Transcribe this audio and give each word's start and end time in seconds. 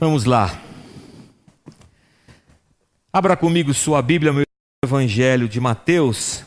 Vamos 0.00 0.24
lá. 0.24 0.60
Abra 3.12 3.36
comigo 3.36 3.74
sua 3.74 4.00
Bíblia, 4.00 4.32
meu 4.32 4.44
Evangelho 4.82 5.46
de 5.46 5.60
Mateus. 5.60 6.42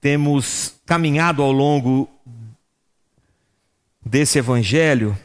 Temos 0.00 0.80
caminhado 0.84 1.44
ao 1.44 1.52
longo 1.52 2.10
desse 4.04 4.40
Evangelho 4.40 5.16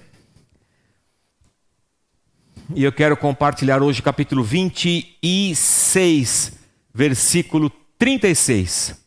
e 2.76 2.84
eu 2.84 2.92
quero 2.92 3.18
compartilhar 3.18 3.82
hoje 3.82 4.04
capítulo 4.04 4.44
26, 4.44 6.60
versículo 6.94 7.72
36. 7.98 9.04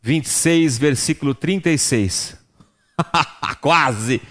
26, 0.00 0.78
versículo 0.78 1.34
36. 1.34 2.34
Quase! 3.60 4.22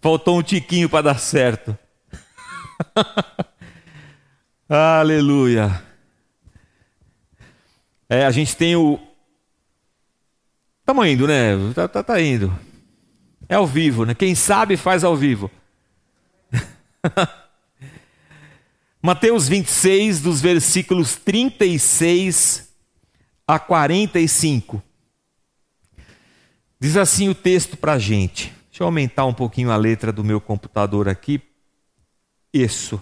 Faltou 0.00 0.38
um 0.38 0.42
tiquinho 0.42 0.88
para 0.88 1.02
dar 1.02 1.18
certo. 1.18 1.76
Aleluia. 4.66 5.82
É, 8.08 8.24
a 8.24 8.30
gente 8.30 8.56
tem 8.56 8.74
o. 8.74 8.98
Estamos 10.80 11.06
indo, 11.06 11.28
né? 11.28 11.52
Tá, 11.74 11.86
tá, 11.86 12.02
tá, 12.02 12.20
indo. 12.20 12.56
É 13.46 13.56
ao 13.56 13.66
vivo, 13.66 14.06
né? 14.06 14.14
Quem 14.14 14.34
sabe 14.34 14.76
faz 14.76 15.04
ao 15.04 15.14
vivo. 15.14 15.50
Mateus 19.02 19.48
26, 19.48 20.22
dos 20.22 20.40
versículos 20.40 21.14
36 21.16 22.72
a 23.46 23.58
45. 23.58 24.82
Diz 26.80 26.96
assim 26.96 27.28
o 27.28 27.34
texto 27.34 27.76
para 27.76 27.92
a 27.92 27.98
gente. 27.98 28.59
Deixa 28.80 28.86
eu 28.86 28.88
aumentar 28.88 29.26
um 29.26 29.34
pouquinho 29.34 29.70
a 29.70 29.76
letra 29.76 30.10
do 30.10 30.24
meu 30.24 30.40
computador 30.40 31.06
aqui. 31.06 31.38
Isso. 32.50 32.98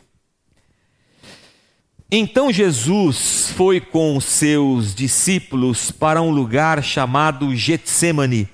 Então 2.10 2.52
Jesus 2.52 3.52
foi 3.54 3.80
com 3.80 4.16
os 4.16 4.24
seus 4.24 4.92
discípulos 4.92 5.92
para 5.92 6.20
um 6.20 6.32
lugar 6.32 6.82
chamado 6.82 7.54
Getsemane 7.54 8.48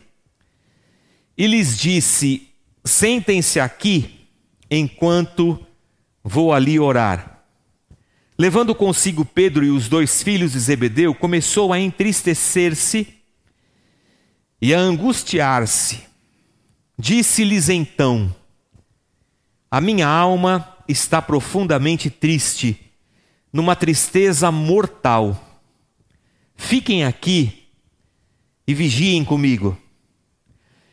e 1.35 1.47
lhes 1.47 1.79
disse: 1.79 2.51
Sentem-se 2.85 3.59
aqui 3.59 4.29
enquanto 4.71 5.67
vou 6.23 6.53
ali 6.53 6.79
orar. 6.79 7.43
Levando 8.39 8.75
consigo 8.75 9.25
Pedro 9.25 9.65
e 9.65 9.71
os 9.71 9.89
dois 9.89 10.23
filhos 10.23 10.53
de 10.53 10.59
Zebedeu, 10.59 11.15
começou 11.15 11.73
a 11.73 11.81
entristecer-se 11.81 13.15
e 14.61 14.75
a 14.75 14.79
angustiar-se. 14.79 16.13
Disse-lhes 16.99 17.69
então: 17.69 18.35
A 19.71 19.81
minha 19.81 20.07
alma 20.07 20.77
está 20.89 21.21
profundamente 21.21 22.09
triste, 22.09 22.93
numa 23.53 23.75
tristeza 23.75 24.51
mortal. 24.51 25.41
Fiquem 26.57 27.05
aqui 27.05 27.67
e 28.67 28.73
vigiem 28.73 29.25
comigo. 29.25 29.77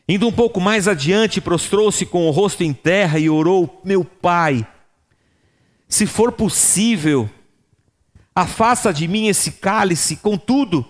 Indo 0.08 0.28
um 0.28 0.32
pouco 0.32 0.60
mais 0.60 0.88
adiante, 0.88 1.40
prostrou-se 1.40 2.06
com 2.06 2.28
o 2.28 2.32
rosto 2.32 2.64
em 2.64 2.74
terra 2.74 3.20
e 3.20 3.30
orou: 3.30 3.80
Meu 3.86 4.04
pai, 4.04 4.66
se 5.88 6.08
for 6.08 6.32
possível, 6.32 7.30
afasta 8.34 8.92
de 8.92 9.08
mim 9.08 9.28
esse 9.28 9.52
cálice, 9.52 10.16
contudo, 10.16 10.84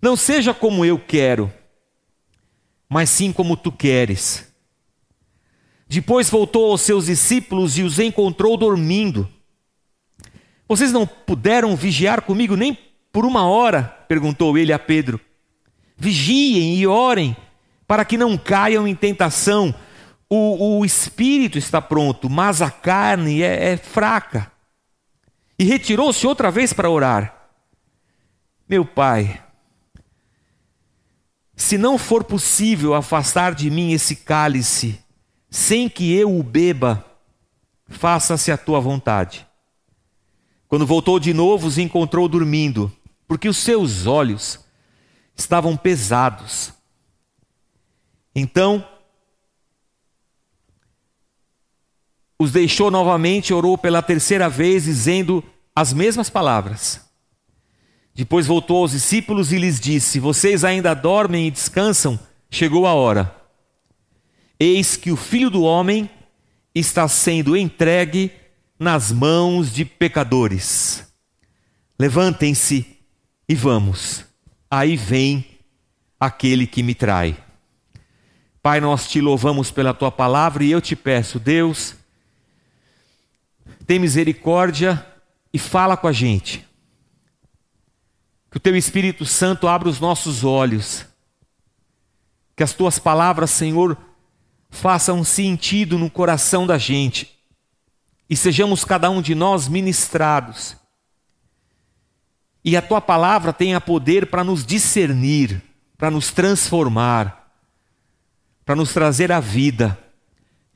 não 0.00 0.14
seja 0.14 0.54
como 0.54 0.84
eu 0.84 0.96
quero 0.96 1.52
mas 2.94 3.10
sim 3.10 3.32
como 3.32 3.56
tu 3.56 3.72
queres. 3.72 4.46
Depois 5.88 6.30
voltou 6.30 6.70
aos 6.70 6.80
seus 6.80 7.06
discípulos 7.06 7.76
e 7.76 7.82
os 7.82 7.98
encontrou 7.98 8.56
dormindo. 8.56 9.28
Vocês 10.68 10.92
não 10.92 11.04
puderam 11.04 11.74
vigiar 11.74 12.22
comigo 12.22 12.54
nem 12.54 12.78
por 13.10 13.26
uma 13.26 13.48
hora? 13.48 13.82
perguntou 14.06 14.56
ele 14.56 14.72
a 14.72 14.78
Pedro. 14.78 15.20
Vigiem 15.96 16.76
e 16.76 16.86
orem, 16.86 17.36
para 17.84 18.04
que 18.04 18.16
não 18.16 18.38
caiam 18.38 18.86
em 18.86 18.94
tentação. 18.94 19.74
O, 20.30 20.78
o 20.78 20.84
espírito 20.84 21.58
está 21.58 21.82
pronto, 21.82 22.30
mas 22.30 22.62
a 22.62 22.70
carne 22.70 23.42
é, 23.42 23.72
é 23.72 23.76
fraca. 23.76 24.52
E 25.58 25.64
retirou-se 25.64 26.24
outra 26.28 26.48
vez 26.48 26.72
para 26.72 26.88
orar. 26.88 27.50
Meu 28.68 28.84
pai, 28.84 29.42
se 31.56 31.78
não 31.78 31.96
for 31.96 32.24
possível 32.24 32.94
afastar 32.94 33.54
de 33.54 33.70
mim 33.70 33.92
esse 33.92 34.16
cálice, 34.16 35.00
sem 35.48 35.88
que 35.88 36.12
eu 36.12 36.36
o 36.36 36.42
beba, 36.42 37.04
faça-se 37.88 38.50
a 38.50 38.58
tua 38.58 38.80
vontade. 38.80 39.46
Quando 40.66 40.86
voltou 40.86 41.20
de 41.20 41.32
novo, 41.32 41.68
os 41.68 41.78
encontrou 41.78 42.28
dormindo, 42.28 42.92
porque 43.28 43.48
os 43.48 43.56
seus 43.56 44.06
olhos 44.06 44.58
estavam 45.36 45.76
pesados. 45.76 46.72
Então, 48.34 48.84
os 52.36 52.50
deixou 52.50 52.90
novamente 52.90 53.54
orou 53.54 53.78
pela 53.78 54.02
terceira 54.02 54.48
vez, 54.48 54.84
dizendo 54.84 55.44
as 55.74 55.92
mesmas 55.92 56.28
palavras. 56.28 57.03
Depois 58.14 58.46
voltou 58.46 58.78
aos 58.78 58.92
discípulos 58.92 59.52
e 59.52 59.58
lhes 59.58 59.80
disse: 59.80 60.20
Vocês 60.20 60.64
ainda 60.64 60.94
dormem 60.94 61.48
e 61.48 61.50
descansam? 61.50 62.18
Chegou 62.48 62.86
a 62.86 62.94
hora. 62.94 63.34
Eis 64.58 64.96
que 64.96 65.10
o 65.10 65.16
filho 65.16 65.50
do 65.50 65.62
homem 65.62 66.08
está 66.72 67.08
sendo 67.08 67.56
entregue 67.56 68.30
nas 68.78 69.10
mãos 69.10 69.72
de 69.72 69.84
pecadores. 69.84 71.06
Levantem-se 71.98 72.86
e 73.48 73.54
vamos. 73.54 74.24
Aí 74.70 74.96
vem 74.96 75.44
aquele 76.18 76.66
que 76.66 76.82
me 76.82 76.94
trai. 76.94 77.36
Pai, 78.62 78.80
nós 78.80 79.08
te 79.08 79.20
louvamos 79.20 79.70
pela 79.70 79.92
tua 79.92 80.10
palavra 80.10 80.64
e 80.64 80.70
eu 80.70 80.80
te 80.80 80.96
peço, 80.96 81.38
Deus, 81.38 81.94
tem 83.86 83.98
misericórdia 83.98 85.04
e 85.52 85.58
fala 85.58 85.96
com 85.96 86.08
a 86.08 86.12
gente. 86.12 86.66
Que 88.54 88.58
o 88.58 88.60
teu 88.60 88.76
Espírito 88.76 89.26
Santo 89.26 89.66
abra 89.66 89.88
os 89.88 89.98
nossos 89.98 90.44
olhos. 90.44 91.04
Que 92.54 92.62
as 92.62 92.72
tuas 92.72 93.00
palavras, 93.00 93.50
Senhor, 93.50 93.98
façam 94.70 95.24
sentido 95.24 95.98
no 95.98 96.08
coração 96.08 96.64
da 96.64 96.78
gente. 96.78 97.36
E 98.30 98.36
sejamos 98.36 98.84
cada 98.84 99.10
um 99.10 99.20
de 99.20 99.34
nós 99.34 99.66
ministrados. 99.66 100.76
E 102.64 102.76
a 102.76 102.80
tua 102.80 103.00
palavra 103.00 103.52
tenha 103.52 103.80
poder 103.80 104.30
para 104.30 104.44
nos 104.44 104.64
discernir, 104.64 105.60
para 105.98 106.08
nos 106.08 106.30
transformar, 106.30 107.52
para 108.64 108.76
nos 108.76 108.92
trazer 108.92 109.32
a 109.32 109.40
vida. 109.40 109.98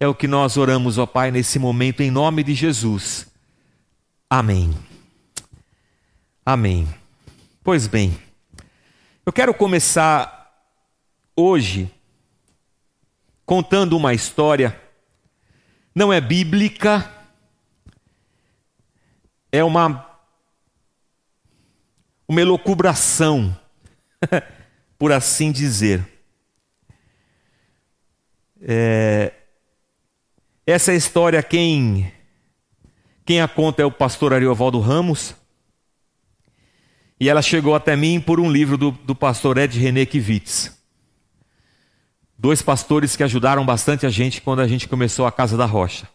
É 0.00 0.09
o 0.09 0.16
que 0.16 0.27
nós 0.27 0.56
oramos, 0.56 0.99
ó 0.99 1.06
Pai, 1.06 1.31
nesse 1.31 1.60
momento, 1.60 2.00
em 2.00 2.10
nome 2.10 2.43
de 2.43 2.55
Jesus. 2.55 3.28
Amém. 4.28 4.77
Amém. 6.45 6.97
Pois 7.71 7.87
bem, 7.87 8.19
eu 9.27 9.31
quero 9.31 9.53
começar 9.53 10.59
hoje 11.37 11.95
contando 13.45 13.95
uma 13.95 14.15
história, 14.15 14.81
não 15.95 16.11
é 16.11 16.19
bíblica, 16.19 17.12
é 19.53 19.62
uma, 19.62 20.19
uma 22.27 22.41
elocubração, 22.41 23.55
por 24.99 25.12
assim 25.12 25.53
dizer. 25.53 26.09
É, 28.62 29.34
essa 30.67 30.95
história, 30.95 31.42
quem, 31.42 32.10
quem 33.27 33.42
a 33.42 33.47
conta 33.47 33.83
é 33.83 33.84
o 33.84 33.92
pastor 33.92 34.33
Ariovaldo 34.33 34.81
Ramos. 34.81 35.37
E 37.20 37.28
ela 37.28 37.42
chegou 37.42 37.74
até 37.74 37.97
mim 37.97 38.20
por 38.20 38.38
um 38.38 38.50
livro 38.50 38.76
do, 38.76 38.91
do 38.91 39.15
pastor 39.15 39.59
Ed 39.59 39.78
René 39.78 40.06
Kivitz. 40.06 40.76
Dois 42.38 42.62
pastores 42.62 43.16
que 43.16 43.24
ajudaram 43.24 43.66
bastante 43.66 44.06
a 44.06 44.10
gente 44.10 44.41
quando 44.41 44.60
a 44.60 44.68
gente 44.68 44.86
começou 44.86 45.26
a 45.26 45.32
Casa 45.32 45.56
da 45.56 45.66
Rocha. 45.66 46.09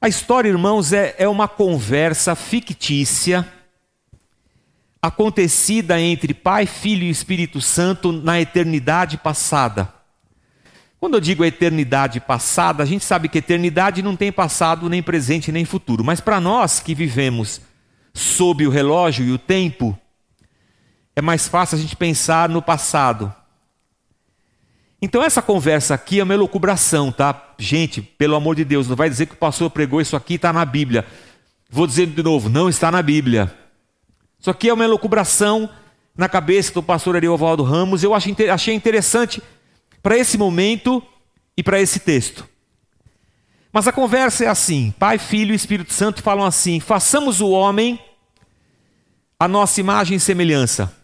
A 0.00 0.08
história, 0.08 0.48
irmãos, 0.48 0.92
é, 0.92 1.14
é 1.16 1.28
uma 1.28 1.46
conversa 1.46 2.34
fictícia 2.34 3.46
acontecida 5.00 6.00
entre 6.00 6.34
Pai, 6.34 6.66
Filho 6.66 7.04
e 7.04 7.10
Espírito 7.10 7.60
Santo 7.60 8.10
na 8.10 8.40
eternidade 8.40 9.16
passada. 9.16 9.92
Quando 10.98 11.14
eu 11.14 11.20
digo 11.20 11.44
eternidade 11.44 12.18
passada, 12.18 12.82
a 12.82 12.86
gente 12.86 13.04
sabe 13.04 13.28
que 13.28 13.38
eternidade 13.38 14.02
não 14.02 14.16
tem 14.16 14.32
passado, 14.32 14.88
nem 14.88 15.02
presente, 15.02 15.52
nem 15.52 15.64
futuro. 15.64 16.02
Mas 16.02 16.20
para 16.20 16.40
nós 16.40 16.80
que 16.80 16.94
vivemos 16.94 17.60
sob 18.14 18.66
o 18.66 18.70
relógio 18.70 19.26
e 19.26 19.32
o 19.32 19.38
tempo, 19.38 19.98
é 21.16 21.20
mais 21.20 21.48
fácil 21.48 21.76
a 21.76 21.80
gente 21.80 21.96
pensar 21.96 22.48
no 22.48 22.62
passado. 22.62 23.34
Então 25.02 25.22
essa 25.22 25.42
conversa 25.42 25.94
aqui 25.94 26.20
é 26.20 26.22
uma 26.22 26.32
elucubração, 26.32 27.12
tá? 27.12 27.54
Gente, 27.58 28.00
pelo 28.00 28.36
amor 28.36 28.56
de 28.56 28.64
Deus, 28.64 28.88
não 28.88 28.96
vai 28.96 29.10
dizer 29.10 29.26
que 29.26 29.34
o 29.34 29.38
pastor 29.38 29.68
pregou 29.68 30.00
isso 30.00 30.16
aqui 30.16 30.34
está 30.34 30.52
na 30.52 30.64
Bíblia. 30.64 31.04
Vou 31.68 31.86
dizer 31.86 32.06
de 32.06 32.22
novo, 32.22 32.48
não 32.48 32.68
está 32.68 32.90
na 32.90 33.02
Bíblia. 33.02 33.52
Isso 34.38 34.50
aqui 34.50 34.68
é 34.68 34.72
uma 34.72 34.84
elucubração 34.84 35.68
na 36.16 36.28
cabeça 36.28 36.72
do 36.72 36.82
pastor 36.82 37.16
Ariovaldo 37.16 37.62
Ramos. 37.62 38.02
Eu 38.02 38.14
achei 38.14 38.74
interessante 38.74 39.42
para 40.02 40.16
esse 40.16 40.38
momento 40.38 41.02
e 41.56 41.62
para 41.62 41.80
esse 41.80 41.98
texto. 41.98 42.48
Mas 43.74 43.88
a 43.88 43.92
conversa 43.92 44.44
é 44.44 44.46
assim: 44.46 44.94
Pai, 45.00 45.18
Filho 45.18 45.50
e 45.50 45.56
Espírito 45.56 45.92
Santo 45.92 46.22
falam 46.22 46.46
assim: 46.46 46.78
façamos 46.78 47.40
o 47.40 47.50
homem 47.50 47.98
a 49.36 49.48
nossa 49.48 49.80
imagem 49.80 50.16
e 50.16 50.20
semelhança. 50.20 50.96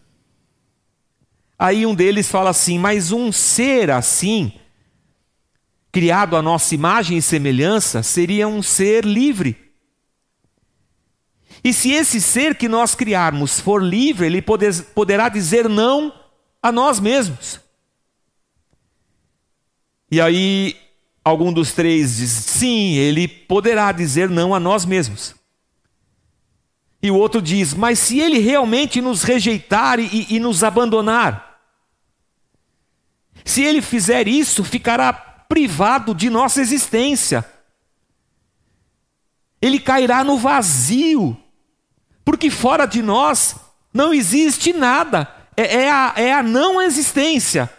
Aí 1.59 1.85
um 1.85 1.93
deles 1.93 2.29
fala 2.29 2.49
assim: 2.49 2.79
mas 2.79 3.11
um 3.11 3.29
ser 3.29 3.91
assim, 3.91 4.53
criado 5.91 6.37
a 6.37 6.41
nossa 6.41 6.73
imagem 6.73 7.17
e 7.17 7.21
semelhança, 7.21 8.01
seria 8.01 8.47
um 8.47 8.63
ser 8.63 9.03
livre. 9.03 9.73
E 11.61 11.73
se 11.73 11.91
esse 11.91 12.21
ser 12.21 12.55
que 12.55 12.69
nós 12.69 12.95
criarmos 12.95 13.59
for 13.59 13.83
livre, 13.83 14.25
ele 14.25 14.41
poder, 14.41 14.73
poderá 14.95 15.27
dizer 15.27 15.67
não 15.67 16.13
a 16.63 16.71
nós 16.71 17.01
mesmos. 17.01 17.59
E 20.09 20.21
aí, 20.21 20.77
algum 21.23 21.53
dos 21.53 21.73
três 21.73 22.17
diz 22.17 22.29
sim, 22.29 22.93
ele 22.93 23.27
poderá 23.27 23.91
dizer 23.91 24.29
não 24.29 24.53
a 24.53 24.59
nós 24.59 24.85
mesmos. 24.85 25.35
E 27.01 27.09
o 27.09 27.15
outro 27.15 27.41
diz: 27.41 27.73
Mas 27.73 27.99
se 27.99 28.19
ele 28.19 28.39
realmente 28.39 29.01
nos 29.01 29.23
rejeitar 29.23 29.99
e, 29.99 30.27
e 30.29 30.39
nos 30.39 30.63
abandonar, 30.63 31.59
se 33.43 33.63
ele 33.63 33.81
fizer 33.81 34.27
isso, 34.27 34.63
ficará 34.63 35.11
privado 35.11 36.13
de 36.13 36.29
nossa 36.29 36.61
existência. 36.61 37.45
Ele 39.61 39.79
cairá 39.79 40.23
no 40.23 40.37
vazio, 40.37 41.37
porque 42.23 42.49
fora 42.49 42.85
de 42.85 43.01
nós 43.01 43.55
não 43.93 44.13
existe 44.13 44.73
nada, 44.73 45.27
é, 45.55 45.83
é, 45.83 45.91
a, 45.91 46.13
é 46.15 46.33
a 46.33 46.41
não 46.41 46.81
existência. 46.81 47.69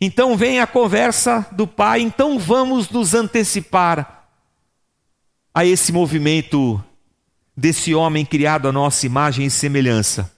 Então 0.00 0.36
vem 0.36 0.60
a 0.60 0.66
conversa 0.66 1.46
do 1.52 1.66
pai, 1.66 2.00
então 2.00 2.38
vamos 2.38 2.88
nos 2.88 3.12
antecipar 3.12 4.28
a 5.52 5.64
esse 5.64 5.92
movimento 5.92 6.82
desse 7.54 7.94
homem 7.94 8.24
criado 8.24 8.66
à 8.66 8.72
nossa 8.72 9.04
imagem 9.04 9.44
e 9.44 9.50
semelhança. 9.50 10.34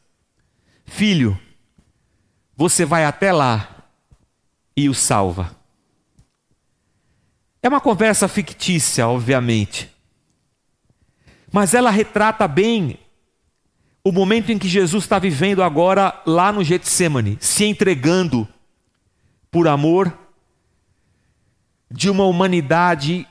Filho, 0.85 1.39
você 2.57 2.85
vai 2.85 3.05
até 3.05 3.31
lá 3.31 3.87
e 4.77 4.89
o 4.89 4.95
salva. 4.95 5.55
É 7.63 7.69
uma 7.69 7.81
conversa 7.81 8.27
fictícia, 8.27 9.07
obviamente, 9.07 9.89
mas 11.53 11.75
ela 11.75 11.91
retrata 11.91 12.49
bem 12.49 12.99
o 14.03 14.11
momento 14.11 14.51
em 14.51 14.59
que 14.59 14.67
Jesus 14.67 15.05
está 15.05 15.21
vivendo 15.21 15.63
agora 15.63 16.21
lá 16.27 16.51
no 16.51 16.65
Getsemane, 16.65 17.39
se 17.41 17.65
entregando 17.65 18.49
por 19.53 19.69
amor 19.69 20.19
de 21.91 22.09
uma 22.09 22.25
humanidade 22.25 23.29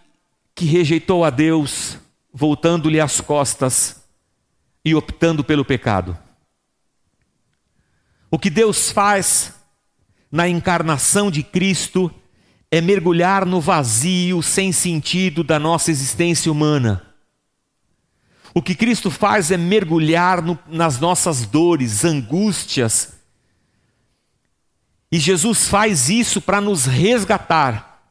que 0.54 0.66
rejeitou 0.66 1.26
a 1.26 1.32
Deus, 1.32 1.98
voltando-lhe 2.32 3.02
as 3.02 3.20
costas 3.20 4.04
e 4.86 4.94
optando 4.94 5.44
pelo 5.44 5.66
pecado. 5.66 6.16
O 8.30 8.38
que 8.38 8.52
Deus 8.52 8.92
faz 8.92 9.56
na 10.32 10.48
encarnação 10.48 11.32
de 11.32 11.42
Cristo 11.42 12.14
é 12.70 12.80
mergulhar 12.80 13.44
no 13.46 13.60
vazio 13.60 14.44
sem 14.44 14.72
sentido 14.72 15.44
da 15.44 15.60
nossa 15.60 15.90
existência 15.90 16.52
humana. 16.52 17.06
O 18.54 18.62
que 18.62 18.76
Cristo 18.76 19.10
faz 19.10 19.50
é 19.50 19.58
mergulhar 19.58 20.42
no, 20.42 20.58
nas 20.68 21.00
nossas 21.00 21.48
dores, 21.48 22.06
angústias. 22.06 23.11
E 25.12 25.19
Jesus 25.19 25.68
faz 25.68 26.10
isso 26.10 26.40
para 26.40 26.62
nos 26.62 26.86
resgatar. 26.86 28.02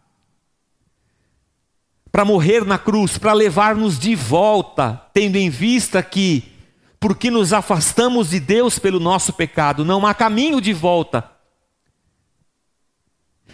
Para 2.12 2.24
morrer 2.24 2.64
na 2.66 2.76
cruz, 2.76 3.16
para 3.16 3.32
levar-nos 3.32 3.98
de 3.98 4.14
volta, 4.14 5.00
tendo 5.14 5.36
em 5.36 5.48
vista 5.48 6.02
que, 6.02 6.52
porque 6.98 7.30
nos 7.30 7.52
afastamos 7.52 8.30
de 8.30 8.40
Deus 8.40 8.78
pelo 8.78 9.00
nosso 9.00 9.32
pecado, 9.32 9.84
não 9.84 10.06
há 10.06 10.12
caminho 10.12 10.60
de 10.60 10.72
volta, 10.72 11.30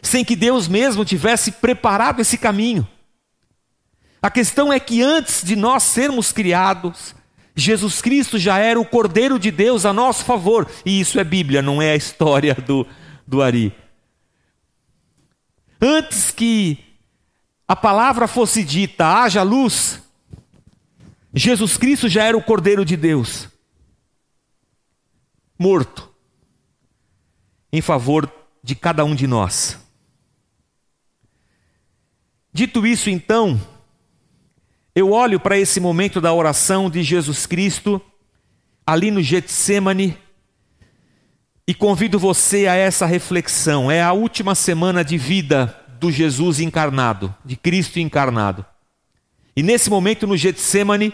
sem 0.02 0.24
que 0.24 0.34
Deus 0.34 0.66
mesmo 0.66 1.04
tivesse 1.04 1.52
preparado 1.52 2.20
esse 2.20 2.38
caminho. 2.38 2.88
A 4.20 4.30
questão 4.30 4.72
é 4.72 4.80
que 4.80 5.02
antes 5.02 5.44
de 5.44 5.54
nós 5.54 5.82
sermos 5.82 6.32
criados, 6.32 7.14
Jesus 7.54 8.00
Cristo 8.00 8.38
já 8.38 8.58
era 8.58 8.80
o 8.80 8.86
Cordeiro 8.86 9.38
de 9.38 9.50
Deus 9.50 9.84
a 9.84 9.92
nosso 9.92 10.24
favor, 10.24 10.68
e 10.84 10.98
isso 10.98 11.20
é 11.20 11.24
Bíblia, 11.24 11.62
não 11.62 11.80
é 11.80 11.92
a 11.92 11.96
história 11.96 12.54
do, 12.54 12.86
do 13.26 13.42
Ari. 13.42 13.74
Antes 15.80 16.30
que 16.30 16.78
a 17.68 17.74
palavra 17.74 18.26
fosse 18.28 18.62
dita, 18.62 19.06
haja 19.06 19.42
luz, 19.42 20.02
Jesus 21.34 21.76
Cristo 21.76 22.08
já 22.08 22.24
era 22.24 22.36
o 22.36 22.42
Cordeiro 22.42 22.84
de 22.84 22.96
Deus, 22.96 23.48
morto, 25.58 26.08
em 27.72 27.82
favor 27.82 28.32
de 28.62 28.74
cada 28.74 29.04
um 29.04 29.14
de 29.14 29.26
nós. 29.26 29.78
Dito 32.52 32.86
isso, 32.86 33.10
então, 33.10 33.60
eu 34.94 35.12
olho 35.12 35.38
para 35.38 35.58
esse 35.58 35.78
momento 35.78 36.22
da 36.22 36.32
oração 36.32 36.88
de 36.88 37.02
Jesus 37.02 37.44
Cristo, 37.44 38.00
ali 38.86 39.10
no 39.10 39.20
Getsemane, 39.20 40.16
e 41.66 41.74
convido 41.74 42.18
você 42.18 42.66
a 42.66 42.74
essa 42.74 43.04
reflexão. 43.06 43.90
É 43.90 44.02
a 44.02 44.12
última 44.12 44.54
semana 44.54 45.04
de 45.04 45.18
vida 45.18 45.76
do 45.98 46.10
Jesus 46.12 46.60
encarnado, 46.60 47.34
de 47.44 47.56
Cristo 47.56 47.98
encarnado. 47.98 48.64
E 49.56 49.62
nesse 49.62 49.90
momento 49.90 50.26
no 50.26 50.36
Getsemane, 50.36 51.12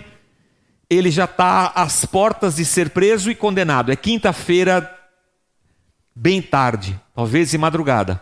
ele 0.91 1.11
já 1.11 1.25
está 1.25 1.69
às 1.69 2.05
portas 2.05 2.57
de 2.57 2.65
ser 2.65 2.91
preso 2.91 3.31
e 3.31 3.35
condenado. 3.35 3.91
É 3.91 3.97
quinta-feira, 3.97 4.95
bem 6.15 6.43
tarde, 6.43 7.01
talvez 7.15 7.51
de 7.51 7.57
madrugada. 7.57 8.21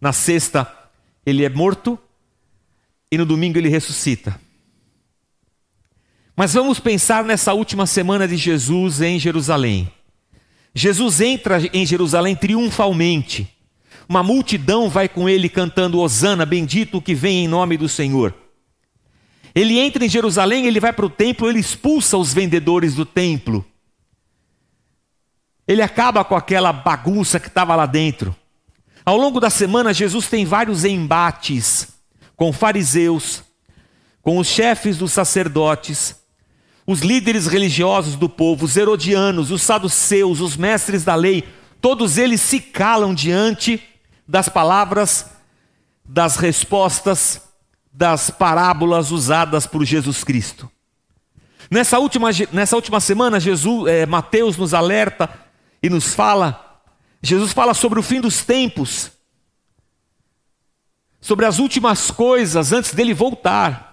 Na 0.00 0.12
sexta, 0.12 0.66
ele 1.24 1.44
é 1.44 1.48
morto 1.48 1.96
e 3.12 3.16
no 3.16 3.24
domingo 3.24 3.58
ele 3.58 3.68
ressuscita. 3.68 4.40
Mas 6.34 6.54
vamos 6.54 6.80
pensar 6.80 7.22
nessa 7.22 7.52
última 7.52 7.86
semana 7.86 8.26
de 8.26 8.36
Jesus 8.36 9.00
em 9.00 9.18
Jerusalém. 9.18 9.92
Jesus 10.74 11.20
entra 11.20 11.60
em 11.72 11.84
Jerusalém 11.84 12.34
triunfalmente. 12.34 13.48
Uma 14.08 14.22
multidão 14.22 14.88
vai 14.88 15.08
com 15.08 15.28
ele 15.28 15.48
cantando 15.48 16.00
Hosana, 16.00 16.44
bendito 16.46 16.98
o 16.98 17.02
que 17.02 17.14
vem 17.14 17.44
em 17.44 17.48
nome 17.48 17.76
do 17.76 17.88
Senhor. 17.88 18.34
Ele 19.54 19.78
entra 19.78 20.04
em 20.04 20.08
Jerusalém, 20.08 20.66
ele 20.66 20.80
vai 20.80 20.92
para 20.92 21.04
o 21.04 21.10
templo, 21.10 21.48
ele 21.48 21.60
expulsa 21.60 22.16
os 22.16 22.32
vendedores 22.32 22.94
do 22.94 23.04
templo. 23.04 23.64
Ele 25.68 25.82
acaba 25.82 26.24
com 26.24 26.34
aquela 26.34 26.72
bagunça 26.72 27.38
que 27.38 27.48
estava 27.48 27.76
lá 27.76 27.86
dentro. 27.86 28.34
Ao 29.04 29.16
longo 29.16 29.40
da 29.40 29.50
semana, 29.50 29.92
Jesus 29.92 30.28
tem 30.28 30.44
vários 30.44 30.84
embates 30.84 31.88
com 32.34 32.52
fariseus, 32.52 33.42
com 34.22 34.38
os 34.38 34.46
chefes 34.46 34.98
dos 34.98 35.12
sacerdotes, 35.12 36.16
os 36.86 37.00
líderes 37.00 37.46
religiosos 37.46 38.16
do 38.16 38.28
povo, 38.28 38.64
os 38.64 38.76
herodianos, 38.76 39.50
os 39.50 39.62
saduceus, 39.62 40.40
os 40.40 40.56
mestres 40.56 41.04
da 41.04 41.14
lei, 41.14 41.44
todos 41.80 42.18
eles 42.18 42.40
se 42.40 42.60
calam 42.60 43.14
diante 43.14 43.82
das 44.26 44.48
palavras, 44.48 45.26
das 46.04 46.36
respostas, 46.36 47.42
das 47.92 48.30
parábolas 48.30 49.10
usadas 49.10 49.66
por 49.66 49.84
Jesus 49.84 50.24
Cristo. 50.24 50.70
Nessa 51.70 51.98
última, 51.98 52.30
nessa 52.52 52.76
última 52.76 53.00
semana, 53.00 53.40
Jesus, 53.40 53.86
é, 53.88 54.04
Mateus 54.06 54.56
nos 54.56 54.74
alerta 54.74 55.30
e 55.82 55.88
nos 55.88 56.14
fala, 56.14 56.82
Jesus 57.22 57.52
fala 57.52 57.74
sobre 57.74 57.98
o 57.98 58.02
fim 58.02 58.20
dos 58.20 58.44
tempos, 58.44 59.10
sobre 61.20 61.46
as 61.46 61.58
últimas 61.58 62.10
coisas 62.10 62.72
antes 62.72 62.92
dele 62.92 63.14
voltar. 63.14 63.91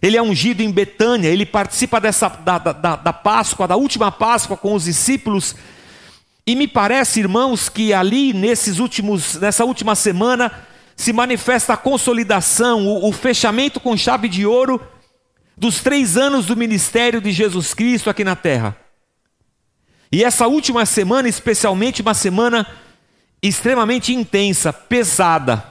Ele 0.00 0.16
é 0.16 0.22
ungido 0.22 0.62
em 0.62 0.70
Betânia, 0.70 1.28
ele 1.28 1.44
participa 1.44 2.00
dessa, 2.00 2.28
da, 2.28 2.58
da, 2.58 2.96
da 2.96 3.12
Páscoa, 3.12 3.66
da 3.66 3.76
última 3.76 4.12
Páscoa 4.12 4.56
com 4.56 4.74
os 4.74 4.84
discípulos, 4.84 5.56
e 6.46 6.56
me 6.56 6.66
parece, 6.66 7.20
irmãos, 7.20 7.68
que 7.68 7.92
ali 7.92 8.32
nesses 8.32 8.78
últimos, 8.78 9.34
nessa 9.34 9.66
última 9.66 9.94
semana 9.94 10.50
se 10.96 11.12
manifesta 11.12 11.74
a 11.74 11.76
consolidação, 11.76 12.86
o, 12.86 13.08
o 13.08 13.12
fechamento 13.12 13.78
com 13.78 13.96
chave 13.96 14.28
de 14.28 14.46
ouro 14.46 14.80
dos 15.56 15.82
três 15.82 16.16
anos 16.16 16.46
do 16.46 16.56
ministério 16.56 17.20
de 17.20 17.32
Jesus 17.32 17.74
Cristo 17.74 18.08
aqui 18.08 18.24
na 18.24 18.34
terra. 18.34 18.74
E 20.10 20.24
essa 20.24 20.46
última 20.46 20.86
semana, 20.86 21.28
especialmente 21.28 22.00
uma 22.00 22.14
semana 22.14 22.66
extremamente 23.42 24.14
intensa, 24.14 24.72
pesada. 24.72 25.62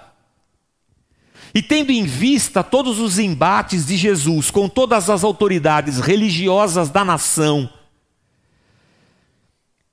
E 1.53 1.61
tendo 1.61 1.91
em 1.91 2.03
vista 2.03 2.63
todos 2.63 2.99
os 2.99 3.17
embates 3.19 3.85
de 3.85 3.97
Jesus 3.97 4.51
com 4.51 4.67
todas 4.67 5.09
as 5.09 5.23
autoridades 5.23 5.99
religiosas 5.99 6.89
da 6.89 7.03
nação, 7.03 7.69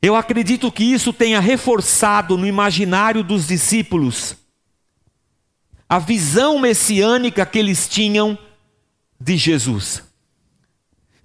eu 0.02 0.14
acredito 0.14 0.70
que 0.70 0.84
isso 0.84 1.12
tenha 1.12 1.40
reforçado 1.40 2.37
no 2.37 2.46
imaginário 2.46 3.25
dos 3.25 3.46
discípulos 3.46 4.37
a 5.88 5.99
visão 5.99 6.58
messiânica 6.58 7.46
que 7.46 7.58
eles 7.58 7.88
tinham 7.88 8.38
de 9.18 9.37
Jesus. 9.37 10.02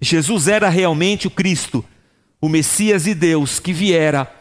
Jesus 0.00 0.48
era 0.48 0.68
realmente 0.68 1.26
o 1.26 1.30
Cristo, 1.30 1.84
o 2.40 2.48
Messias 2.48 3.04
de 3.04 3.14
Deus 3.14 3.60
que 3.60 3.72
viera 3.72 4.32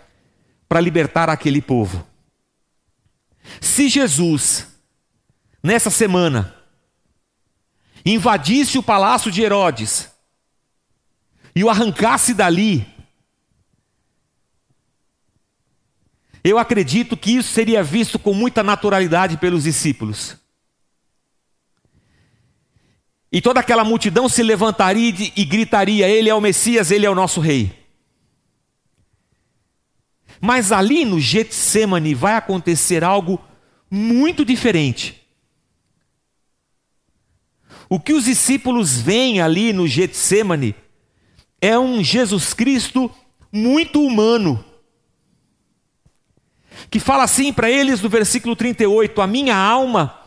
para 0.70 0.80
libertar 0.80 1.30
aquele 1.30 1.62
povo. 1.62 2.08
Se 3.60 3.90
Jesus, 3.90 4.68
nessa 5.62 5.90
semana, 5.90 6.56
invadisse 8.06 8.78
o 8.78 8.84
palácio 8.84 9.32
de 9.32 9.42
Herodes 9.42 10.10
e 11.56 11.64
o 11.64 11.70
arrancasse 11.70 12.34
dali, 12.34 12.88
eu 16.44 16.58
acredito 16.58 17.18
que 17.18 17.32
isso 17.32 17.52
seria 17.52 17.84
visto 17.84 18.18
com 18.18 18.34
muita 18.34 18.64
naturalidade 18.64 19.38
pelos 19.38 19.64
discípulos. 19.64 20.38
E 23.32 23.42
toda 23.42 23.60
aquela 23.60 23.84
multidão 23.84 24.28
se 24.28 24.42
levantaria 24.42 25.14
e 25.36 25.46
gritaria: 25.46 26.08
Ele 26.08 26.30
é 26.30 26.34
o 26.34 26.42
Messias, 26.42 26.92
ele 26.92 27.06
é 27.06 27.10
o 27.10 27.16
nosso 27.16 27.40
rei. 27.40 27.78
Mas 30.42 30.72
ali 30.72 31.04
no 31.04 31.20
Getsemane 31.20 32.16
vai 32.16 32.36
acontecer 32.36 33.04
algo 33.04 33.40
muito 33.92 34.46
diferente. 34.46 35.19
O 37.90 38.00
que 38.00 38.14
os 38.14 38.26
discípulos 38.26 39.02
veem 39.02 39.42
ali 39.42 39.74
no 39.74 39.88
Getsemane 39.88 40.76
é 41.60 41.78
um 41.78 42.04
Jesus 42.04 42.54
Cristo 42.54 43.12
muito 43.52 44.06
humano. 44.06 44.64
Que 46.90 47.00
fala 47.00 47.24
assim 47.24 47.52
para 47.52 47.70
eles 47.70 48.00
no 48.02 48.08
versículo 48.08 48.56
38: 48.56 49.22
A 49.22 49.28
minha 49.28 49.58
alma 49.58 50.20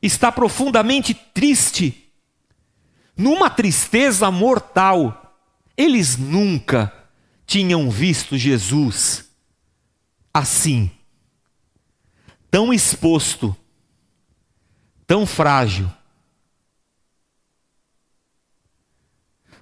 está 0.00 0.30
profundamente 0.30 1.12
triste 1.12 2.08
numa 3.16 3.50
tristeza 3.50 4.30
mortal. 4.30 5.40
Eles 5.76 6.16
nunca 6.16 6.92
tinham 7.46 7.90
visto 7.90 8.36
Jesus 8.36 9.28
assim, 10.32 10.90
tão 12.50 12.72
exposto, 12.72 13.56
tão 15.06 15.26
frágil, 15.26 15.90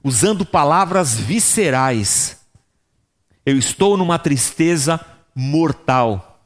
usando 0.07 0.47
palavras 0.47 1.19
viscerais. 1.19 2.41
Eu 3.45 3.59
estou 3.59 3.97
numa 3.97 4.21
tristeza 4.21 5.05
mortal. 5.35 6.41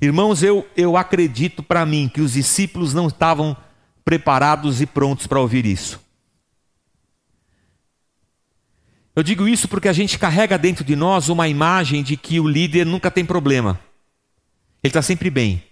Irmãos, 0.00 0.44
eu, 0.44 0.64
eu 0.76 0.96
acredito 0.96 1.60
para 1.60 1.84
mim 1.84 2.08
que 2.08 2.20
os 2.20 2.34
discípulos 2.34 2.94
não 2.94 3.08
estavam 3.08 3.56
preparados 4.04 4.80
e 4.80 4.86
prontos 4.86 5.26
para 5.26 5.40
ouvir 5.40 5.66
isso. 5.66 6.00
Eu 9.16 9.24
digo 9.24 9.48
isso 9.48 9.66
porque 9.66 9.88
a 9.88 9.92
gente 9.92 10.20
carrega 10.20 10.56
dentro 10.56 10.84
de 10.84 10.94
nós 10.94 11.28
uma 11.28 11.48
imagem 11.48 12.04
de 12.04 12.16
que 12.16 12.38
o 12.38 12.46
líder 12.46 12.86
nunca 12.86 13.10
tem 13.10 13.24
problema, 13.24 13.80
ele 14.84 14.90
está 14.90 15.02
sempre 15.02 15.28
bem. 15.30 15.64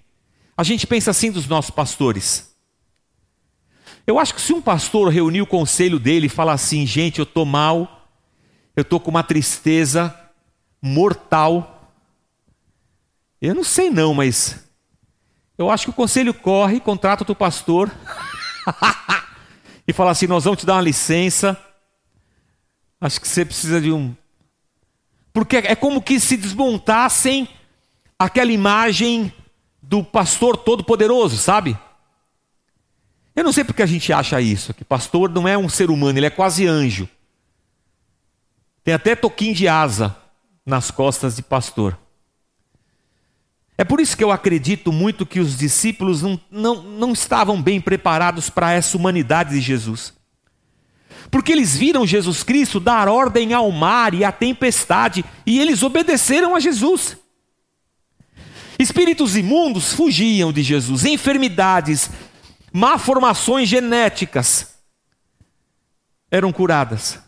A 0.57 0.65
gente 0.65 0.89
pensa 0.89 1.13
assim 1.13 1.31
dos 1.31 1.47
nossos 1.47 1.71
pastores. 1.71 2.50
Eu 4.11 4.19
acho 4.19 4.35
que 4.35 4.41
se 4.41 4.53
um 4.53 4.61
pastor 4.61 5.09
reunir 5.09 5.41
o 5.41 5.47
conselho 5.47 5.97
dele 5.97 6.27
e 6.27 6.29
falar 6.29 6.55
assim, 6.55 6.85
gente, 6.85 7.21
eu 7.21 7.23
estou 7.23 7.47
mal, 7.47 8.09
eu 8.75 8.83
estou 8.83 8.99
com 8.99 9.09
uma 9.09 9.23
tristeza 9.23 10.13
mortal, 10.83 11.95
eu 13.41 13.55
não 13.55 13.63
sei 13.63 13.89
não, 13.89 14.13
mas 14.13 14.69
eu 15.57 15.71
acho 15.71 15.85
que 15.85 15.91
o 15.91 15.93
conselho 15.93 16.35
corre, 16.35 16.81
contrata 16.81 17.31
o 17.31 17.37
pastor 17.37 17.89
e 19.87 19.93
fala 19.93 20.11
assim: 20.11 20.27
nós 20.27 20.43
vamos 20.43 20.59
te 20.59 20.67
dar 20.67 20.75
uma 20.75 20.83
licença. 20.83 21.57
Acho 23.01 23.21
que 23.21 23.29
você 23.29 23.45
precisa 23.45 23.81
de 23.81 23.93
um. 23.93 24.13
Porque 25.33 25.59
é 25.59 25.77
como 25.77 26.03
que 26.03 26.19
se 26.19 26.37
desmontassem 26.37 27.49
aquela 28.19 28.51
imagem 28.51 29.33
do 29.81 30.03
pastor 30.03 30.57
todo-poderoso, 30.57 31.37
sabe? 31.37 31.79
Eu 33.35 33.45
não 33.45 33.53
sei 33.53 33.65
porque 33.65 33.83
a 33.83 33.87
gente 33.87 34.13
acha 34.13 34.41
isso, 34.41 34.75
que 34.75 34.85
pastor 34.85 35.31
não 35.31 35.47
é 35.47 35.57
um 35.57 35.69
ser 35.69 35.91
humano, 35.91 36.19
ele 36.19 36.27
é 36.27 36.31
quase 36.31 36.67
anjo. 36.67 37.09
Tem 38.83 38.95
até 38.95 39.15
toquinho 39.15 39.55
de 39.55 39.69
asa 39.69 40.17
nas 40.65 40.91
costas 40.91 41.37
de 41.37 41.43
pastor. 41.43 41.99
É 43.81 43.85
por 43.85 43.99
isso 43.99 44.15
que 44.15 44.23
eu 44.23 44.31
acredito 44.31 44.93
muito 44.93 45.25
que 45.25 45.41
os 45.41 45.57
discípulos 45.57 46.21
não, 46.21 46.41
não, 46.51 46.83
não 46.83 47.13
estavam 47.13 47.63
bem 47.63 47.81
preparados 47.81 48.51
para 48.51 48.73
essa 48.73 48.97
humanidade 48.97 49.51
de 49.51 49.61
Jesus. 49.61 50.13
Porque 51.31 51.53
eles 51.53 51.77
viram 51.77 52.07
Jesus 52.07 52.43
Cristo 52.43 52.79
dar 52.79 53.09
ordem 53.09 53.55
ao 53.55 53.71
mar 53.71 54.13
e 54.13 54.25
à 54.25 54.33
tempestade, 54.33 55.25
e 55.47 55.61
eles 55.61 55.83
obedeceram 55.83 56.55
a 56.55 56.61
Jesus. 56.61 57.17
Espíritos 58.79 59.37
imundos 59.37 59.93
fugiam 59.93 60.53
de 60.53 60.63
Jesus, 60.63 61.05
enfermidades, 61.05 62.11
malformações 62.73 63.69
genéticas 63.69 64.79
eram 66.31 66.53
curadas. 66.53 67.19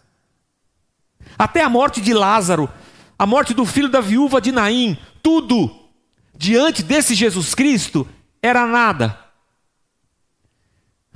Até 1.38 1.62
a 1.62 1.68
morte 1.68 2.00
de 2.00 2.14
Lázaro, 2.14 2.70
a 3.18 3.26
morte 3.26 3.52
do 3.54 3.64
filho 3.64 3.88
da 3.88 4.00
viúva 4.00 4.40
de 4.40 4.52
Naim, 4.52 4.96
tudo 5.22 5.74
diante 6.34 6.82
desse 6.82 7.14
Jesus 7.14 7.54
Cristo 7.54 8.08
era 8.40 8.66
nada. 8.66 9.18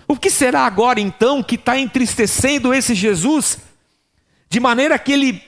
O 0.09 0.16
que 0.16 0.30
será 0.30 0.66
agora 0.66 1.00
então 1.00 1.42
que 1.42 1.56
está 1.56 1.78
entristecendo 1.78 2.73
esse 2.73 2.95
Jesus, 2.95 3.59
de 4.49 4.61
maneira 4.61 4.99
que 4.99 5.12
ele 5.12 5.42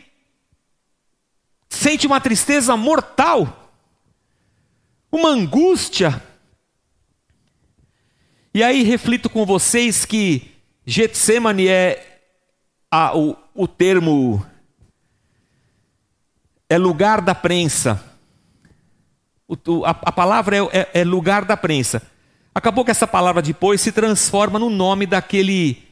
sente 1.68 2.06
uma 2.06 2.20
tristeza 2.20 2.76
mortal, 2.76 3.72
uma 5.12 5.28
angústia? 5.28 6.27
E 8.52 8.62
aí 8.62 8.82
reflito 8.82 9.28
com 9.28 9.44
vocês 9.46 10.04
que 10.04 10.52
Getsemane 10.86 11.68
é 11.68 12.20
a, 12.90 13.16
o, 13.16 13.36
o 13.54 13.68
termo, 13.68 14.44
é 16.68 16.78
lugar 16.78 17.20
da 17.20 17.34
prensa 17.34 18.08
a, 19.84 19.90
a 19.90 20.12
palavra 20.12 20.56
é, 20.56 20.60
é, 20.72 20.88
é 21.00 21.04
lugar 21.04 21.44
da 21.44 21.56
prensa. 21.56 22.02
Acabou 22.54 22.84
que 22.84 22.90
essa 22.90 23.06
palavra 23.06 23.40
depois 23.40 23.80
se 23.80 23.92
transforma 23.92 24.58
no 24.58 24.68
nome 24.68 25.06
daquele, 25.06 25.82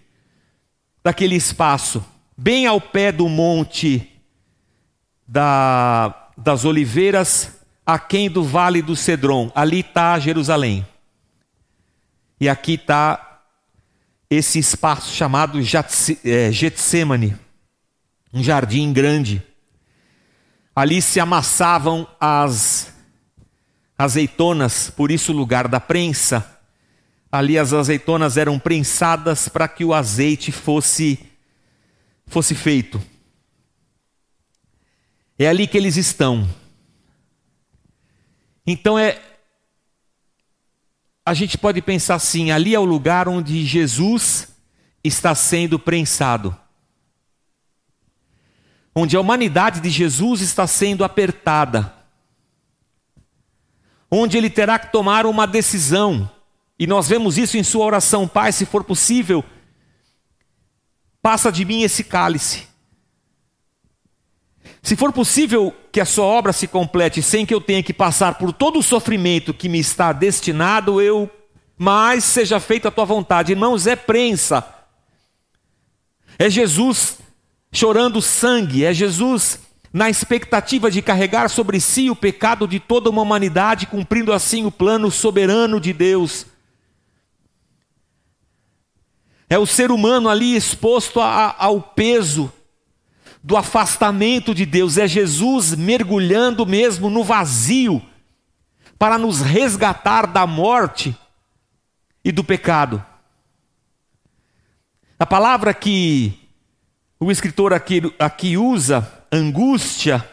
daquele 1.03 1.37
espaço, 1.37 2.05
bem 2.37 2.67
ao 2.67 2.81
pé 2.81 3.13
do 3.13 3.29
monte 3.29 4.11
da, 5.27 6.29
das 6.37 6.65
oliveiras, 6.65 7.61
aquém 7.85 8.29
do 8.29 8.43
vale 8.43 8.83
do 8.83 8.97
Cedron. 8.97 9.51
Ali 9.55 9.81
está 9.81 10.19
Jerusalém. 10.19 10.85
E 12.40 12.49
aqui 12.49 12.75
está 12.75 13.43
esse 14.28 14.59
espaço 14.59 15.14
chamado 15.14 15.59
é, 15.59 16.52
Getsemane, 16.52 17.37
um 18.33 18.43
jardim 18.43 18.93
grande. 18.93 19.43
Ali 20.75 21.00
se 21.00 21.19
amassavam 21.19 22.07
as 22.21 22.93
azeitonas, 23.97 24.90
por 24.90 25.11
isso 25.11 25.33
lugar 25.33 25.69
da 25.69 25.81
prensa. 25.81 26.61
Ali 27.33 27.59
as 27.59 27.73
azeitonas 27.73 28.37
eram 28.37 28.59
prensadas 28.59 29.49
para 29.49 29.66
que 29.66 29.85
o 29.85 29.95
azeite 29.95 30.52
fosse 30.52 31.19
fosse 32.26 32.55
feito. 32.55 33.00
É 35.38 35.47
ali 35.47 35.66
que 35.66 35.78
eles 35.78 35.97
estão. 35.97 36.49
Então 38.66 38.99
é 38.99 39.23
a 41.26 41.35
gente 41.35 41.59
pode 41.59 41.83
pensar 41.83 42.14
assim, 42.14 42.50
ali 42.52 42.75
é 42.75 42.78
o 42.78 42.85
lugar 42.85 43.28
onde 43.28 43.66
Jesus 43.66 44.49
está 45.04 45.35
sendo 45.35 45.78
prensado. 45.78 46.56
Onde 48.95 49.16
a 49.16 49.21
humanidade 49.21 49.80
de 49.80 49.90
Jesus 49.90 50.40
está 50.40 50.66
sendo 50.66 51.04
apertada 51.04 51.97
onde 54.11 54.37
ele 54.37 54.50
terá 54.50 54.78
que 54.78 54.92
tomar 54.92 55.26
uma 55.26 55.47
decisão. 55.47 56.30
E 56.78 56.87
nós 56.87 57.09
vemos 57.09 57.38
isso 57.38 57.56
em 57.56 57.62
sua 57.62 57.85
oração, 57.85 58.28
Pai, 58.28 58.52
se 58.52 58.66
for 58.66 58.85
possível, 58.85 59.45
passa 61.23 61.50
de 61.50 61.64
mim 61.64 61.83
esse 61.83 62.04
cálice. 62.04 62.68
Se 64.87 64.95
for 64.95 65.12
possível 65.12 65.75
que 65.90 65.99
a 65.99 66.05
sua 66.05 66.26
obra 66.26 66.52
se 66.52 66.69
complete 66.69 67.21
sem 67.21 67.45
que 67.45 67.52
eu 67.52 67.61
tenha 67.61 67.83
que 67.83 67.93
passar 67.93 68.38
por 68.38 68.52
todo 68.52 68.78
o 68.78 68.83
sofrimento 68.85 69.52
que 69.52 69.69
me 69.69 69.81
está 69.81 70.12
destinado, 70.12 71.02
eu 71.02 71.28
mas 71.76 72.23
seja 72.23 72.61
feita 72.61 72.87
a 72.87 72.90
tua 72.93 73.05
vontade. 73.05 73.50
Irmãos, 73.50 73.88
é 73.88 73.97
prensa. 73.97 74.64
É 76.38 76.49
Jesus 76.49 77.19
chorando 77.73 78.23
sangue, 78.23 78.85
é 78.85 78.95
Jesus 78.95 79.59
na 79.93 80.09
expectativa 80.09 80.88
de 80.88 81.02
carregar 81.02 81.50
sobre 81.50 81.81
si 81.81 82.09
o 82.09 82.14
pecado 82.14 82.69
de 82.69 82.78
toda 82.78 83.11
uma 83.11 83.23
humanidade, 83.23 83.88
cumprindo 83.88 84.33
assim 84.33 84.66
o 84.66 84.71
plano 84.71 85.11
soberano 85.11 85.81
de 85.81 85.93
Deus. 85.93 86.47
É 89.50 89.59
o 89.59 89.66
ser 89.66 89.90
humano 89.90 90.28
ali 90.28 90.55
exposto 90.55 91.21
a, 91.21 91.57
ao 91.59 91.81
peso 91.81 92.52
do 93.47 93.57
afastamento 93.57 94.53
de 94.53 94.67
Deus, 94.67 94.99
é 94.99 95.07
Jesus 95.07 95.73
mergulhando 95.73 96.67
mesmo 96.67 97.09
no 97.09 97.23
vazio 97.23 98.03
para 98.99 99.17
nos 99.17 99.41
resgatar 99.41 100.26
da 100.26 100.45
morte 100.49 101.17
e 102.25 102.33
do 102.33 102.43
pecado. 102.43 103.00
A 105.17 105.25
palavra 105.25 105.73
que 105.73 106.37
o 107.21 107.31
escritor 107.31 107.73
aqui, 107.73 108.12
aqui 108.19 108.57
usa, 108.57 109.09
angústia, 109.31 110.29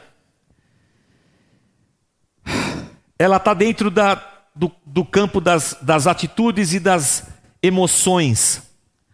ela 3.20 3.38
está 3.38 3.54
dentro 3.54 3.92
da, 3.92 4.16
do, 4.56 4.72
do 4.84 5.06
campo 5.06 5.40
das, 5.40 5.78
das 5.84 6.08
atitudes 6.08 6.74
e 6.74 6.80
das 6.80 7.28
emoções. 7.62 8.64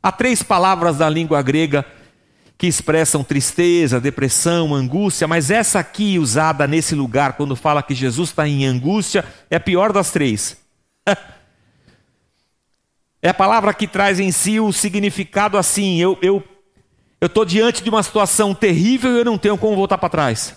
Há 0.02 0.10
três 0.10 0.42
palavras 0.42 1.00
da 1.00 1.10
língua 1.10 1.42
grega 1.42 1.86
que 2.60 2.68
expressam 2.68 3.24
tristeza, 3.24 4.02
depressão, 4.02 4.76
angústia, 4.76 5.26
mas 5.30 5.50
essa 5.50 5.80
aqui 5.80 6.20
usada 6.20 6.68
nesse 6.68 6.94
lugar, 6.94 7.38
quando 7.38 7.56
fala 7.56 7.82
que 7.82 7.96
Jesus 7.96 8.30
está 8.30 8.46
em 8.46 8.66
angústia, 8.66 9.24
é 9.50 9.56
a 9.56 9.62
pior 9.62 9.94
das 9.94 10.12
três. 10.12 10.58
É 13.22 13.28
a 13.28 13.34
palavra 13.34 13.74
que 13.74 13.86
traz 13.86 14.18
em 14.18 14.32
si 14.32 14.62
o 14.62 14.72
significado 14.72 15.58
assim: 15.58 15.98
eu 15.98 16.18
eu 16.22 16.42
eu 17.20 17.26
estou 17.26 17.44
diante 17.44 17.84
de 17.84 17.90
uma 17.90 18.02
situação 18.02 18.56
terrível 18.56 19.14
e 19.14 19.18
eu 19.18 19.26
não 19.26 19.38
tenho 19.38 19.58
como 19.58 19.76
voltar 19.76 19.98
para 19.98 20.08
trás. 20.08 20.56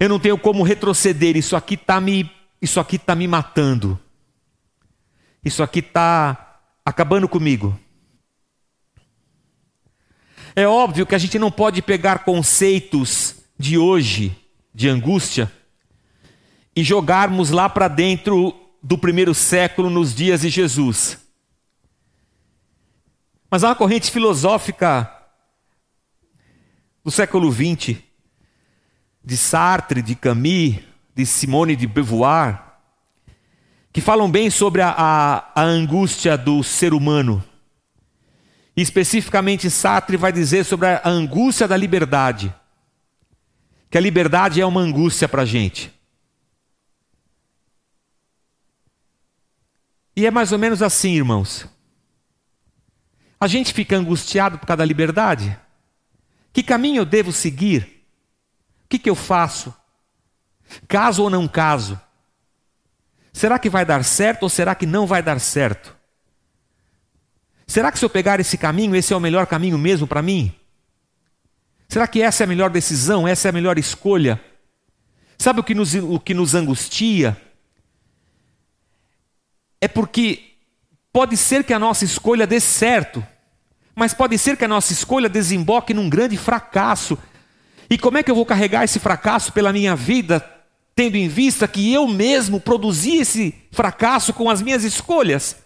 Eu 0.00 0.08
não 0.08 0.18
tenho 0.18 0.38
como 0.38 0.62
retroceder. 0.62 1.36
Isso 1.36 1.54
aqui 1.54 1.74
está 1.74 2.00
me 2.00 2.32
isso 2.62 2.80
aqui 2.80 2.96
tá 2.96 3.14
me 3.14 3.28
matando. 3.28 4.00
Isso 5.44 5.62
aqui 5.62 5.80
está 5.80 6.58
acabando 6.82 7.28
comigo. 7.28 7.78
É 10.58 10.66
óbvio 10.66 11.04
que 11.04 11.14
a 11.14 11.18
gente 11.18 11.38
não 11.38 11.50
pode 11.50 11.82
pegar 11.82 12.20
conceitos 12.20 13.36
de 13.58 13.76
hoje 13.76 14.34
de 14.74 14.88
angústia 14.88 15.52
e 16.74 16.82
jogarmos 16.82 17.50
lá 17.50 17.68
para 17.68 17.88
dentro 17.88 18.58
do 18.82 18.96
primeiro 18.96 19.34
século 19.34 19.90
nos 19.90 20.14
dias 20.14 20.40
de 20.40 20.48
Jesus. 20.48 21.18
Mas 23.50 23.62
há 23.62 23.68
uma 23.68 23.74
corrente 23.74 24.10
filosófica 24.10 25.12
do 27.04 27.10
século 27.10 27.52
XX, 27.52 27.98
de 29.22 29.36
Sartre, 29.36 30.00
de 30.00 30.14
Camus, 30.14 30.76
de 31.14 31.26
Simone 31.26 31.76
de 31.76 31.86
Beauvoir, 31.86 32.62
que 33.92 34.00
falam 34.00 34.30
bem 34.30 34.48
sobre 34.48 34.80
a, 34.80 34.94
a, 34.96 35.52
a 35.54 35.62
angústia 35.62 36.36
do 36.38 36.62
ser 36.62 36.94
humano. 36.94 37.44
Especificamente 38.76 39.70
Sartre 39.70 40.16
vai 40.18 40.30
dizer 40.30 40.64
sobre 40.64 40.86
a 40.88 41.08
angústia 41.08 41.66
da 41.66 41.76
liberdade. 41.76 42.54
Que 43.90 43.96
a 43.96 44.00
liberdade 44.00 44.60
é 44.60 44.66
uma 44.66 44.80
angústia 44.80 45.26
para 45.26 45.42
a 45.42 45.46
gente. 45.46 45.90
E 50.14 50.26
é 50.26 50.30
mais 50.30 50.52
ou 50.52 50.58
menos 50.58 50.82
assim, 50.82 51.14
irmãos. 51.14 51.66
A 53.40 53.46
gente 53.46 53.72
fica 53.72 53.96
angustiado 53.96 54.58
por 54.58 54.66
causa 54.66 54.78
da 54.78 54.84
liberdade. 54.84 55.58
Que 56.52 56.62
caminho 56.62 57.00
eu 57.00 57.04
devo 57.04 57.32
seguir? 57.32 58.06
O 58.84 58.88
que, 58.88 58.98
que 58.98 59.10
eu 59.10 59.14
faço? 59.14 59.74
Caso 60.88 61.22
ou 61.22 61.30
não 61.30 61.46
caso? 61.46 62.00
Será 63.32 63.58
que 63.58 63.68
vai 63.68 63.84
dar 63.84 64.04
certo 64.04 64.44
ou 64.44 64.48
será 64.48 64.74
que 64.74 64.86
não 64.86 65.06
vai 65.06 65.22
dar 65.22 65.38
certo? 65.38 65.94
Será 67.66 67.90
que 67.90 67.98
se 67.98 68.04
eu 68.04 68.10
pegar 68.10 68.40
esse 68.40 68.56
caminho, 68.56 68.94
esse 68.94 69.12
é 69.12 69.16
o 69.16 69.20
melhor 69.20 69.46
caminho 69.46 69.78
mesmo 69.78 70.06
para 70.06 70.22
mim? 70.22 70.54
Será 71.88 72.06
que 72.06 72.22
essa 72.22 72.42
é 72.42 72.44
a 72.44 72.48
melhor 72.48 72.70
decisão, 72.70 73.26
essa 73.26 73.48
é 73.48 73.50
a 73.50 73.52
melhor 73.52 73.78
escolha? 73.78 74.40
Sabe 75.38 75.60
o 75.60 75.64
que 75.64 75.74
nos, 75.74 75.94
o 75.94 76.18
que 76.18 76.34
nos 76.34 76.54
angustia? 76.54 77.36
é 79.80 79.88
porque 79.88 80.40
pode 81.12 81.36
ser 81.36 81.64
que 81.64 81.72
a 81.72 81.78
nossa 81.78 82.04
escolha 82.04 82.46
dê 82.46 82.60
certo, 82.60 83.24
mas 83.94 84.12
pode 84.12 84.36
ser 84.36 84.56
que 84.56 84.64
a 84.64 84.68
nossa 84.68 84.92
escolha 84.92 85.28
desemboque 85.28 85.94
num 85.94 86.08
grande 86.08 86.36
fracasso. 86.36 87.16
E 87.88 87.96
como 87.96 88.18
é 88.18 88.22
que 88.22 88.30
eu 88.30 88.34
vou 88.34 88.44
carregar 88.44 88.84
esse 88.84 88.98
fracasso 88.98 89.52
pela 89.52 89.72
minha 89.72 89.94
vida, 89.94 90.44
tendo 90.94 91.16
em 91.16 91.28
vista 91.28 91.68
que 91.68 91.92
eu 91.92 92.06
mesmo 92.08 92.60
produzi 92.60 93.16
esse 93.16 93.54
fracasso 93.70 94.34
com 94.34 94.50
as 94.50 94.60
minhas 94.60 94.84
escolhas? 94.84 95.56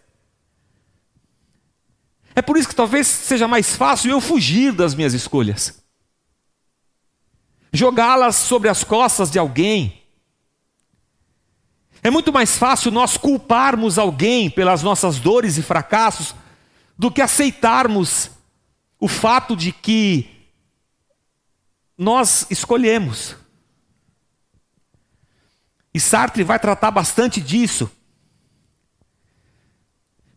É 2.40 2.42
por 2.42 2.56
isso 2.56 2.70
que 2.70 2.74
talvez 2.74 3.06
seja 3.06 3.46
mais 3.46 3.76
fácil 3.76 4.10
eu 4.10 4.18
fugir 4.18 4.72
das 4.72 4.94
minhas 4.94 5.12
escolhas, 5.12 5.84
jogá-las 7.70 8.34
sobre 8.34 8.70
as 8.70 8.82
costas 8.82 9.30
de 9.30 9.38
alguém, 9.38 10.02
é 12.02 12.08
muito 12.08 12.32
mais 12.32 12.56
fácil 12.56 12.90
nós 12.90 13.18
culparmos 13.18 13.98
alguém 13.98 14.48
pelas 14.48 14.82
nossas 14.82 15.18
dores 15.18 15.58
e 15.58 15.62
fracassos 15.62 16.34
do 16.96 17.10
que 17.10 17.20
aceitarmos 17.20 18.30
o 18.98 19.06
fato 19.06 19.54
de 19.54 19.70
que 19.70 20.48
nós 21.98 22.46
escolhemos. 22.48 23.36
E 25.92 26.00
Sartre 26.00 26.42
vai 26.42 26.58
tratar 26.58 26.90
bastante 26.90 27.38
disso. 27.38 27.90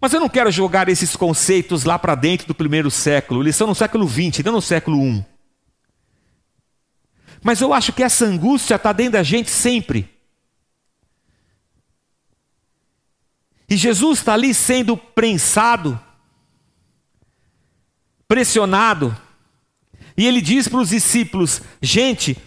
Mas 0.03 0.11
eu 0.11 0.19
não 0.19 0.27
quero 0.27 0.51
jogar 0.51 0.89
esses 0.89 1.15
conceitos 1.15 1.85
lá 1.85 1.97
para 1.97 2.13
dentro 2.13 2.45
do 2.45 2.53
primeiro 2.53 2.91
século, 2.91 3.41
eles 3.41 3.55
são 3.55 3.67
no 3.67 3.73
século 3.73 4.05
XX, 4.05 4.43
não 4.43 4.51
no 4.51 4.61
século 4.61 5.01
I. 5.01 5.25
Mas 7.41 7.61
eu 7.61 7.73
acho 7.73 7.93
que 7.93 8.03
essa 8.03 8.25
angústia 8.25 8.75
está 8.75 8.91
dentro 8.91 9.13
da 9.13 9.23
gente 9.23 9.49
sempre. 9.49 10.09
E 13.69 13.77
Jesus 13.77 14.19
está 14.19 14.33
ali 14.33 14.53
sendo 14.53 14.97
prensado, 14.97 15.97
pressionado, 18.27 19.15
e 20.17 20.27
ele 20.27 20.41
diz 20.41 20.67
para 20.67 20.81
os 20.81 20.89
discípulos: 20.89 21.61
gente, 21.81 22.37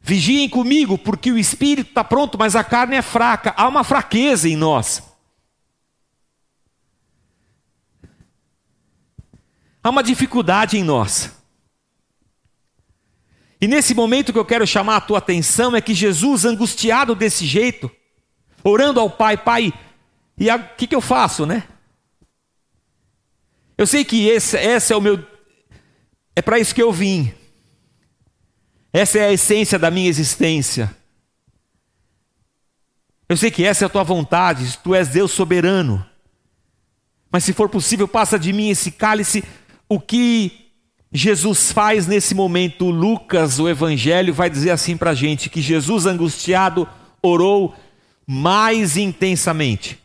vigiem 0.00 0.48
comigo, 0.48 0.96
porque 0.96 1.30
o 1.30 1.36
espírito 1.36 1.90
está 1.90 2.02
pronto, 2.02 2.38
mas 2.38 2.56
a 2.56 2.64
carne 2.64 2.96
é 2.96 3.02
fraca, 3.02 3.52
há 3.58 3.68
uma 3.68 3.84
fraqueza 3.84 4.48
em 4.48 4.56
nós. 4.56 5.13
Há 9.84 9.90
uma 9.90 10.02
dificuldade 10.02 10.78
em 10.78 10.82
nós. 10.82 11.30
E 13.60 13.68
nesse 13.68 13.92
momento 13.94 14.32
que 14.32 14.38
eu 14.38 14.44
quero 14.44 14.66
chamar 14.66 14.96
a 14.96 15.00
tua 15.00 15.18
atenção 15.18 15.76
é 15.76 15.80
que 15.82 15.92
Jesus, 15.92 16.46
angustiado 16.46 17.14
desse 17.14 17.44
jeito, 17.44 17.90
orando 18.62 18.98
ao 18.98 19.10
Pai, 19.10 19.36
Pai, 19.36 19.74
e 20.38 20.50
o 20.50 20.68
que, 20.76 20.86
que 20.86 20.94
eu 20.94 21.02
faço, 21.02 21.44
né? 21.44 21.64
Eu 23.76 23.86
sei 23.86 24.06
que 24.06 24.26
esse, 24.26 24.56
esse 24.56 24.90
é 24.90 24.96
o 24.96 25.02
meu. 25.02 25.22
É 26.34 26.40
para 26.40 26.58
isso 26.58 26.74
que 26.74 26.82
eu 26.82 26.90
vim. 26.90 27.34
Essa 28.90 29.18
é 29.18 29.26
a 29.26 29.32
essência 29.32 29.78
da 29.78 29.90
minha 29.90 30.08
existência. 30.08 30.96
Eu 33.28 33.36
sei 33.36 33.50
que 33.50 33.64
essa 33.64 33.84
é 33.84 33.86
a 33.86 33.90
tua 33.90 34.02
vontade, 34.02 34.78
tu 34.82 34.94
és 34.94 35.08
Deus 35.08 35.30
soberano. 35.30 36.04
Mas 37.30 37.44
se 37.44 37.52
for 37.52 37.68
possível, 37.68 38.08
passa 38.08 38.38
de 38.38 38.50
mim 38.52 38.70
esse 38.70 38.90
cálice. 38.90 39.44
O 39.88 40.00
que 40.00 40.70
Jesus 41.12 41.70
faz 41.70 42.06
nesse 42.06 42.34
momento, 42.34 42.90
Lucas, 42.90 43.58
o 43.58 43.68
Evangelho, 43.68 44.34
vai 44.34 44.50
dizer 44.50 44.70
assim 44.70 44.96
para 44.96 45.10
a 45.10 45.14
gente: 45.14 45.50
que 45.50 45.60
Jesus, 45.60 46.06
angustiado, 46.06 46.88
orou 47.22 47.74
mais 48.26 48.96
intensamente 48.96 50.04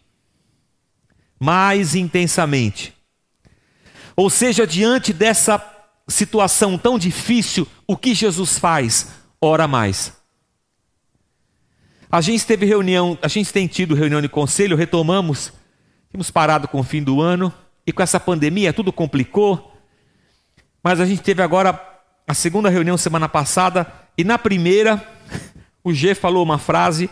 mais 1.40 1.96
intensamente. 1.96 2.94
Ou 4.16 4.30
seja, 4.30 4.68
diante 4.68 5.14
dessa 5.14 5.64
situação 6.08 6.78
tão 6.78 7.00
difícil, 7.00 7.66
o 7.88 7.96
que 7.96 8.14
Jesus 8.14 8.60
faz? 8.60 9.08
Ora 9.40 9.68
mais. 9.68 10.12
A 12.12 12.20
gente 12.20 12.46
teve 12.46 12.66
reunião, 12.66 13.18
a 13.22 13.28
gente 13.28 13.54
tem 13.54 13.68
tido 13.68 13.96
reunião 13.96 14.22
de 14.22 14.28
conselho, 14.28 14.76
retomamos, 14.76 15.54
tínhamos 16.10 16.30
parado 16.30 16.68
com 16.68 16.80
o 16.80 16.84
fim 16.84 17.02
do 17.02 17.22
ano, 17.22 17.54
e 17.86 17.94
com 17.94 18.04
essa 18.04 18.20
pandemia 18.20 18.74
tudo 18.74 18.92
complicou, 18.92 19.69
mas 20.84 21.00
a 21.00 21.06
gente 21.06 21.22
teve 21.22 21.42
agora 21.42 21.80
a 22.28 22.34
segunda 22.34 22.70
reunião 22.70 22.98
semana 22.98 23.28
passada 23.28 23.92
e 24.18 24.24
na 24.24 24.38
primeira 24.38 25.06
o 25.84 25.94
G 25.94 26.14
falou 26.14 26.44
uma 26.44 26.58
frase 26.58 27.10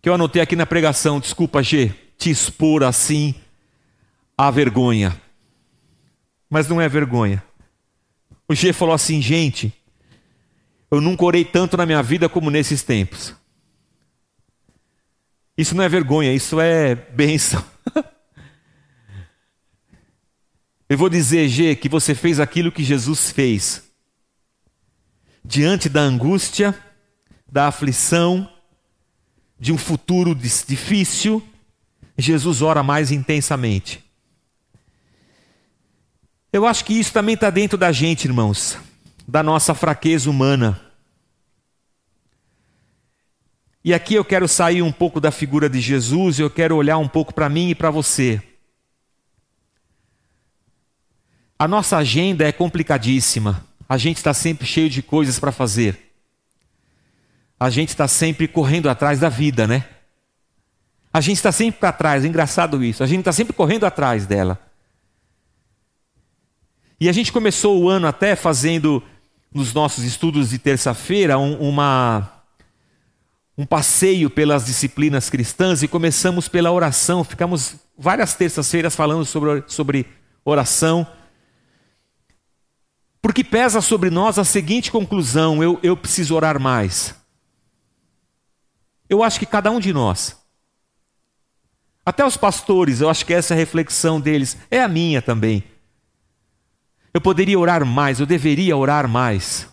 que 0.00 0.08
eu 0.08 0.14
anotei 0.14 0.40
aqui 0.40 0.54
na 0.54 0.66
pregação. 0.66 1.18
Desculpa, 1.18 1.62
G, 1.62 1.92
te 2.16 2.30
expor 2.30 2.84
assim 2.84 3.34
à 4.38 4.50
vergonha. 4.50 5.20
Mas 6.48 6.68
não 6.68 6.80
é 6.80 6.88
vergonha. 6.88 7.42
O 8.48 8.54
G 8.54 8.72
falou 8.72 8.94
assim, 8.94 9.20
gente, 9.20 9.72
eu 10.90 11.00
nunca 11.00 11.24
orei 11.24 11.44
tanto 11.44 11.76
na 11.76 11.84
minha 11.84 12.02
vida 12.02 12.28
como 12.28 12.50
nesses 12.50 12.82
tempos. 12.82 13.34
Isso 15.58 15.74
não 15.74 15.82
é 15.82 15.88
vergonha, 15.88 16.32
isso 16.32 16.60
é 16.60 16.94
bênção. 16.94 17.64
Eu 20.88 20.96
vou 20.96 21.08
dizer, 21.08 21.48
G, 21.48 21.74
que 21.74 21.88
você 21.88 22.14
fez 22.14 22.38
aquilo 22.38 22.70
que 22.70 22.84
Jesus 22.84 23.30
fez. 23.32 23.82
Diante 25.44 25.88
da 25.88 26.00
angústia, 26.00 26.78
da 27.50 27.66
aflição, 27.66 28.48
de 29.58 29.72
um 29.72 29.78
futuro 29.78 30.34
difícil, 30.34 31.42
Jesus 32.16 32.62
ora 32.62 32.82
mais 32.82 33.10
intensamente. 33.10 34.04
Eu 36.52 36.66
acho 36.66 36.84
que 36.84 36.94
isso 36.94 37.12
também 37.12 37.34
está 37.34 37.50
dentro 37.50 37.76
da 37.76 37.90
gente, 37.90 38.24
irmãos, 38.26 38.78
da 39.26 39.42
nossa 39.42 39.74
fraqueza 39.74 40.30
humana. 40.30 40.80
E 43.84 43.92
aqui 43.92 44.14
eu 44.14 44.24
quero 44.24 44.46
sair 44.46 44.82
um 44.82 44.92
pouco 44.92 45.20
da 45.20 45.30
figura 45.30 45.68
de 45.68 45.80
Jesus, 45.80 46.38
eu 46.38 46.50
quero 46.50 46.76
olhar 46.76 46.98
um 46.98 47.08
pouco 47.08 47.34
para 47.34 47.48
mim 47.48 47.70
e 47.70 47.74
para 47.74 47.90
você. 47.90 48.42
A 51.58 51.66
nossa 51.66 51.96
agenda 51.96 52.46
é 52.46 52.52
complicadíssima. 52.52 53.64
A 53.88 53.96
gente 53.96 54.18
está 54.18 54.34
sempre 54.34 54.66
cheio 54.66 54.90
de 54.90 55.02
coisas 55.02 55.38
para 55.38 55.52
fazer. 55.52 56.12
A 57.58 57.70
gente 57.70 57.90
está 57.90 58.06
sempre 58.06 58.46
correndo 58.46 58.90
atrás 58.90 59.18
da 59.20 59.28
vida, 59.28 59.66
né? 59.66 59.84
A 61.12 61.20
gente 61.22 61.36
está 61.36 61.50
sempre 61.50 61.80
para 61.80 61.92
trás, 61.92 62.24
é 62.24 62.28
engraçado 62.28 62.84
isso. 62.84 63.02
A 63.02 63.06
gente 63.06 63.20
está 63.20 63.32
sempre 63.32 63.54
correndo 63.54 63.84
atrás 63.84 64.26
dela. 64.26 64.60
E 67.00 67.08
a 67.08 67.12
gente 67.12 67.32
começou 67.32 67.82
o 67.82 67.88
ano 67.88 68.06
até 68.06 68.36
fazendo, 68.36 69.02
nos 69.52 69.72
nossos 69.72 70.04
estudos 70.04 70.50
de 70.50 70.58
terça-feira, 70.58 71.38
um, 71.38 71.56
uma, 71.70 72.30
um 73.56 73.64
passeio 73.64 74.28
pelas 74.28 74.66
disciplinas 74.66 75.30
cristãs 75.30 75.82
e 75.82 75.88
começamos 75.88 76.48
pela 76.48 76.70
oração. 76.70 77.24
Ficamos 77.24 77.76
várias 77.96 78.34
terças-feiras 78.34 78.94
falando 78.94 79.24
sobre, 79.24 79.64
sobre 79.66 80.06
oração. 80.44 81.06
Porque 83.26 83.42
pesa 83.42 83.80
sobre 83.80 84.08
nós 84.08 84.38
a 84.38 84.44
seguinte 84.44 84.92
conclusão: 84.92 85.60
eu, 85.60 85.80
eu 85.82 85.96
preciso 85.96 86.32
orar 86.32 86.60
mais. 86.60 87.12
Eu 89.08 89.20
acho 89.20 89.40
que 89.40 89.44
cada 89.44 89.68
um 89.68 89.80
de 89.80 89.92
nós, 89.92 90.40
até 92.04 92.24
os 92.24 92.36
pastores, 92.36 93.00
eu 93.00 93.10
acho 93.10 93.26
que 93.26 93.34
essa 93.34 93.52
é 93.52 93.56
reflexão 93.56 94.20
deles 94.20 94.56
é 94.70 94.80
a 94.80 94.86
minha 94.86 95.20
também. 95.20 95.64
Eu 97.12 97.20
poderia 97.20 97.58
orar 97.58 97.84
mais, 97.84 98.20
eu 98.20 98.26
deveria 98.26 98.76
orar 98.76 99.08
mais. 99.08 99.68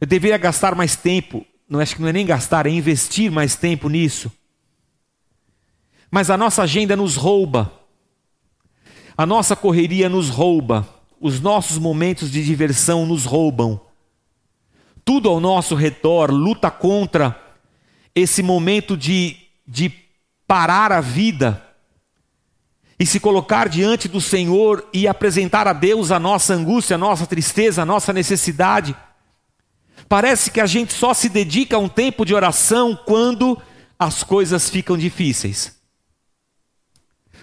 Eu 0.00 0.06
deveria 0.06 0.38
gastar 0.38 0.74
mais 0.74 0.96
tempo, 0.96 1.44
não 1.68 1.80
acho 1.80 1.96
que 1.96 2.00
não 2.00 2.08
é 2.08 2.14
nem 2.14 2.24
gastar, 2.24 2.66
é 2.66 2.70
investir 2.70 3.30
mais 3.30 3.54
tempo 3.54 3.90
nisso. 3.90 4.32
Mas 6.10 6.30
a 6.30 6.38
nossa 6.38 6.62
agenda 6.62 6.96
nos 6.96 7.14
rouba. 7.16 7.81
A 9.22 9.26
nossa 9.26 9.54
correria 9.54 10.08
nos 10.08 10.28
rouba, 10.28 10.84
os 11.20 11.38
nossos 11.38 11.78
momentos 11.78 12.28
de 12.28 12.44
diversão 12.44 13.06
nos 13.06 13.24
roubam. 13.24 13.80
Tudo 15.04 15.28
ao 15.28 15.38
nosso 15.38 15.76
redor 15.76 16.32
luta 16.32 16.72
contra 16.72 17.40
esse 18.16 18.42
momento 18.42 18.96
de, 18.96 19.36
de 19.64 19.92
parar 20.44 20.90
a 20.90 21.00
vida 21.00 21.64
e 22.98 23.06
se 23.06 23.20
colocar 23.20 23.68
diante 23.68 24.08
do 24.08 24.20
Senhor 24.20 24.88
e 24.92 25.06
apresentar 25.06 25.68
a 25.68 25.72
Deus 25.72 26.10
a 26.10 26.18
nossa 26.18 26.54
angústia, 26.54 26.96
a 26.96 26.98
nossa 26.98 27.24
tristeza, 27.24 27.82
a 27.82 27.86
nossa 27.86 28.12
necessidade. 28.12 28.92
Parece 30.08 30.50
que 30.50 30.60
a 30.60 30.66
gente 30.66 30.92
só 30.92 31.14
se 31.14 31.28
dedica 31.28 31.76
a 31.76 31.78
um 31.78 31.88
tempo 31.88 32.24
de 32.24 32.34
oração 32.34 32.98
quando 33.06 33.56
as 33.96 34.24
coisas 34.24 34.68
ficam 34.68 34.98
difíceis 34.98 35.80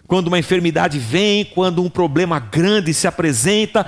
quando 0.09 0.27
uma 0.27 0.39
enfermidade 0.39 0.97
vem, 0.97 1.45
quando 1.45 1.83
um 1.83 1.89
problema 1.89 2.39
grande 2.39 2.95
se 2.95 3.07
apresenta, 3.07 3.87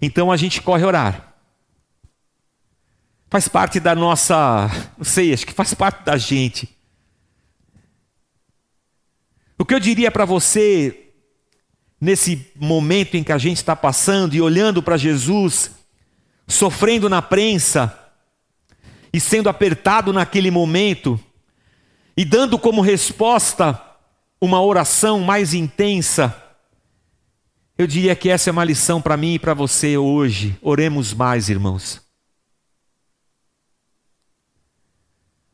então 0.00 0.30
a 0.30 0.36
gente 0.36 0.62
corre 0.62 0.84
orar. 0.84 1.34
Faz 3.28 3.48
parte 3.48 3.80
da 3.80 3.92
nossa, 3.92 4.70
não 4.96 5.04
sei, 5.04 5.34
acho 5.34 5.44
que 5.44 5.52
faz 5.52 5.74
parte 5.74 6.04
da 6.04 6.16
gente. 6.16 6.68
O 9.58 9.64
que 9.64 9.74
eu 9.74 9.80
diria 9.80 10.12
para 10.12 10.24
você, 10.24 11.10
nesse 12.00 12.52
momento 12.54 13.16
em 13.16 13.24
que 13.24 13.32
a 13.32 13.38
gente 13.38 13.56
está 13.56 13.74
passando 13.74 14.34
e 14.34 14.40
olhando 14.40 14.80
para 14.80 14.96
Jesus, 14.96 15.72
sofrendo 16.46 17.08
na 17.08 17.20
prensa, 17.20 17.98
e 19.12 19.18
sendo 19.18 19.48
apertado 19.48 20.12
naquele 20.12 20.52
momento, 20.52 21.18
e 22.16 22.24
dando 22.24 22.60
como 22.60 22.80
resposta 22.80 23.87
uma 24.40 24.62
oração 24.62 25.20
mais 25.20 25.54
intensa, 25.54 26.44
eu 27.76 27.86
diria 27.86 28.14
que 28.14 28.28
essa 28.28 28.50
é 28.50 28.52
uma 28.52 28.64
lição 28.64 29.00
para 29.00 29.16
mim 29.16 29.34
e 29.34 29.38
para 29.38 29.54
você 29.54 29.96
hoje. 29.96 30.58
Oremos 30.60 31.14
mais, 31.14 31.48
irmãos. 31.48 32.00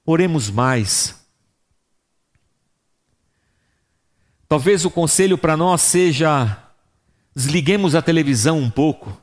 Oremos 0.06 0.50
mais. 0.50 1.22
Talvez 4.48 4.84
o 4.84 4.90
conselho 4.90 5.36
para 5.36 5.56
nós 5.56 5.82
seja: 5.82 6.62
desliguemos 7.34 7.94
a 7.94 8.02
televisão 8.02 8.58
um 8.58 8.70
pouco. 8.70 9.18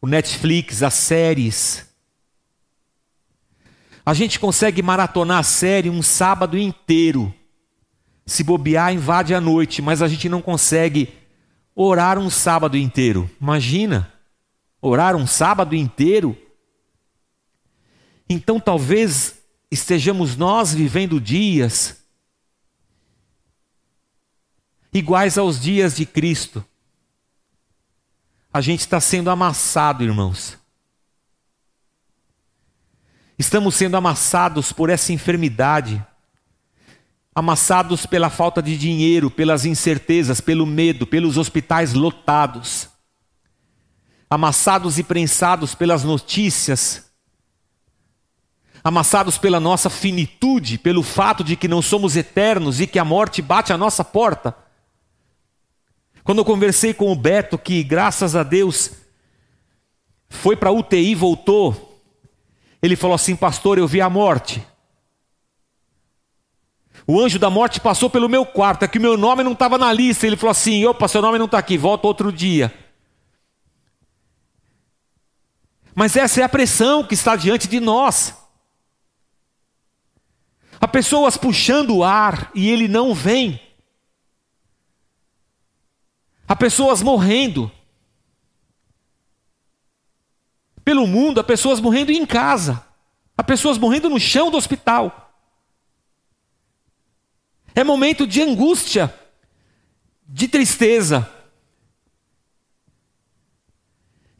O 0.00 0.06
Netflix, 0.06 0.82
as 0.82 0.94
séries 0.94 1.91
a 4.04 4.14
gente 4.14 4.40
consegue 4.40 4.82
maratonar 4.82 5.38
a 5.38 5.42
série 5.42 5.88
um 5.88 6.02
sábado 6.02 6.58
inteiro. 6.58 7.32
Se 8.26 8.42
bobear, 8.42 8.92
invade 8.92 9.34
a 9.34 9.40
noite, 9.40 9.80
mas 9.80 10.02
a 10.02 10.08
gente 10.08 10.28
não 10.28 10.42
consegue 10.42 11.12
orar 11.74 12.18
um 12.18 12.28
sábado 12.28 12.76
inteiro. 12.76 13.30
Imagina, 13.40 14.12
orar 14.80 15.14
um 15.14 15.26
sábado 15.26 15.74
inteiro. 15.74 16.36
Então 18.28 18.58
talvez 18.58 19.36
estejamos 19.70 20.36
nós 20.36 20.74
vivendo 20.74 21.20
dias 21.20 22.02
iguais 24.92 25.38
aos 25.38 25.60
dias 25.60 25.96
de 25.96 26.04
Cristo. 26.04 26.64
A 28.52 28.60
gente 28.60 28.80
está 28.80 29.00
sendo 29.00 29.30
amassado, 29.30 30.04
irmãos. 30.04 30.61
Estamos 33.42 33.74
sendo 33.74 33.96
amassados 33.96 34.70
por 34.70 34.88
essa 34.88 35.12
enfermidade, 35.12 36.00
amassados 37.34 38.06
pela 38.06 38.30
falta 38.30 38.62
de 38.62 38.78
dinheiro, 38.78 39.32
pelas 39.32 39.64
incertezas, 39.64 40.40
pelo 40.40 40.64
medo, 40.64 41.08
pelos 41.08 41.36
hospitais 41.36 41.92
lotados, 41.92 42.88
amassados 44.30 44.96
e 44.96 45.02
prensados 45.02 45.74
pelas 45.74 46.04
notícias, 46.04 47.10
amassados 48.84 49.36
pela 49.38 49.58
nossa 49.58 49.90
finitude, 49.90 50.78
pelo 50.78 51.02
fato 51.02 51.42
de 51.42 51.56
que 51.56 51.66
não 51.66 51.82
somos 51.82 52.14
eternos 52.14 52.80
e 52.80 52.86
que 52.86 52.98
a 53.00 53.04
morte 53.04 53.42
bate 53.42 53.72
à 53.72 53.76
nossa 53.76 54.04
porta. 54.04 54.56
Quando 56.22 56.38
eu 56.38 56.44
conversei 56.44 56.94
com 56.94 57.10
o 57.10 57.16
Beto, 57.16 57.58
que 57.58 57.82
graças 57.82 58.36
a 58.36 58.44
Deus 58.44 58.92
foi 60.28 60.54
para 60.54 60.70
UTI 60.70 61.16
voltou, 61.16 61.91
ele 62.82 62.96
falou 62.96 63.14
assim: 63.14 63.36
Pastor, 63.36 63.78
eu 63.78 63.86
vi 63.86 64.00
a 64.00 64.10
morte. 64.10 64.66
O 67.06 67.20
anjo 67.20 67.38
da 67.38 67.50
morte 67.50 67.80
passou 67.80 68.08
pelo 68.08 68.28
meu 68.28 68.44
quarto, 68.44 68.84
é 68.84 68.88
que 68.88 68.98
o 68.98 69.00
meu 69.00 69.16
nome 69.16 69.42
não 69.42 69.52
estava 69.52 69.78
na 69.78 69.92
lista. 69.92 70.26
Ele 70.26 70.36
falou 70.36 70.50
assim: 70.50 70.84
opa, 70.84 71.08
seu 71.08 71.22
nome 71.22 71.38
não 71.38 71.46
está 71.46 71.58
aqui, 71.58 71.78
volta 71.78 72.06
outro 72.06 72.32
dia. 72.32 72.72
Mas 75.94 76.16
essa 76.16 76.40
é 76.40 76.44
a 76.44 76.48
pressão 76.48 77.04
que 77.04 77.14
está 77.14 77.36
diante 77.36 77.68
de 77.68 77.78
nós. 77.78 78.34
Há 80.80 80.88
pessoas 80.88 81.36
puxando 81.36 81.96
o 81.96 82.04
ar 82.04 82.50
e 82.54 82.68
ele 82.68 82.88
não 82.88 83.14
vem. 83.14 83.60
Há 86.48 86.56
pessoas 86.56 87.02
morrendo 87.02 87.70
pelo 90.84 91.06
mundo, 91.06 91.40
há 91.40 91.44
pessoas 91.44 91.80
morrendo 91.80 92.10
em 92.10 92.26
casa, 92.26 92.84
há 93.36 93.42
pessoas 93.42 93.78
morrendo 93.78 94.08
no 94.08 94.18
chão 94.20 94.50
do 94.50 94.56
hospital. 94.56 95.34
É 97.74 97.82
momento 97.82 98.26
de 98.26 98.42
angústia. 98.42 99.14
de 100.26 100.48
tristeza. 100.48 101.30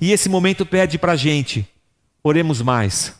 E 0.01 0.11
esse 0.11 0.29
momento 0.29 0.65
pede 0.65 0.99
para 0.99 1.13
a 1.13 1.17
gente: 1.17 1.69
oremos 2.23 2.63
mais. 2.63 3.15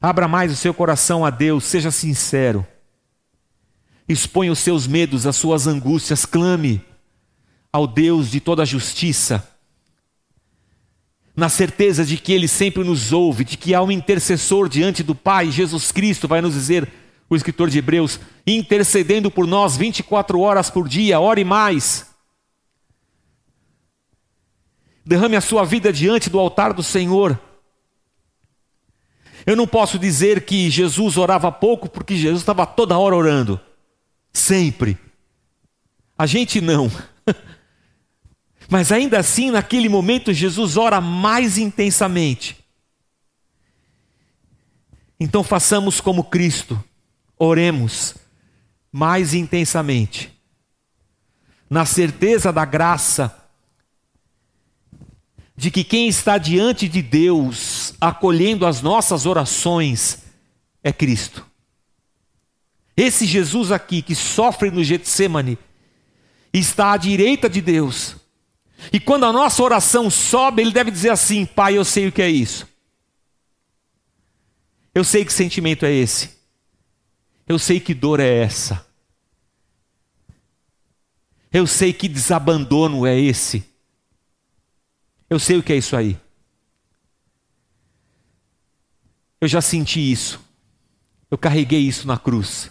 Abra 0.00 0.26
mais 0.26 0.50
o 0.52 0.56
seu 0.56 0.72
coração 0.72 1.24
a 1.24 1.30
Deus, 1.30 1.64
seja 1.64 1.90
sincero. 1.90 2.66
Exponha 4.08 4.52
os 4.52 4.58
seus 4.60 4.86
medos, 4.86 5.26
as 5.26 5.36
suas 5.36 5.66
angústias, 5.66 6.24
clame 6.24 6.82
ao 7.70 7.86
Deus 7.86 8.30
de 8.30 8.40
toda 8.40 8.62
a 8.62 8.66
justiça, 8.66 9.46
na 11.38 11.48
certeza 11.48 12.04
de 12.04 12.16
que 12.16 12.32
Ele 12.32 12.48
sempre 12.48 12.82
nos 12.82 13.12
ouve, 13.12 13.44
de 13.44 13.56
que 13.56 13.72
há 13.72 13.80
um 13.80 13.92
intercessor 13.92 14.68
diante 14.68 15.04
do 15.04 15.14
Pai, 15.14 15.52
Jesus 15.52 15.92
Cristo, 15.92 16.26
vai 16.26 16.40
nos 16.40 16.54
dizer, 16.54 16.92
o 17.30 17.36
escritor 17.36 17.70
de 17.70 17.78
Hebreus, 17.78 18.18
intercedendo 18.44 19.30
por 19.30 19.46
nós 19.46 19.76
24 19.76 20.40
horas 20.40 20.68
por 20.68 20.88
dia, 20.88 21.20
ore 21.20 21.44
mais. 21.44 22.10
Derrame 25.06 25.36
a 25.36 25.40
sua 25.40 25.64
vida 25.64 25.92
diante 25.92 26.28
do 26.28 26.40
altar 26.40 26.72
do 26.72 26.82
Senhor. 26.82 27.40
Eu 29.46 29.54
não 29.54 29.66
posso 29.68 29.96
dizer 29.96 30.44
que 30.44 30.68
Jesus 30.68 31.16
orava 31.16 31.52
pouco, 31.52 31.88
porque 31.88 32.16
Jesus 32.16 32.42
estava 32.42 32.66
toda 32.66 32.98
hora 32.98 33.14
orando. 33.14 33.60
Sempre. 34.32 34.98
A 36.18 36.26
gente 36.26 36.60
não. 36.60 36.90
Mas 38.70 38.92
ainda 38.92 39.18
assim, 39.18 39.50
naquele 39.50 39.88
momento, 39.88 40.32
Jesus 40.32 40.76
ora 40.76 41.00
mais 41.00 41.56
intensamente. 41.56 42.56
Então 45.18 45.42
façamos 45.42 46.00
como 46.00 46.22
Cristo, 46.24 46.82
oremos 47.38 48.14
mais 48.92 49.34
intensamente, 49.34 50.32
na 51.68 51.84
certeza 51.84 52.52
da 52.52 52.64
graça 52.64 53.34
de 55.56 55.70
que 55.70 55.82
quem 55.82 56.06
está 56.06 56.38
diante 56.38 56.88
de 56.88 57.02
Deus, 57.02 57.94
acolhendo 58.00 58.64
as 58.64 58.80
nossas 58.80 59.26
orações, 59.26 60.22
é 60.84 60.92
Cristo. 60.92 61.44
Esse 62.96 63.26
Jesus 63.26 63.72
aqui 63.72 64.00
que 64.00 64.14
sofre 64.14 64.70
no 64.70 64.84
Getsemane 64.84 65.58
está 66.52 66.92
à 66.92 66.96
direita 66.96 67.48
de 67.48 67.60
Deus. 67.60 68.17
E 68.92 69.00
quando 69.00 69.24
a 69.24 69.32
nossa 69.32 69.62
oração 69.62 70.08
sobe, 70.08 70.62
ele 70.62 70.72
deve 70.72 70.90
dizer 70.90 71.10
assim: 71.10 71.44
Pai, 71.44 71.76
eu 71.76 71.84
sei 71.84 72.08
o 72.08 72.12
que 72.12 72.22
é 72.22 72.30
isso. 72.30 72.66
Eu 74.94 75.04
sei 75.04 75.24
que 75.24 75.32
sentimento 75.32 75.84
é 75.84 75.92
esse. 75.92 76.38
Eu 77.46 77.58
sei 77.58 77.80
que 77.80 77.94
dor 77.94 78.20
é 78.20 78.42
essa. 78.42 78.86
Eu 81.52 81.66
sei 81.66 81.92
que 81.92 82.08
desabandono 82.08 83.06
é 83.06 83.18
esse. 83.18 83.64
Eu 85.30 85.38
sei 85.38 85.56
o 85.56 85.62
que 85.62 85.72
é 85.72 85.76
isso 85.76 85.96
aí. 85.96 86.18
Eu 89.40 89.48
já 89.48 89.60
senti 89.60 90.10
isso. 90.10 90.40
Eu 91.30 91.38
carreguei 91.38 91.80
isso 91.80 92.06
na 92.06 92.18
cruz. 92.18 92.70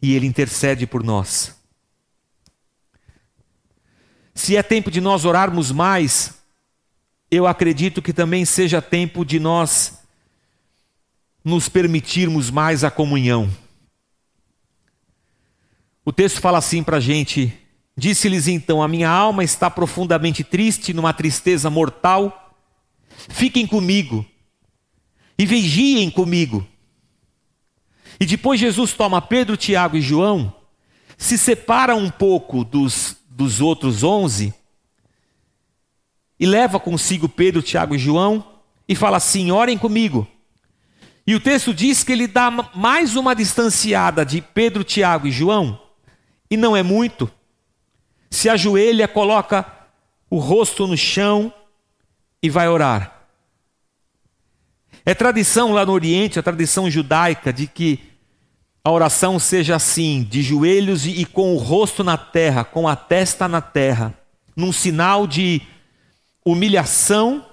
E 0.00 0.14
Ele 0.14 0.26
intercede 0.26 0.86
por 0.86 1.02
nós. 1.02 1.57
Se 4.38 4.56
é 4.56 4.62
tempo 4.62 4.88
de 4.88 5.00
nós 5.00 5.24
orarmos 5.24 5.72
mais, 5.72 6.38
eu 7.28 7.44
acredito 7.44 8.00
que 8.00 8.12
também 8.12 8.44
seja 8.44 8.80
tempo 8.80 9.24
de 9.24 9.40
nós 9.40 9.98
nos 11.44 11.68
permitirmos 11.68 12.48
mais 12.48 12.84
a 12.84 12.90
comunhão. 12.90 13.50
O 16.04 16.12
texto 16.12 16.40
fala 16.40 16.58
assim 16.58 16.84
para 16.84 16.98
a 16.98 17.00
gente: 17.00 17.52
Disse-lhes 17.96 18.46
então: 18.46 18.80
A 18.80 18.86
minha 18.86 19.10
alma 19.10 19.42
está 19.42 19.68
profundamente 19.68 20.44
triste, 20.44 20.94
numa 20.94 21.12
tristeza 21.12 21.68
mortal. 21.68 22.54
Fiquem 23.28 23.66
comigo 23.66 24.24
e 25.36 25.44
vigiem 25.44 26.08
comigo. 26.08 26.64
E 28.20 28.24
depois 28.24 28.60
Jesus 28.60 28.92
toma 28.92 29.20
Pedro, 29.20 29.56
Tiago 29.56 29.96
e 29.96 30.00
João, 30.00 30.54
se 31.16 31.36
separa 31.36 31.96
um 31.96 32.08
pouco 32.08 32.62
dos, 32.62 33.17
dos 33.38 33.60
outros 33.60 34.02
onze 34.02 34.52
e 36.40 36.44
leva 36.44 36.80
consigo 36.80 37.28
Pedro, 37.28 37.62
Tiago 37.62 37.94
e 37.94 37.98
João 37.98 38.44
e 38.88 38.96
fala 38.96 39.18
assim: 39.18 39.52
orem 39.52 39.78
comigo. 39.78 40.26
E 41.24 41.36
o 41.36 41.40
texto 41.40 41.72
diz 41.72 42.02
que 42.02 42.10
ele 42.10 42.26
dá 42.26 42.50
mais 42.50 43.14
uma 43.14 43.36
distanciada 43.36 44.26
de 44.26 44.42
Pedro, 44.42 44.82
Tiago 44.82 45.28
e 45.28 45.30
João, 45.30 45.80
e 46.50 46.56
não 46.56 46.76
é 46.76 46.82
muito 46.82 47.30
se 48.28 48.48
ajoelha, 48.48 49.06
coloca 49.06 49.64
o 50.28 50.38
rosto 50.38 50.86
no 50.86 50.96
chão 50.96 51.52
e 52.42 52.50
vai 52.50 52.68
orar. 52.68 53.22
É 55.06 55.14
tradição 55.14 55.72
lá 55.72 55.86
no 55.86 55.92
Oriente, 55.92 56.38
a 56.38 56.42
tradição 56.42 56.90
judaica, 56.90 57.52
de 57.52 57.66
que 57.66 58.00
a 58.84 58.90
oração 58.90 59.38
seja 59.38 59.76
assim, 59.76 60.22
de 60.22 60.42
joelhos 60.42 61.06
e 61.06 61.24
com 61.24 61.54
o 61.54 61.58
rosto 61.58 62.02
na 62.02 62.16
terra, 62.16 62.64
com 62.64 62.88
a 62.88 62.96
testa 62.96 63.46
na 63.46 63.60
terra, 63.60 64.14
num 64.56 64.72
sinal 64.72 65.26
de 65.26 65.62
humilhação, 66.44 67.44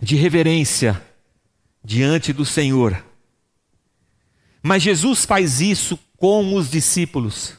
de 0.00 0.16
reverência 0.16 1.00
diante 1.84 2.32
do 2.32 2.44
Senhor. 2.44 3.04
Mas 4.62 4.82
Jesus 4.82 5.24
faz 5.24 5.60
isso 5.60 5.98
com 6.16 6.54
os 6.54 6.70
discípulos. 6.70 7.54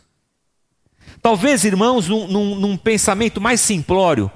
Talvez, 1.21 1.63
irmãos, 1.63 2.07
num, 2.07 2.27
num, 2.27 2.55
num 2.55 2.77
pensamento 2.77 3.41
mais 3.41 3.61
simplório, 3.61 4.31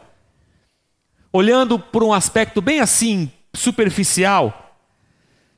olhando 1.31 1.77
por 1.77 2.03
um 2.03 2.13
aspecto 2.13 2.61
bem 2.61 2.79
assim, 2.79 3.31
superficial, 3.53 4.62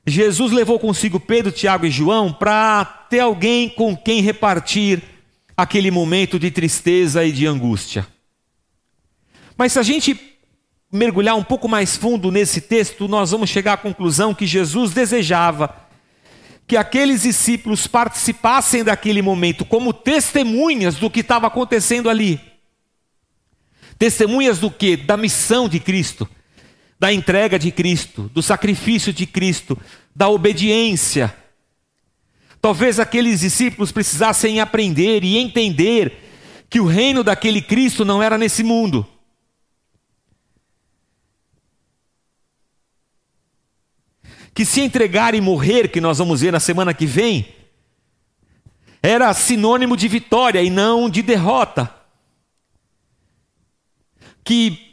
Jesus 0.08 0.52
levou 0.52 0.78
consigo 0.78 1.20
Pedro, 1.20 1.52
Tiago 1.52 1.86
e 1.86 1.92
João 1.92 2.32
para 2.32 2.86
ter 3.10 3.20
alguém 3.20 3.68
com 3.70 3.98
quem 3.98 4.22
repartir 4.22 5.02
aquele 5.58 5.90
momento 5.90 6.38
de 6.38 6.52
tristeza 6.52 7.24
e 7.26 7.32
de 7.32 7.48
angústia. 7.48 8.08
Mas 9.58 9.72
se 9.74 9.80
a 9.80 9.84
gente 9.84 10.20
mergulhar 10.92 11.36
um 11.36 11.44
pouco 11.44 11.68
mais 11.68 11.98
fundo 11.98 12.32
nesse 12.32 12.62
texto, 12.62 13.08
nós 13.08 13.32
vamos 13.32 13.50
chegar 13.50 13.74
à 13.74 13.78
conclusão 13.78 14.34
que 14.34 14.46
Jesus 14.46 14.92
desejava 14.92 15.86
que 16.68 16.76
aqueles 16.76 17.22
discípulos 17.22 17.86
participassem 17.86 18.84
daquele 18.84 19.22
momento 19.22 19.64
como 19.64 19.94
testemunhas 19.94 20.96
do 20.96 21.10
que 21.10 21.20
estava 21.20 21.48
acontecendo 21.48 22.10
ali. 22.10 22.40
Testemunhas 24.00 24.60
do 24.60 24.72
que? 24.72 24.98
Da 24.98 25.16
missão 25.16 25.70
de 25.70 25.80
Cristo, 25.80 26.28
da 27.06 27.14
entrega 27.14 27.60
de 27.60 27.70
Cristo, 27.70 28.32
do 28.34 28.42
sacrifício 28.42 29.14
de 29.14 29.28
Cristo, 29.28 29.78
da 30.16 30.28
obediência. 30.28 31.36
Talvez 32.60 33.00
aqueles 33.00 33.42
discípulos 33.42 33.92
precisassem 33.92 34.60
aprender 34.60 35.24
e 35.24 35.38
entender 35.38 36.66
que 36.68 36.80
o 36.80 36.88
reino 36.88 37.24
daquele 37.24 37.62
Cristo 37.62 38.04
não 38.04 38.24
era 38.24 38.40
nesse 38.40 38.64
mundo. 38.64 39.08
que 44.52 44.64
se 44.64 44.80
entregar 44.80 45.36
e 45.36 45.42
morrer, 45.42 45.90
que 45.90 46.00
nós 46.00 46.18
vamos 46.18 46.40
ver 46.40 46.54
na 46.54 46.62
semana 46.62 46.94
que 46.94 47.06
vem, 47.06 47.54
era 49.04 49.34
sinônimo 49.34 49.98
de 49.98 50.08
vitória 50.08 50.64
e 50.64 50.70
não 50.70 51.10
de 51.10 51.22
derrota. 51.22 51.94
Que, 54.46 54.85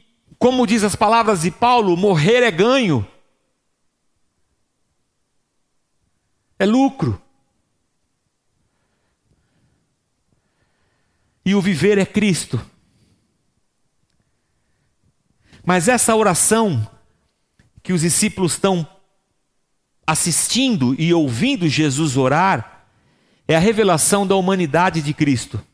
como 0.43 0.67
diz 0.67 0.83
as 0.83 0.97
palavras 0.97 1.43
de 1.43 1.53
Paulo, 1.53 1.97
morrer 1.97 2.43
é 2.43 2.51
ganho, 2.51 3.07
é 6.59 6.67
lucro. 6.67 7.23
E 11.45 11.55
o 11.55 11.61
viver 11.61 11.97
é 11.97 12.05
Cristo. 12.05 12.61
Mas 15.65 15.87
essa 15.87 16.17
oração 16.17 16.91
que 17.81 17.93
os 17.93 18.01
discípulos 18.01 18.55
estão 18.55 18.85
assistindo 20.05 21.01
e 21.01 21.15
ouvindo 21.15 21.69
Jesus 21.69 22.17
orar 22.17 22.89
é 23.47 23.55
a 23.55 23.61
revelação 23.61 24.27
da 24.27 24.35
humanidade 24.35 25.03
de 25.03 25.15
Cristo. 25.15 25.65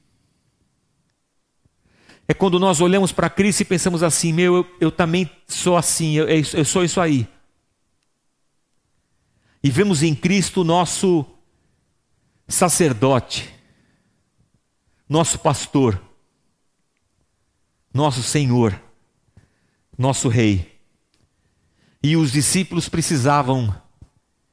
É 2.31 2.35
quando 2.35 2.61
nós 2.61 2.83
olhamos 2.83 3.11
para 3.11 3.31
Cristo 3.31 3.63
e 3.63 3.65
pensamos 3.65 4.03
assim: 4.03 4.35
meu, 4.35 4.57
eu, 4.57 4.77
eu 4.79 4.93
também 4.93 5.31
sou 5.47 5.79
assim, 5.79 6.13
eu, 6.13 6.29
eu 6.29 6.65
sou 6.65 6.85
isso 6.85 7.01
aí. 7.01 7.27
E 9.65 9.71
vemos 9.71 10.03
em 10.03 10.15
Cristo 10.15 10.63
nosso 10.63 11.25
sacerdote, 12.47 13.49
nosso 15.09 15.39
pastor, 15.39 16.01
nosso 17.93 18.23
Senhor, 18.23 18.79
nosso 19.97 20.29
Rei. 20.29 20.79
E 22.03 22.15
os 22.15 22.31
discípulos 22.31 22.91
precisavam 22.91 23.75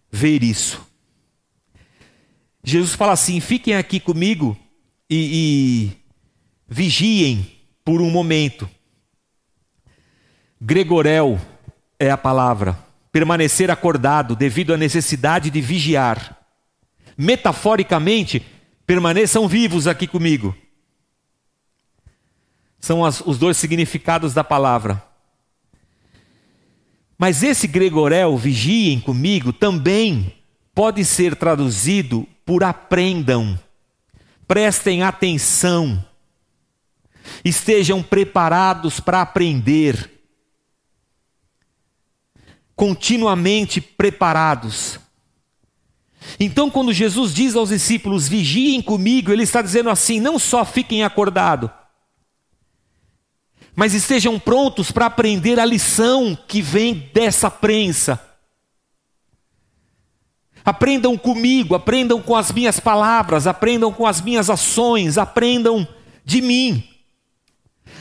ver 0.09 0.43
isso. 0.43 0.81
Jesus 2.63 2.95
fala 2.95 3.11
assim: 3.11 3.41
fiquem 3.41 3.75
aqui 3.75 3.99
comigo 3.99 4.57
e, 5.09 5.91
e 5.91 5.97
vigiem 6.67 7.54
por 7.85 8.01
um 8.01 8.09
momento. 8.09 8.67
Gregorel 10.59 11.39
é 11.99 12.09
a 12.09 12.17
palavra. 12.17 12.77
Permanecer 13.11 13.69
acordado 13.69 14.35
devido 14.35 14.73
à 14.73 14.77
necessidade 14.77 15.51
de 15.51 15.61
vigiar. 15.61 16.37
Metaforicamente, 17.15 18.45
permaneçam 18.85 19.47
vivos 19.47 19.87
aqui 19.87 20.07
comigo. 20.07 20.53
São 22.79 23.05
as, 23.05 23.21
os 23.21 23.37
dois 23.37 23.55
significados 23.55 24.33
da 24.33 24.43
palavra. 24.43 25.01
Mas 27.17 27.43
esse 27.43 27.67
Gregorel, 27.67 28.35
vigiem 28.35 28.99
comigo, 28.99 29.53
também 29.53 30.33
pode 30.73 31.05
ser 31.05 31.35
traduzido 31.35 32.27
por 32.45 32.63
aprendam, 32.63 33.57
prestem 34.45 35.01
atenção, 35.01 36.03
estejam 37.43 38.01
preparados 38.01 38.99
para 38.99 39.21
aprender, 39.21 40.11
continuamente 42.75 43.79
preparados. 43.79 44.99
Então, 46.39 46.69
quando 46.69 46.91
Jesus 46.91 47.33
diz 47.33 47.55
aos 47.55 47.69
discípulos: 47.69 48.27
vigiem 48.27 48.81
comigo, 48.81 49.31
ele 49.31 49.43
está 49.43 49.61
dizendo 49.61 49.89
assim: 49.89 50.19
não 50.19 50.39
só 50.39 50.65
fiquem 50.65 51.03
acordados, 51.03 51.69
mas 53.75 53.93
estejam 53.93 54.39
prontos 54.39 54.91
para 54.91 55.05
aprender 55.05 55.59
a 55.59 55.65
lição 55.65 56.38
que 56.47 56.61
vem 56.61 57.09
dessa 57.13 57.51
prensa. 57.51 58.19
Aprendam 60.63 61.15
comigo, 61.15 61.75
aprendam 61.75 62.19
com 62.19 62.35
as 62.35 62.51
minhas 62.51 62.79
palavras, 62.79 63.45
aprendam 63.45 63.93
com 63.93 64.07
as 64.07 64.19
minhas 64.19 64.49
ações, 64.49 65.17
aprendam 65.17 65.88
de 66.23 66.41
mim. 66.41 66.94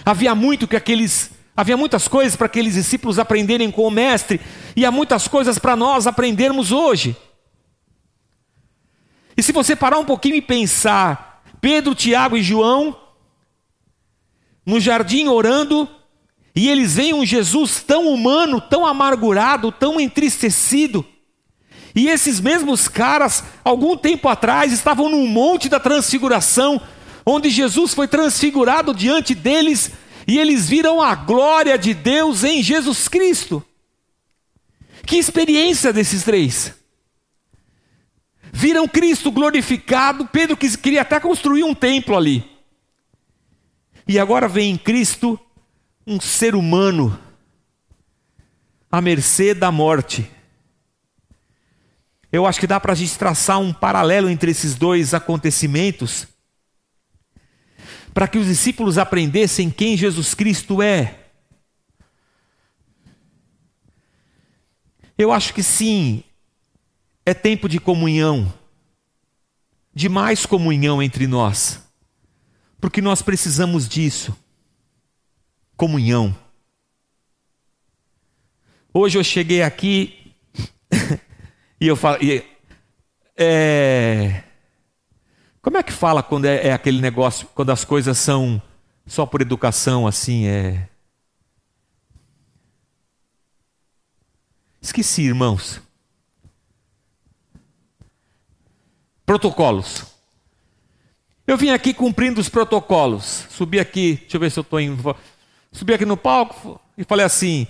Havia 0.04 0.34
muito 0.34 0.68
que 0.68 0.76
aqueles, 0.76 1.30
havia 1.56 1.76
muitas 1.76 2.06
coisas 2.08 2.36
para 2.36 2.46
aqueles 2.46 2.74
discípulos 2.74 3.18
aprenderem 3.18 3.70
com 3.70 3.82
o 3.82 3.90
mestre, 3.90 4.40
e 4.76 4.84
há 4.84 4.90
muitas 4.90 5.28
coisas 5.28 5.58
para 5.58 5.74
nós 5.76 6.06
aprendermos 6.06 6.72
hoje. 6.72 7.16
E 9.36 9.42
se 9.42 9.52
você 9.52 9.74
parar 9.74 9.98
um 9.98 10.04
pouquinho 10.04 10.36
e 10.36 10.42
pensar, 10.42 11.42
Pedro, 11.60 11.94
Tiago 11.94 12.36
e 12.36 12.42
João 12.42 12.96
no 14.66 14.80
jardim 14.80 15.28
orando, 15.28 15.88
e 16.54 16.68
eles 16.68 16.94
veem 16.94 17.12
um 17.12 17.26
Jesus 17.26 17.82
tão 17.82 18.08
humano, 18.08 18.60
tão 18.60 18.86
amargurado, 18.86 19.72
tão 19.72 20.00
entristecido. 20.00 21.04
E 21.94 22.08
esses 22.08 22.40
mesmos 22.40 22.88
caras, 22.88 23.44
algum 23.62 23.96
tempo 23.96 24.28
atrás, 24.28 24.72
estavam 24.72 25.08
no 25.08 25.26
monte 25.26 25.68
da 25.68 25.78
transfiguração, 25.78 26.80
onde 27.24 27.50
Jesus 27.50 27.94
foi 27.94 28.06
transfigurado 28.06 28.94
diante 28.94 29.34
deles, 29.34 29.90
e 30.26 30.38
eles 30.38 30.68
viram 30.68 31.00
a 31.02 31.14
glória 31.14 31.78
de 31.78 31.94
Deus 31.94 32.44
em 32.44 32.62
Jesus 32.62 33.08
Cristo. 33.08 33.64
Que 35.06 35.16
experiência 35.16 35.92
desses 35.92 36.24
três! 36.24 36.74
Viram 38.52 38.86
Cristo 38.86 39.32
glorificado, 39.32 40.26
Pedro 40.26 40.56
queria 40.56 41.02
até 41.02 41.18
construir 41.18 41.64
um 41.64 41.74
templo 41.74 42.16
ali. 42.16 42.44
E 44.06 44.18
agora 44.18 44.46
vem 44.46 44.70
em 44.70 44.78
Cristo 44.78 45.38
um 46.06 46.20
ser 46.20 46.54
humano 46.54 47.18
à 48.92 49.00
mercê 49.00 49.54
da 49.54 49.72
morte. 49.72 50.30
Eu 52.30 52.46
acho 52.46 52.60
que 52.60 52.66
dá 52.66 52.78
para 52.78 52.92
a 52.92 52.96
gente 52.96 53.18
traçar 53.18 53.58
um 53.58 53.72
paralelo 53.72 54.28
entre 54.28 54.50
esses 54.50 54.74
dois 54.74 55.14
acontecimentos, 55.14 56.28
para 58.14 58.28
que 58.28 58.38
os 58.38 58.46
discípulos 58.46 58.96
aprendessem 58.96 59.68
quem 59.68 59.96
Jesus 59.96 60.34
Cristo 60.34 60.80
é. 60.80 61.18
Eu 65.18 65.32
acho 65.32 65.52
que 65.52 65.64
sim, 65.64 66.22
é 67.26 67.34
tempo 67.34 67.68
de 67.68 67.80
comunhão, 67.80 68.52
de 69.92 70.08
mais 70.08 70.46
comunhão 70.46 71.02
entre 71.02 71.26
nós. 71.26 71.82
Porque 72.80 73.00
nós 73.00 73.20
precisamos 73.20 73.88
disso. 73.88 74.36
Comunhão. 75.76 76.36
Hoje 78.92 79.18
eu 79.18 79.24
cheguei 79.24 79.62
aqui 79.62 80.32
e 81.80 81.86
eu 81.86 81.96
falo. 81.96 82.22
E, 82.22 82.44
é, 83.36 84.44
como 85.64 85.78
é 85.78 85.82
que 85.82 85.92
fala 85.92 86.22
quando 86.22 86.44
é, 86.44 86.66
é, 86.66 86.72
aquele 86.74 87.00
negócio, 87.00 87.48
quando 87.54 87.70
as 87.70 87.86
coisas 87.86 88.18
são 88.18 88.60
só 89.06 89.24
por 89.24 89.40
educação, 89.40 90.06
assim? 90.06 90.46
É. 90.46 90.90
Esqueci, 94.80 95.22
irmãos. 95.22 95.80
Protocolos. 99.24 100.04
Eu 101.46 101.56
vim 101.56 101.70
aqui 101.70 101.94
cumprindo 101.94 102.42
os 102.42 102.50
protocolos. 102.50 103.46
Subi 103.48 103.80
aqui, 103.80 104.18
deixa 104.20 104.36
eu 104.36 104.40
ver 104.40 104.50
se 104.50 104.58
eu 104.58 104.62
estou 104.62 104.78
indo. 104.78 105.16
Subi 105.72 105.94
aqui 105.94 106.04
no 106.04 106.18
palco 106.18 106.78
e 106.98 107.04
falei 107.04 107.24
assim: 107.24 107.66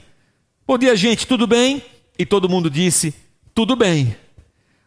Bom 0.66 0.76
dia, 0.76 0.96
gente, 0.96 1.28
tudo 1.28 1.46
bem? 1.46 1.80
E 2.18 2.26
todo 2.26 2.48
mundo 2.48 2.68
disse: 2.68 3.14
Tudo 3.54 3.76
bem. 3.76 4.16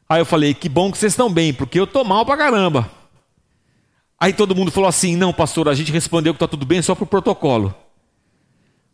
Aí 0.10 0.20
eu 0.20 0.26
falei: 0.26 0.54
Que 0.54 0.68
bom 0.68 0.92
que 0.92 0.98
vocês 0.98 1.14
estão 1.14 1.32
bem, 1.32 1.54
porque 1.54 1.80
eu 1.80 1.86
estou 1.86 2.04
mal 2.04 2.26
pra 2.26 2.36
caramba. 2.36 2.97
Aí 4.20 4.34
todo 4.34 4.56
mundo 4.56 4.72
falou 4.72 4.90
assim: 4.90 5.16
Não, 5.16 5.32
pastor, 5.32 5.70
a 5.70 5.74
gente 5.74 5.92
respondeu 5.92 6.34
que 6.34 6.38
está 6.38 6.48
tudo 6.48 6.66
bem 6.66 6.82
só 6.82 6.96
para 6.96 7.04
o 7.04 7.08
protocolo. 7.08 7.74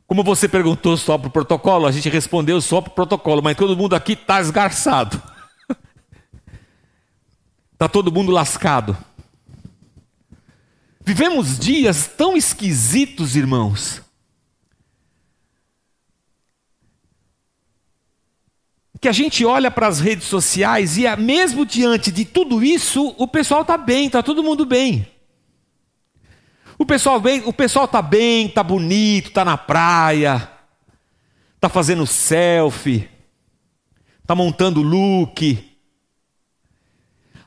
Como 0.06 0.24
você 0.24 0.50
perguntou 0.50 0.98
só 0.98 1.18
para 1.18 1.30
o 1.30 1.32
protocolo, 1.32 1.88
a 1.88 1.92
gente 1.92 2.10
respondeu 2.10 2.60
só 2.62 2.82
para 2.82 2.92
o 2.92 2.96
protocolo, 2.96 3.42
mas 3.42 3.56
todo 3.56 3.78
mundo 3.78 3.96
aqui 3.96 4.14
está 4.14 4.42
esgarçado. 4.42 5.22
Está 7.72 7.88
todo 7.90 8.12
mundo 8.12 8.32
lascado. 8.32 8.98
Vivemos 11.06 11.58
dias 11.58 12.08
tão 12.08 12.36
esquisitos, 12.36 13.36
irmãos. 13.36 14.02
Que 19.02 19.10
a 19.10 19.12
gente 19.12 19.44
olha 19.44 19.70
para 19.70 19.88
as 19.88 20.00
redes 20.00 20.28
sociais 20.28 20.98
e, 20.98 21.04
mesmo 21.18 21.66
diante 21.66 22.10
de 22.10 22.24
tudo 22.24 22.64
isso, 22.64 23.14
o 23.18 23.28
pessoal 23.28 23.64
está 23.64 23.78
bem, 23.78 24.06
está 24.06 24.24
todo 24.24 24.44
mundo 24.44 24.66
bem. 24.66 25.13
O 26.84 26.86
pessoal 26.86 27.18
bem, 27.18 27.42
o 27.46 27.54
pessoal 27.54 27.86
está 27.86 28.02
bem, 28.02 28.48
está 28.48 28.62
bonito, 28.62 29.30
está 29.30 29.46
na 29.46 29.58
praia, 29.58 30.52
está 31.56 31.70
fazendo 31.70 32.06
selfie, 32.06 33.10
está 34.22 34.36
montando 34.36 34.82
look. 34.82 35.80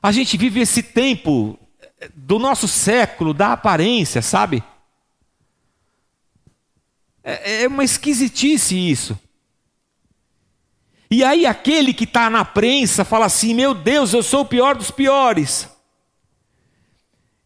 A 0.02 0.10
gente 0.10 0.38
vive 0.38 0.60
esse 0.60 0.82
tempo 0.82 1.58
do 2.14 2.38
nosso 2.38 2.66
século, 2.66 3.34
da 3.34 3.52
aparência, 3.52 4.22
sabe? 4.22 4.64
É, 7.22 7.64
é 7.64 7.68
uma 7.68 7.84
esquisitice 7.84 8.74
isso. 8.74 9.20
E 11.10 11.22
aí 11.22 11.44
aquele 11.44 11.92
que 11.92 12.04
está 12.04 12.30
na 12.30 12.42
prensa 12.42 13.04
fala 13.04 13.26
assim: 13.26 13.52
meu 13.52 13.74
Deus, 13.74 14.14
eu 14.14 14.22
sou 14.22 14.40
o 14.40 14.46
pior 14.48 14.76
dos 14.76 14.90
piores. 14.90 15.75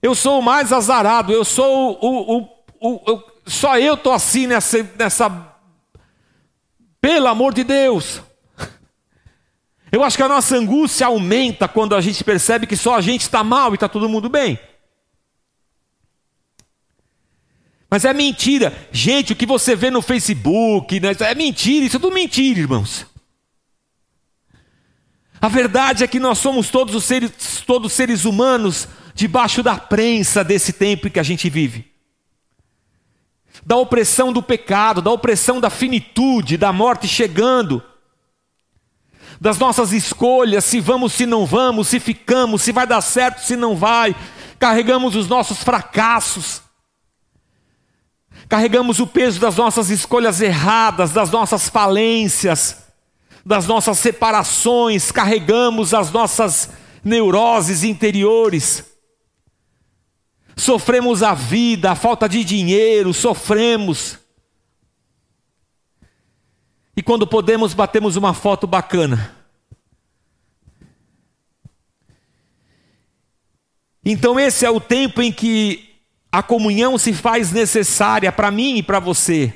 Eu 0.02 0.14
sou 0.14 0.38
o 0.38 0.42
mais 0.42 0.72
azarado, 0.72 1.32
eu 1.32 1.44
sou 1.44 1.98
o. 2.00 2.38
o, 2.38 2.48
o, 2.80 3.12
o 3.12 3.30
só 3.46 3.78
eu 3.78 3.94
estou 3.94 4.12
assim 4.12 4.46
nessa, 4.46 4.82
nessa. 4.98 5.54
Pelo 7.00 7.26
amor 7.26 7.52
de 7.52 7.64
Deus. 7.64 8.20
Eu 9.90 10.04
acho 10.04 10.16
que 10.16 10.22
a 10.22 10.28
nossa 10.28 10.56
angústia 10.56 11.06
aumenta 11.06 11.66
quando 11.66 11.96
a 11.96 12.00
gente 12.00 12.22
percebe 12.22 12.66
que 12.66 12.76
só 12.76 12.94
a 12.94 13.00
gente 13.00 13.22
está 13.22 13.42
mal 13.42 13.72
e 13.72 13.74
está 13.74 13.88
todo 13.88 14.08
mundo 14.08 14.28
bem. 14.28 14.56
Mas 17.90 18.04
é 18.04 18.12
mentira. 18.12 18.72
Gente, 18.92 19.32
o 19.32 19.36
que 19.36 19.46
você 19.46 19.74
vê 19.74 19.90
no 19.90 20.00
Facebook, 20.00 21.00
né, 21.00 21.10
é 21.18 21.34
mentira, 21.34 21.86
isso 21.86 21.96
é 21.96 22.00
tudo 22.00 22.14
mentira, 22.14 22.60
irmãos. 22.60 23.04
A 25.40 25.48
verdade 25.48 26.04
é 26.04 26.06
que 26.06 26.20
nós 26.20 26.38
somos 26.38 26.70
todos 26.70 26.94
os 26.94 27.02
seres, 27.02 27.32
todos 27.66 27.92
seres 27.92 28.24
humanos 28.24 28.86
debaixo 29.20 29.62
da 29.62 29.76
prensa 29.76 30.42
desse 30.42 30.72
tempo 30.72 31.06
em 31.06 31.10
que 31.10 31.20
a 31.20 31.22
gente 31.22 31.50
vive. 31.50 31.92
Da 33.64 33.76
opressão 33.76 34.32
do 34.32 34.42
pecado, 34.42 35.02
da 35.02 35.10
opressão 35.10 35.60
da 35.60 35.68
finitude, 35.68 36.56
da 36.56 36.72
morte 36.72 37.06
chegando 37.06 37.82
das 39.40 39.58
nossas 39.58 39.92
escolhas, 39.92 40.64
se 40.66 40.80
vamos, 40.80 41.14
se 41.14 41.24
não 41.24 41.46
vamos, 41.46 41.88
se 41.88 41.98
ficamos, 41.98 42.60
se 42.60 42.72
vai 42.72 42.86
dar 42.86 43.00
certo, 43.00 43.42
se 43.42 43.56
não 43.56 43.74
vai. 43.74 44.14
Carregamos 44.58 45.16
os 45.16 45.28
nossos 45.28 45.62
fracassos. 45.62 46.60
Carregamos 48.48 49.00
o 49.00 49.06
peso 49.06 49.40
das 49.40 49.56
nossas 49.56 49.88
escolhas 49.88 50.42
erradas, 50.42 51.12
das 51.12 51.30
nossas 51.30 51.68
falências, 51.68 52.84
das 53.44 53.66
nossas 53.66 53.98
separações, 53.98 55.10
carregamos 55.10 55.94
as 55.94 56.10
nossas 56.10 56.70
neuroses 57.02 57.84
interiores. 57.84 58.89
Sofremos 60.60 61.22
a 61.22 61.32
vida, 61.32 61.90
a 61.90 61.94
falta 61.94 62.28
de 62.28 62.44
dinheiro, 62.44 63.14
sofremos. 63.14 64.18
E 66.94 67.02
quando 67.02 67.26
podemos, 67.26 67.72
batemos 67.72 68.14
uma 68.14 68.34
foto 68.34 68.66
bacana. 68.66 69.34
Então, 74.04 74.38
esse 74.38 74.66
é 74.66 74.70
o 74.70 74.78
tempo 74.78 75.22
em 75.22 75.32
que 75.32 75.94
a 76.30 76.42
comunhão 76.42 76.98
se 76.98 77.14
faz 77.14 77.50
necessária 77.50 78.30
para 78.30 78.50
mim 78.50 78.76
e 78.76 78.82
para 78.82 79.00
você. 79.00 79.54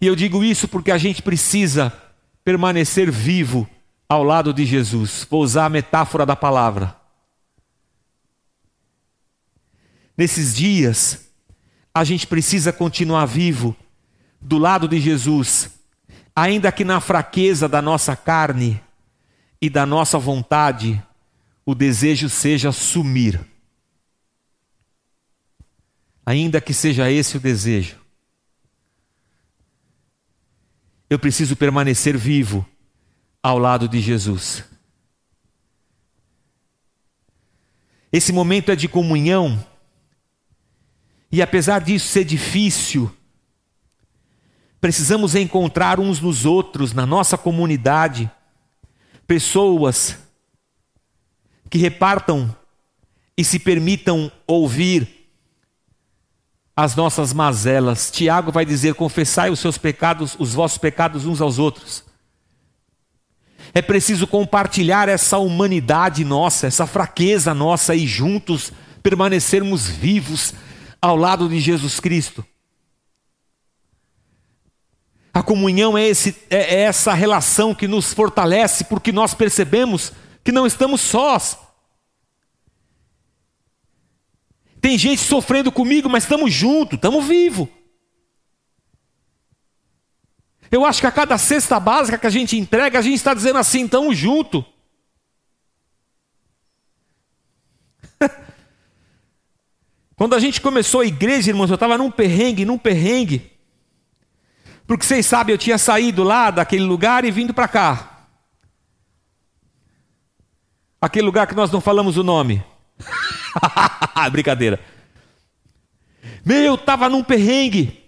E 0.00 0.06
eu 0.06 0.16
digo 0.16 0.42
isso 0.42 0.66
porque 0.66 0.90
a 0.90 0.96
gente 0.96 1.20
precisa 1.20 1.92
permanecer 2.42 3.10
vivo 3.10 3.68
ao 4.08 4.22
lado 4.24 4.54
de 4.54 4.64
Jesus. 4.64 5.26
Vou 5.28 5.42
usar 5.42 5.66
a 5.66 5.70
metáfora 5.70 6.24
da 6.24 6.34
palavra. 6.34 6.95
Nesses 10.16 10.54
dias, 10.54 11.30
a 11.94 12.04
gente 12.04 12.26
precisa 12.26 12.72
continuar 12.72 13.26
vivo 13.26 13.76
do 14.40 14.58
lado 14.58 14.88
de 14.88 15.00
Jesus, 15.00 15.70
ainda 16.34 16.70
que 16.70 16.84
na 16.84 17.00
fraqueza 17.00 17.68
da 17.68 17.82
nossa 17.82 18.14
carne 18.16 18.80
e 19.60 19.68
da 19.68 19.84
nossa 19.84 20.18
vontade, 20.18 21.02
o 21.64 21.74
desejo 21.74 22.28
seja 22.28 22.70
sumir. 22.72 23.40
Ainda 26.24 26.60
que 26.60 26.72
seja 26.72 27.10
esse 27.10 27.36
o 27.36 27.40
desejo. 27.40 27.98
Eu 31.08 31.18
preciso 31.18 31.56
permanecer 31.56 32.16
vivo 32.16 32.66
ao 33.42 33.58
lado 33.58 33.88
de 33.88 34.00
Jesus. 34.00 34.64
Esse 38.12 38.32
momento 38.32 38.70
é 38.72 38.76
de 38.76 38.88
comunhão, 38.88 39.64
e 41.36 41.42
apesar 41.42 41.82
disso 41.82 42.08
ser 42.08 42.24
difícil, 42.24 43.14
precisamos 44.80 45.34
encontrar 45.34 46.00
uns 46.00 46.18
nos 46.18 46.46
outros, 46.46 46.94
na 46.94 47.04
nossa 47.04 47.36
comunidade, 47.36 48.30
pessoas 49.26 50.16
que 51.68 51.76
repartam 51.76 52.56
e 53.36 53.44
se 53.44 53.58
permitam 53.58 54.32
ouvir 54.46 55.28
as 56.74 56.96
nossas 56.96 57.34
mazelas. 57.34 58.10
Tiago 58.10 58.50
vai 58.50 58.64
dizer: 58.64 58.94
confessai 58.94 59.50
os 59.50 59.60
seus 59.60 59.76
pecados, 59.76 60.36
os 60.38 60.54
vossos 60.54 60.78
pecados 60.78 61.26
uns 61.26 61.42
aos 61.42 61.58
outros. 61.58 62.02
É 63.74 63.82
preciso 63.82 64.26
compartilhar 64.26 65.06
essa 65.06 65.36
humanidade 65.36 66.24
nossa, 66.24 66.66
essa 66.66 66.86
fraqueza 66.86 67.52
nossa 67.52 67.94
e 67.94 68.06
juntos 68.06 68.72
permanecermos 69.02 69.86
vivos 69.86 70.54
ao 71.06 71.16
lado 71.16 71.48
de 71.48 71.60
Jesus 71.60 72.00
Cristo. 72.00 72.44
A 75.32 75.42
comunhão 75.42 75.96
é, 75.96 76.06
esse, 76.06 76.34
é, 76.50 76.76
é 76.76 76.80
essa 76.80 77.12
relação 77.12 77.74
que 77.74 77.86
nos 77.86 78.12
fortalece, 78.12 78.84
porque 78.84 79.12
nós 79.12 79.34
percebemos 79.34 80.12
que 80.42 80.50
não 80.50 80.66
estamos 80.66 81.00
sós. 81.00 81.58
Tem 84.80 84.98
gente 84.98 85.20
sofrendo 85.20 85.70
comigo, 85.70 86.08
mas 86.08 86.24
estamos 86.24 86.52
juntos, 86.52 86.94
estamos 86.94 87.24
vivos. 87.24 87.68
Eu 90.70 90.84
acho 90.84 91.00
que 91.00 91.06
a 91.06 91.12
cada 91.12 91.38
cesta 91.38 91.78
básica 91.78 92.18
que 92.18 92.26
a 92.26 92.30
gente 92.30 92.56
entrega, 92.56 92.98
a 92.98 93.02
gente 93.02 93.14
está 93.14 93.32
dizendo 93.32 93.58
assim, 93.58 93.84
estamos 93.84 94.16
juntos. 94.16 94.64
Quando 100.16 100.34
a 100.34 100.40
gente 100.40 100.62
começou 100.62 101.02
a 101.02 101.06
igreja, 101.06 101.50
irmãos, 101.50 101.68
eu 101.68 101.74
estava 101.74 101.98
num 101.98 102.10
perrengue, 102.10 102.64
num 102.64 102.78
perrengue. 102.78 103.52
Porque 104.86 105.04
vocês 105.04 105.26
sabem, 105.26 105.52
eu 105.52 105.58
tinha 105.58 105.76
saído 105.76 106.22
lá 106.22 106.50
daquele 106.50 106.84
lugar 106.84 107.24
e 107.24 107.30
vindo 107.30 107.52
para 107.52 107.68
cá. 107.68 108.28
Aquele 110.98 111.26
lugar 111.26 111.46
que 111.46 111.54
nós 111.54 111.70
não 111.70 111.82
falamos 111.82 112.16
o 112.16 112.22
nome. 112.22 112.64
Brincadeira. 114.32 114.80
Meu, 116.44 116.76
estava 116.76 117.10
num 117.10 117.22
perrengue. 117.22 118.02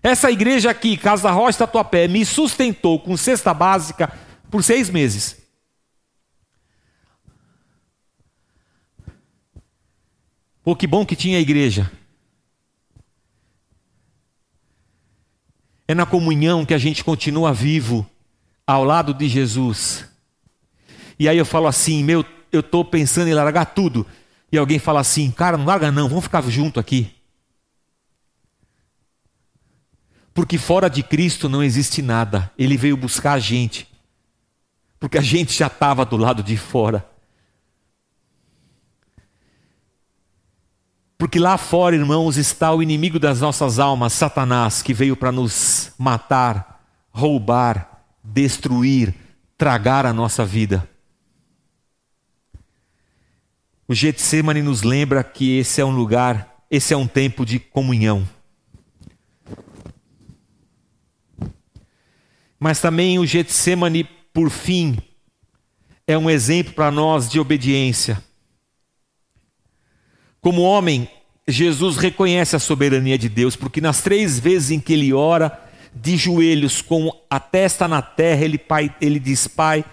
Essa 0.00 0.30
igreja 0.30 0.70
aqui, 0.70 0.96
Casa 0.96 1.30
Rocha 1.32 1.58
Tatuapé, 1.58 2.06
me 2.06 2.24
sustentou 2.24 3.00
com 3.00 3.16
cesta 3.16 3.52
básica 3.52 4.12
por 4.48 4.62
seis 4.62 4.88
meses. 4.88 5.47
Pô, 10.68 10.76
que 10.76 10.86
bom 10.86 11.06
que 11.06 11.16
tinha 11.16 11.38
a 11.38 11.40
igreja. 11.40 11.90
É 15.88 15.94
na 15.94 16.04
comunhão 16.04 16.66
que 16.66 16.74
a 16.74 16.78
gente 16.78 17.02
continua 17.02 17.54
vivo 17.54 18.06
ao 18.66 18.84
lado 18.84 19.14
de 19.14 19.26
Jesus. 19.28 20.04
E 21.18 21.26
aí 21.26 21.38
eu 21.38 21.46
falo 21.46 21.68
assim, 21.68 22.04
meu, 22.04 22.22
eu 22.52 22.60
estou 22.60 22.84
pensando 22.84 23.28
em 23.28 23.32
largar 23.32 23.64
tudo. 23.64 24.06
E 24.52 24.58
alguém 24.58 24.78
fala 24.78 25.00
assim, 25.00 25.30
cara, 25.30 25.56
não 25.56 25.64
larga 25.64 25.90
não, 25.90 26.06
vamos 26.06 26.24
ficar 26.24 26.42
junto 26.42 26.78
aqui. 26.78 27.14
Porque 30.34 30.58
fora 30.58 30.90
de 30.90 31.02
Cristo 31.02 31.48
não 31.48 31.62
existe 31.62 32.02
nada. 32.02 32.52
Ele 32.58 32.76
veio 32.76 32.94
buscar 32.94 33.32
a 33.32 33.38
gente. 33.38 33.88
Porque 35.00 35.16
a 35.16 35.22
gente 35.22 35.54
já 35.54 35.68
estava 35.68 36.04
do 36.04 36.18
lado 36.18 36.42
de 36.42 36.58
fora. 36.58 37.08
Porque 41.18 41.40
lá 41.40 41.58
fora, 41.58 41.96
irmãos, 41.96 42.36
está 42.36 42.72
o 42.72 42.80
inimigo 42.80 43.18
das 43.18 43.40
nossas 43.40 43.80
almas, 43.80 44.12
Satanás, 44.12 44.82
que 44.82 44.94
veio 44.94 45.16
para 45.16 45.32
nos 45.32 45.92
matar, 45.98 46.80
roubar, 47.10 48.04
destruir, 48.22 49.12
tragar 49.56 50.06
a 50.06 50.12
nossa 50.12 50.44
vida. 50.44 50.88
O 53.88 53.94
Getsemane 53.94 54.62
nos 54.62 54.82
lembra 54.82 55.24
que 55.24 55.58
esse 55.58 55.80
é 55.80 55.84
um 55.84 55.90
lugar, 55.90 56.62
esse 56.70 56.94
é 56.94 56.96
um 56.96 57.08
tempo 57.08 57.44
de 57.44 57.58
comunhão. 57.58 58.28
Mas 62.60 62.80
também 62.80 63.18
o 63.18 63.26
Getsemane, 63.26 64.04
por 64.32 64.50
fim, 64.50 64.96
é 66.06 66.16
um 66.16 66.30
exemplo 66.30 66.74
para 66.74 66.92
nós 66.92 67.28
de 67.28 67.40
obediência. 67.40 68.22
Como 70.48 70.62
homem, 70.62 71.06
Jesus 71.46 71.98
reconhece 71.98 72.56
a 72.56 72.58
soberania 72.58 73.18
de 73.18 73.28
Deus, 73.28 73.54
porque 73.54 73.82
nas 73.82 74.00
três 74.00 74.38
vezes 74.38 74.70
em 74.70 74.80
que 74.80 74.94
ele 74.94 75.12
ora, 75.12 75.62
de 75.94 76.16
joelhos, 76.16 76.80
com 76.80 77.12
a 77.28 77.38
testa 77.38 77.86
na 77.86 78.00
terra, 78.00 78.46
ele, 78.46 78.56
pai, 78.56 78.90
ele 78.98 79.20
diz: 79.20 79.46
Pai, 79.46 79.84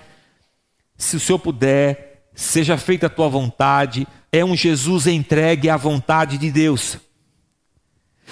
se 0.97 1.17
o 1.17 1.19
Senhor 1.19 1.39
puder, 1.39 2.29
seja 2.33 2.77
feita 2.77 3.07
a 3.07 3.09
tua 3.09 3.27
vontade, 3.27 4.07
é 4.31 4.45
um 4.45 4.55
Jesus 4.55 5.07
entregue 5.07 5.69
à 5.69 5.75
vontade 5.75 6.37
de 6.37 6.49
Deus. 6.49 6.99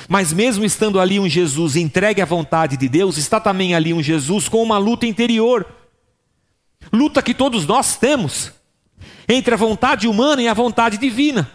Mas 0.08 0.32
mesmo 0.32 0.64
estando 0.64 1.02
ali 1.02 1.20
um 1.20 1.28
Jesus 1.28 1.76
entregue 1.76 2.22
à 2.22 2.26
vontade 2.26 2.78
de 2.78 2.88
Deus, 2.88 3.18
está 3.18 3.38
também 3.38 3.76
ali 3.76 3.94
um 3.94 4.02
Jesus 4.02 4.48
com 4.48 4.64
uma 4.64 4.78
luta 4.78 5.06
interior. 5.06 5.68
Luta 6.90 7.22
que 7.22 7.34
todos 7.34 7.68
nós 7.68 7.98
temos 7.98 8.54
entre 9.28 9.54
a 9.54 9.58
vontade 9.58 10.08
humana 10.08 10.42
e 10.42 10.48
a 10.48 10.54
vontade 10.54 10.98
divina. 10.98 11.52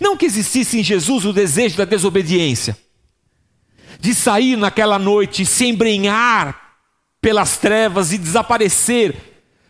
Não 0.00 0.16
que 0.16 0.26
existisse 0.26 0.78
em 0.78 0.82
Jesus 0.82 1.24
o 1.24 1.32
desejo 1.32 1.76
da 1.76 1.84
desobediência, 1.84 2.76
de 4.00 4.14
sair 4.14 4.56
naquela 4.56 4.98
noite, 4.98 5.46
se 5.46 5.66
embrenhar 5.66 6.78
pelas 7.20 7.56
trevas 7.56 8.12
e 8.12 8.18
desaparecer 8.18 9.16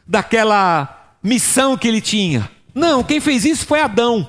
daquela 0.06 1.16
missão 1.22 1.76
que 1.76 1.88
ele 1.88 2.00
tinha. 2.00 2.50
Não, 2.74 3.04
quem 3.04 3.20
fez 3.20 3.44
isso 3.44 3.66
foi 3.66 3.80
Adão. 3.80 4.28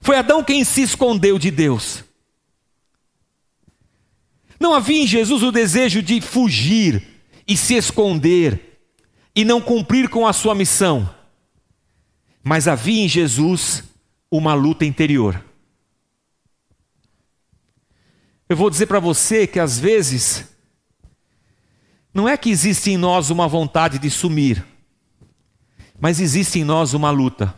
Foi 0.00 0.16
Adão 0.16 0.42
quem 0.42 0.64
se 0.64 0.82
escondeu 0.82 1.38
de 1.38 1.50
Deus. 1.50 2.02
Não 4.58 4.74
havia 4.74 5.02
em 5.02 5.06
Jesus 5.06 5.42
o 5.42 5.52
desejo 5.52 6.02
de 6.02 6.20
fugir 6.20 7.02
e 7.46 7.56
se 7.56 7.74
esconder 7.74 8.80
e 9.34 9.44
não 9.44 9.60
cumprir 9.60 10.08
com 10.08 10.26
a 10.26 10.32
sua 10.32 10.54
missão. 10.54 11.08
Mas 12.42 12.66
havia 12.66 13.04
em 13.04 13.08
Jesus 13.08 13.84
uma 14.30 14.54
luta 14.54 14.84
interior. 14.84 15.42
Eu 18.48 18.56
vou 18.56 18.70
dizer 18.70 18.86
para 18.86 19.00
você 19.00 19.46
que 19.46 19.58
às 19.60 19.78
vezes 19.78 20.48
não 22.12 22.28
é 22.28 22.36
que 22.36 22.50
existe 22.50 22.90
em 22.90 22.96
nós 22.96 23.30
uma 23.30 23.46
vontade 23.46 23.98
de 23.98 24.10
sumir. 24.10 24.64
Mas 26.00 26.18
existe 26.18 26.58
em 26.58 26.64
nós 26.64 26.94
uma 26.94 27.10
luta. 27.10 27.54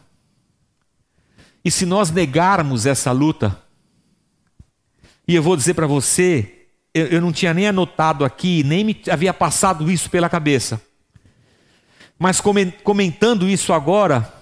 E 1.64 1.70
se 1.70 1.86
nós 1.86 2.10
negarmos 2.10 2.86
essa 2.86 3.12
luta, 3.12 3.56
e 5.26 5.34
eu 5.34 5.42
vou 5.42 5.56
dizer 5.56 5.74
para 5.74 5.86
você, 5.86 6.66
eu, 6.92 7.06
eu, 7.06 7.20
não 7.20 7.32
tinha 7.32 7.54
nem 7.54 7.68
anotado 7.68 8.24
aqui, 8.24 8.62
nem 8.64 8.84
me 8.84 9.00
havia 9.10 9.32
passado 9.32 9.90
isso 9.90 10.10
pela 10.10 10.28
cabeça. 10.28 10.82
Mas 12.18 12.40
comentando 12.84 13.48
isso 13.48 13.72
agora, 13.72 14.41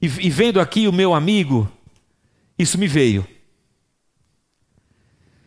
e, 0.00 0.06
e 0.06 0.30
vendo 0.30 0.60
aqui 0.60 0.88
o 0.88 0.92
meu 0.92 1.14
amigo, 1.14 1.70
isso 2.58 2.78
me 2.78 2.86
veio. 2.86 3.26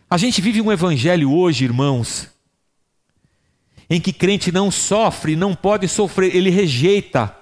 A 0.10 0.18
gente 0.18 0.42
vive 0.42 0.62
um 0.62 0.72
evangelho 0.72 1.32
hoje, 1.32 1.64
irmãos, 1.64 2.30
em 3.90 4.00
que 4.00 4.14
crente 4.14 4.52
não 4.52 4.70
sofre, 4.70 5.36
não 5.36 5.56
pode 5.56 5.88
sofrer, 5.88 6.36
ele 6.36 6.50
rejeita 6.50 7.36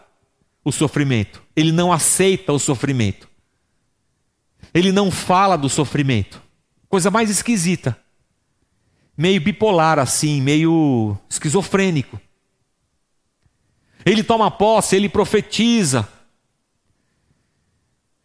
o 0.63 0.71
sofrimento, 0.71 1.41
ele 1.55 1.71
não 1.71 1.91
aceita 1.91 2.53
o 2.53 2.59
sofrimento, 2.59 3.27
ele 4.73 4.91
não 4.91 5.11
fala 5.11 5.57
do 5.57 5.67
sofrimento. 5.67 6.41
Coisa 6.87 7.11
mais 7.11 7.29
esquisita, 7.29 7.97
meio 9.17 9.41
bipolar 9.41 9.99
assim, 9.99 10.41
meio 10.41 11.17
esquizofrênico. 11.29 12.19
Ele 14.05 14.23
toma 14.23 14.49
posse, 14.49 14.95
ele 14.95 15.07
profetiza. 15.07 16.07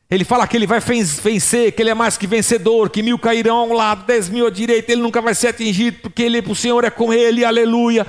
Ele 0.09 0.25
fala 0.25 0.47
que 0.47 0.57
ele 0.57 0.69
vai 0.69 0.79
vencer, 0.79 1.73
que 1.73 1.83
ele 1.83 1.91
é 1.91 1.95
mais 1.95 2.17
que 2.17 2.29
vencedor, 2.29 2.91
que 2.91 3.03
mil 3.03 3.19
cairão 3.19 3.57
a 3.57 3.65
um 3.65 3.73
lado, 3.73 4.05
dez 4.07 4.29
mil 4.29 4.47
à 4.47 4.51
direita, 4.51 4.93
ele 4.93 5.03
nunca 5.03 5.21
vai 5.21 5.35
ser 5.35 5.49
atingido, 5.49 5.99
porque 5.99 6.23
ele, 6.23 6.39
o 6.47 6.55
Senhor 6.55 6.85
é 6.85 6.91
com 6.91 7.13
ele, 7.13 7.45
aleluia. 7.45 8.07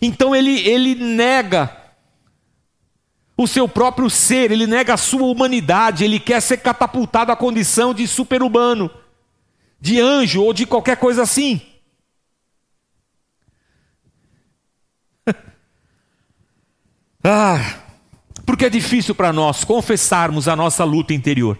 Então 0.00 0.34
ele, 0.34 0.60
ele 0.60 0.94
nega 0.94 1.76
o 3.36 3.48
seu 3.48 3.68
próprio 3.68 4.08
ser, 4.08 4.52
ele 4.52 4.66
nega 4.66 4.94
a 4.94 4.96
sua 4.96 5.24
humanidade, 5.24 6.04
ele 6.04 6.20
quer 6.20 6.40
ser 6.40 6.58
catapultado 6.58 7.32
à 7.32 7.36
condição 7.36 7.92
de 7.92 8.06
super-humano, 8.06 8.88
de 9.80 10.00
anjo 10.00 10.42
ou 10.42 10.52
de 10.52 10.66
qualquer 10.66 10.96
coisa 10.96 11.22
assim. 11.22 11.60
ah, 17.24 17.87
porque 18.48 18.64
é 18.64 18.70
difícil 18.70 19.14
para 19.14 19.30
nós 19.30 19.62
confessarmos 19.62 20.48
a 20.48 20.56
nossa 20.56 20.82
luta 20.82 21.12
interior. 21.12 21.58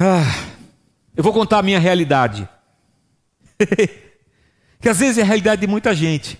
Ah, 0.00 0.24
eu 1.14 1.22
vou 1.22 1.30
contar 1.30 1.58
a 1.58 1.62
minha 1.62 1.78
realidade. 1.78 2.48
que 4.80 4.88
às 4.88 4.98
vezes 4.98 5.18
é 5.18 5.22
a 5.22 5.26
realidade 5.26 5.60
de 5.60 5.66
muita 5.66 5.94
gente. 5.94 6.38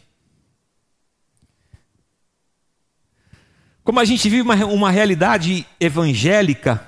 Como 3.84 4.00
a 4.00 4.04
gente 4.06 4.30
vive 4.30 4.40
uma, 4.40 4.56
uma 4.64 4.90
realidade 4.90 5.66
evangélica 5.78 6.82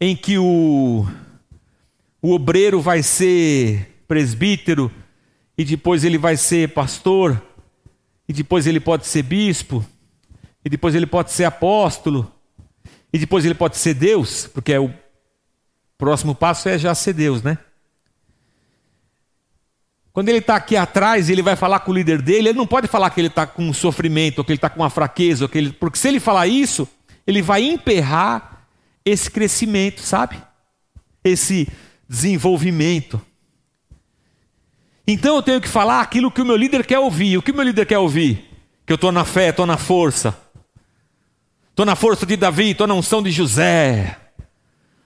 em 0.00 0.16
que 0.16 0.36
o, 0.36 1.06
o 2.20 2.32
obreiro 2.32 2.80
vai 2.80 3.04
ser 3.04 3.92
presbítero 4.06 4.90
e 5.56 5.64
depois 5.64 6.04
ele 6.04 6.18
vai 6.18 6.36
ser 6.36 6.72
pastor 6.72 7.42
e 8.28 8.32
depois 8.32 8.66
ele 8.66 8.80
pode 8.80 9.06
ser 9.06 9.22
bispo 9.22 9.84
e 10.64 10.68
depois 10.68 10.94
ele 10.94 11.06
pode 11.06 11.32
ser 11.32 11.44
apóstolo 11.44 12.32
e 13.12 13.18
depois 13.18 13.44
ele 13.44 13.54
pode 13.54 13.76
ser 13.76 13.94
Deus, 13.94 14.46
porque 14.46 14.72
é 14.72 14.80
o 14.80 14.92
próximo 15.96 16.34
passo 16.34 16.68
é 16.68 16.76
já 16.78 16.94
ser 16.94 17.12
Deus, 17.12 17.42
né? 17.42 17.58
Quando 20.12 20.30
ele 20.30 20.38
está 20.38 20.56
aqui 20.56 20.76
atrás, 20.76 21.28
ele 21.28 21.42
vai 21.42 21.56
falar 21.56 21.80
com 21.80 21.90
o 21.90 21.94
líder 21.94 22.22
dele, 22.22 22.48
ele 22.48 22.58
não 22.58 22.66
pode 22.66 22.88
falar 22.88 23.10
que 23.10 23.20
ele 23.20 23.28
está 23.28 23.46
com 23.46 23.70
sofrimento, 23.72 24.38
ou 24.38 24.44
que 24.44 24.50
ele 24.50 24.56
está 24.56 24.70
com 24.70 24.80
uma 24.80 24.88
fraqueza, 24.88 25.44
ou 25.44 25.48
que 25.48 25.58
ele... 25.58 25.72
porque 25.72 25.98
se 25.98 26.08
ele 26.08 26.18
falar 26.18 26.46
isso, 26.46 26.88
ele 27.26 27.42
vai 27.42 27.62
emperrar 27.62 28.66
esse 29.04 29.30
crescimento, 29.30 30.00
sabe? 30.00 30.42
Esse 31.22 31.68
desenvolvimento. 32.08 33.20
Então 35.06 35.36
eu 35.36 35.42
tenho 35.42 35.60
que 35.60 35.68
falar 35.68 36.00
aquilo 36.00 36.30
que 36.30 36.42
o 36.42 36.44
meu 36.44 36.56
líder 36.56 36.84
quer 36.84 36.98
ouvir. 36.98 37.38
O 37.38 37.42
que 37.42 37.52
o 37.52 37.54
meu 37.54 37.64
líder 37.64 37.86
quer 37.86 37.98
ouvir? 37.98 38.44
Que 38.84 38.92
eu 38.92 38.96
estou 38.96 39.12
na 39.12 39.24
fé, 39.24 39.50
estou 39.50 39.64
na 39.64 39.76
força. 39.76 40.36
Estou 41.70 41.86
na 41.86 41.94
força 41.94 42.26
de 42.26 42.36
Davi, 42.36 42.70
estou 42.70 42.86
na 42.86 42.94
unção 42.94 43.22
de 43.22 43.30
José. 43.30 44.18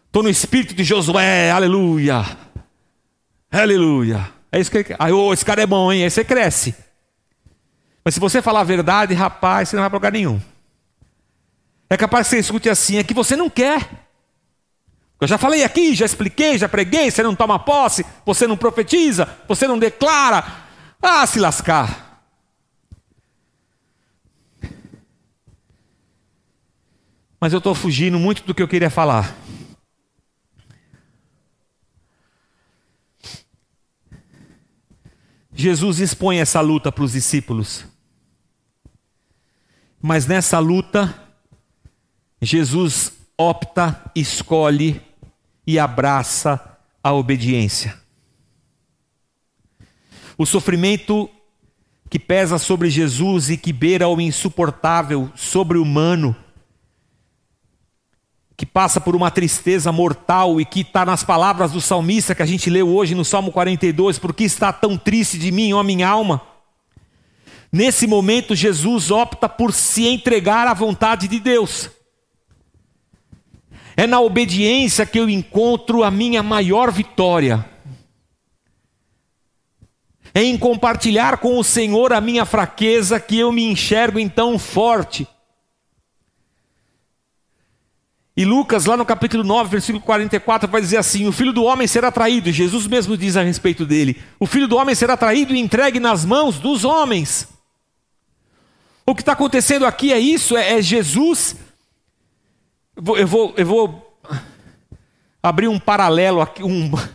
Estou 0.07 0.23
no 0.23 0.29
espírito 0.29 0.75
de 0.75 0.85
Josué, 0.85 1.51
aleluia. 1.51 2.25
Aleluia. 3.51 4.33
É 4.51 4.59
isso 4.59 4.71
que 4.71 4.79
ele. 4.79 4.97
Ah, 4.99 5.11
oh, 5.13 5.33
esse 5.33 5.45
cara 5.45 5.63
é 5.63 5.67
bom, 5.67 5.93
hein? 5.93 6.05
Aí 6.05 6.11
você 6.11 6.25
cresce. 6.25 6.75
Mas 8.05 8.15
se 8.15 8.21
você 8.21 8.41
falar 8.41 8.61
a 8.61 8.65
verdade, 8.65 9.15
rapaz, 9.15 9.69
você 9.69 9.77
não 9.77 9.83
vai 9.83 9.91
para 9.91 9.97
lugar 9.97 10.13
nenhum. 10.13 10.41
É 11.89 11.97
capaz 11.97 12.29
que 12.29 12.37
você 12.37 12.39
escute 12.41 12.69
assim, 12.69 12.99
é 12.99 13.05
que 13.05 13.13
você 13.13 13.37
não 13.37 13.51
quer. 13.51 14.10
Eu 15.21 15.29
já 15.29 15.37
falei 15.37 15.63
aqui, 15.63 15.95
já 15.95 16.07
expliquei, 16.07 16.57
já 16.57 16.67
preguei, 16.67 17.11
você 17.11 17.23
não 17.23 17.35
toma 17.35 17.59
posse, 17.59 18.07
você 18.25 18.47
não 18.47 18.57
profetiza, 18.57 19.29
você 19.47 19.69
não 19.69 19.79
declara. 19.79 20.65
Ah, 21.03 21.27
se 21.27 21.39
lascar. 21.39 22.25
Mas 27.39 27.53
eu 27.53 27.59
estou 27.59 27.75
fugindo 27.75 28.19
muito 28.19 28.45
do 28.45 28.55
que 28.55 28.63
eu 28.63 28.69
queria 28.69 28.89
falar. 28.89 29.35
Jesus 35.53 36.01
expõe 36.01 36.39
essa 36.39 36.63
luta 36.63 36.91
para 36.91 37.05
os 37.05 37.13
discípulos. 37.13 37.85
Mas 40.01 40.27
nessa 40.27 40.59
luta, 40.59 41.15
Jesus 42.41 43.13
opta, 43.37 44.11
escolhe 44.15 45.10
e 45.71 45.79
abraça 45.79 46.61
a 47.03 47.13
obediência. 47.13 47.97
O 50.37 50.45
sofrimento 50.45 51.31
que 52.09 52.19
pesa 52.19 52.59
sobre 52.59 52.91
Jesus 52.91 53.51
e 53.51 53.57
que 53.57 53.73
beira 53.73 54.09
o 54.09 54.21
insuportável, 54.21 55.31
sobre-humano, 55.37 56.35
que 58.57 58.67
passa 58.67 59.01
por 59.01 59.15
uma 59.15 59.31
tristeza 59.31 59.93
mortal 59.93 60.61
e 60.61 60.65
que 60.65 60.81
está 60.81 61.07
nas 61.07 61.23
palavras 61.23 61.71
do 61.71 61.81
salmista 61.81 62.35
que 62.35 62.43
a 62.43 62.47
gente 62.47 62.69
leu 62.69 62.89
hoje 62.89 63.15
no 63.15 63.25
Salmo 63.25 63.53
42, 63.53 64.19
porque 64.19 64.43
está 64.43 64.73
tão 64.73 64.97
triste 64.97 65.39
de 65.39 65.53
mim, 65.53 65.73
ó 65.73 65.85
minha 65.85 66.09
alma. 66.09 66.43
Nesse 67.71 68.09
momento, 68.09 68.57
Jesus 68.57 69.13
opta 69.13 69.49
por 69.49 69.73
se 69.73 70.09
entregar 70.09 70.67
à 70.67 70.75
vontade 70.75 71.29
de 71.29 71.39
Deus. 71.39 72.00
É 74.01 74.07
na 74.07 74.19
obediência 74.19 75.05
que 75.05 75.21
eu 75.21 75.29
encontro 75.29 76.03
a 76.03 76.11
minha 76.11 76.43
maior 76.43 76.91
vitória. 76.91 77.69
É 80.33 80.43
em 80.43 80.57
compartilhar 80.57 81.37
com 81.37 81.59
o 81.59 81.63
Senhor 81.63 82.11
a 82.11 82.19
minha 82.19 82.47
fraqueza 82.47 83.21
que 83.21 83.39
eu 83.39 83.53
me 83.53 83.63
enxergo 83.63 84.19
então 84.19 84.59
forte. 84.59 85.29
E 88.35 88.43
Lucas, 88.43 88.87
lá 88.87 88.97
no 88.97 89.05
capítulo 89.05 89.45
9, 89.45 89.69
versículo 89.69 90.03
44, 90.03 90.67
vai 90.67 90.81
dizer 90.81 90.97
assim: 90.97 91.29
O 91.29 91.33
filho 91.33 91.53
do 91.53 91.65
homem 91.65 91.87
será 91.87 92.11
traído, 92.11 92.51
Jesus 92.51 92.87
mesmo 92.87 93.19
diz 93.19 93.37
a 93.37 93.43
respeito 93.43 93.85
dele: 93.85 94.19
O 94.39 94.47
filho 94.47 94.67
do 94.67 94.79
homem 94.79 94.95
será 94.95 95.15
traído 95.15 95.55
e 95.55 95.61
entregue 95.61 96.01
nas 96.01 96.25
mãos 96.25 96.59
dos 96.59 96.87
homens. 96.87 97.49
O 99.05 99.15
que 99.15 99.21
está 99.21 99.33
acontecendo 99.33 99.85
aqui 99.85 100.11
é 100.11 100.19
isso: 100.19 100.57
é, 100.57 100.79
é 100.79 100.81
Jesus. 100.81 101.55
Eu 103.01 103.03
vou, 103.03 103.17
eu 103.17 103.27
vou, 103.27 103.55
eu 103.57 103.65
vou 103.65 104.21
abrir 105.43 105.69
um 105.69 105.81
paralelo 105.81 106.43
aqui, 106.43 106.63
um. 106.63 106.93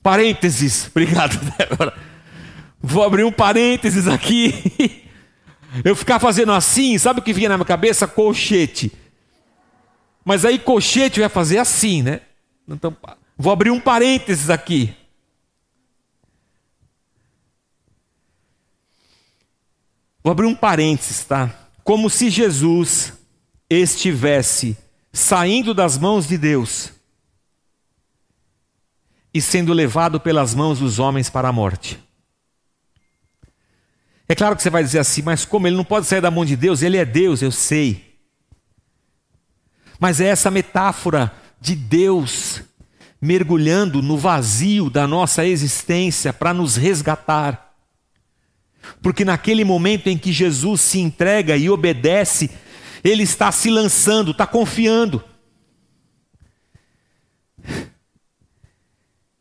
Parênteses, 0.00 0.86
obrigado, 0.86 1.36
Débora. 1.58 1.92
Vou 2.80 3.02
abrir 3.02 3.24
um 3.24 3.32
parênteses 3.32 4.06
aqui. 4.06 5.04
Eu 5.84 5.94
ficava 5.94 6.18
fazendo 6.18 6.50
assim, 6.50 6.98
sabe 6.98 7.20
o 7.20 7.22
que 7.22 7.32
vinha 7.32 7.48
na 7.48 7.56
minha 7.56 7.64
cabeça? 7.64 8.08
Colchete. 8.08 8.90
Mas 10.24 10.44
aí 10.44 10.58
colchete 10.58 11.20
vai 11.20 11.28
fazer 11.28 11.58
assim, 11.58 12.02
né? 12.02 12.22
Então, 12.66 12.96
vou 13.38 13.52
abrir 13.52 13.70
um 13.70 13.78
parênteses 13.78 14.50
aqui. 14.50 14.92
Vou 20.22 20.30
abrir 20.30 20.46
um 20.46 20.54
parênteses, 20.54 21.24
tá? 21.24 21.50
Como 21.82 22.10
se 22.10 22.28
Jesus 22.30 23.12
estivesse 23.68 24.76
saindo 25.12 25.72
das 25.72 25.96
mãos 25.96 26.26
de 26.26 26.36
Deus 26.36 26.92
e 29.32 29.40
sendo 29.40 29.72
levado 29.72 30.20
pelas 30.20 30.54
mãos 30.54 30.78
dos 30.78 30.98
homens 30.98 31.30
para 31.30 31.48
a 31.48 31.52
morte. 31.52 31.98
É 34.28 34.34
claro 34.34 34.54
que 34.54 34.62
você 34.62 34.70
vai 34.70 34.82
dizer 34.84 34.98
assim, 34.98 35.22
mas 35.22 35.44
como 35.44 35.66
ele 35.66 35.76
não 35.76 35.84
pode 35.84 36.06
sair 36.06 36.20
da 36.20 36.30
mão 36.30 36.44
de 36.44 36.56
Deus? 36.56 36.82
Ele 36.82 36.96
é 36.96 37.04
Deus, 37.04 37.42
eu 37.42 37.50
sei. 37.50 38.18
Mas 39.98 40.20
é 40.20 40.26
essa 40.26 40.50
metáfora 40.50 41.32
de 41.60 41.74
Deus 41.74 42.62
mergulhando 43.20 44.00
no 44.00 44.16
vazio 44.16 44.88
da 44.88 45.06
nossa 45.06 45.44
existência 45.44 46.32
para 46.32 46.54
nos 46.54 46.76
resgatar 46.76 47.69
porque 49.02 49.24
naquele 49.24 49.64
momento 49.64 50.08
em 50.08 50.18
que 50.18 50.32
Jesus 50.32 50.80
se 50.80 50.98
entrega 50.98 51.56
e 51.56 51.70
obedece, 51.70 52.50
ele 53.02 53.22
está 53.22 53.50
se 53.50 53.70
lançando, 53.70 54.32
está 54.32 54.46
confiando. 54.46 55.24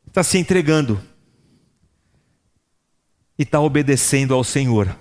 Está 0.08 0.24
se 0.24 0.38
entregando. 0.38 1.02
E 3.38 3.44
está 3.44 3.60
obedecendo 3.60 4.34
ao 4.34 4.44
Senhor. 4.44 4.98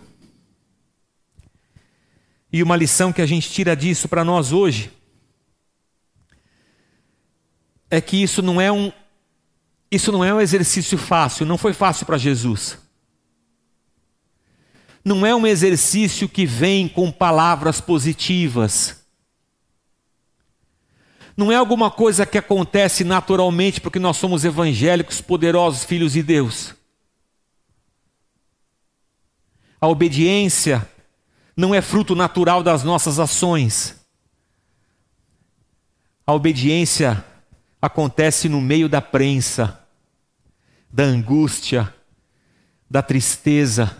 E 2.52 2.62
uma 2.62 2.76
lição 2.76 3.12
que 3.12 3.22
a 3.22 3.26
gente 3.26 3.50
tira 3.50 3.76
disso 3.76 4.08
para 4.08 4.24
nós 4.24 4.52
hoje 4.52 4.90
é 7.90 8.00
que 8.00 8.22
isso 8.22 8.42
não 8.42 8.60
é 8.60 8.70
um 8.72 8.92
isso 9.90 10.12
não 10.12 10.22
é 10.22 10.34
um 10.34 10.40
exercício 10.40 10.98
fácil, 10.98 11.46
não 11.46 11.56
foi 11.56 11.72
fácil 11.72 12.04
para 12.04 12.18
Jesus. 12.18 12.78
Não 15.08 15.24
é 15.24 15.34
um 15.34 15.46
exercício 15.46 16.28
que 16.28 16.44
vem 16.44 16.86
com 16.86 17.10
palavras 17.10 17.80
positivas. 17.80 19.06
Não 21.34 21.50
é 21.50 21.56
alguma 21.56 21.90
coisa 21.90 22.26
que 22.26 22.36
acontece 22.36 23.04
naturalmente 23.04 23.80
porque 23.80 23.98
nós 23.98 24.18
somos 24.18 24.44
evangélicos, 24.44 25.22
poderosos 25.22 25.82
filhos 25.82 26.12
de 26.12 26.22
Deus. 26.22 26.74
A 29.80 29.88
obediência 29.88 30.86
não 31.56 31.74
é 31.74 31.80
fruto 31.80 32.14
natural 32.14 32.62
das 32.62 32.84
nossas 32.84 33.18
ações. 33.18 33.96
A 36.26 36.34
obediência 36.34 37.24
acontece 37.80 38.46
no 38.46 38.60
meio 38.60 38.90
da 38.90 39.00
prensa, 39.00 39.80
da 40.92 41.04
angústia, 41.04 41.94
da 42.90 43.00
tristeza. 43.00 43.97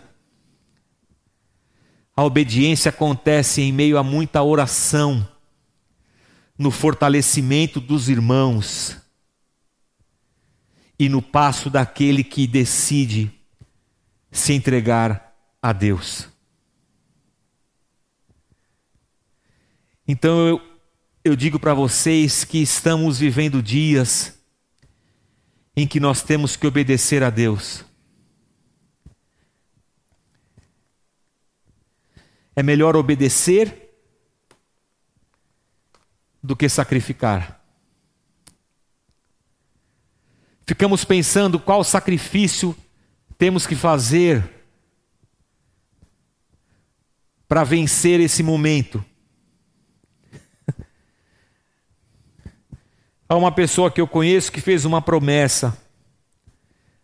A 2.19 2.25
obediência 2.25 2.89
acontece 2.89 3.63
em 3.63 3.71
meio 3.71 3.97
a 3.97 4.03
muita 4.03 4.43
oração, 4.43 5.25
no 6.59 6.69
fortalecimento 6.73 7.81
dos 7.81 8.09
irmãos 8.09 8.97
e 10.99 11.09
no 11.09 11.23
passo 11.23 11.71
daquele 11.71 12.25
que 12.25 12.45
decide 12.49 13.31
se 14.33 14.53
entregar 14.53 15.33
a 15.63 15.73
Deus. 15.73 16.29
Então 20.05 20.45
eu, 20.45 20.61
eu 21.23 21.37
digo 21.37 21.61
para 21.61 21.73
vocês 21.73 22.43
que 22.43 22.59
estamos 22.59 23.21
vivendo 23.21 23.63
dias 23.63 24.37
em 25.77 25.87
que 25.87 26.01
nós 26.01 26.21
temos 26.25 26.57
que 26.57 26.67
obedecer 26.67 27.23
a 27.23 27.31
Deus. 27.31 27.88
É 32.59 32.63
melhor 32.65 32.97
obedecer 32.97 33.89
do 36.43 36.57
que 36.57 36.69
sacrificar. 36.69 37.63
Ficamos 40.67 41.05
pensando 41.05 41.61
qual 41.61 41.85
sacrifício 41.85 42.77
temos 43.39 43.65
que 43.65 43.77
fazer 43.77 44.43
para 47.47 47.63
vencer 47.63 48.19
esse 48.19 48.43
momento. 48.43 49.05
Há 53.29 53.37
uma 53.37 53.53
pessoa 53.53 53.89
que 53.89 54.01
eu 54.01 54.09
conheço 54.09 54.51
que 54.51 54.61
fez 54.61 54.85
uma 54.85 55.01
promessa. 55.01 55.81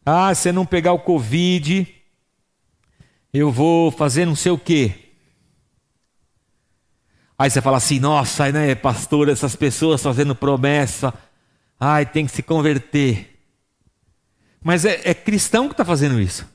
Ah, 0.05 0.35
se 0.35 0.51
não 0.51 0.67
pegar 0.67 0.95
o 0.95 0.99
Covid, 0.99 1.87
eu 3.33 3.53
vou 3.53 3.93
fazer 3.93 4.27
não 4.27 4.35
sei 4.35 4.51
o 4.51 4.59
quê. 4.59 5.04
Aí 7.39 7.51
você 7.51 7.61
fala 7.61 7.79
assim, 7.79 7.99
nossa, 7.99 8.51
né, 8.53 8.75
pastor, 8.75 9.29
essas 9.29 9.57
pessoas 9.57 10.03
fazendo 10.03 10.35
promessa, 10.35 11.13
ai, 11.79 12.07
tem 12.07 12.27
que 12.27 12.33
se 12.33 12.43
converter. 12.43 13.41
Mas 14.63 14.85
é, 14.85 15.01
é 15.05 15.15
cristão 15.15 15.67
que 15.67 15.75
está 15.75 15.85
fazendo 15.85 16.21
isso. 16.21 16.47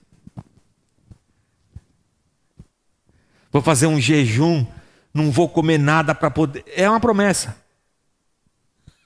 Vou 3.52 3.62
fazer 3.62 3.88
um 3.88 4.00
jejum, 4.00 4.66
não 5.14 5.32
vou 5.32 5.50
comer 5.50 5.78
nada 5.78 6.16
para 6.16 6.32
poder. 6.32 6.64
É 6.76 6.90
uma 6.90 7.00
promessa. 7.00 7.58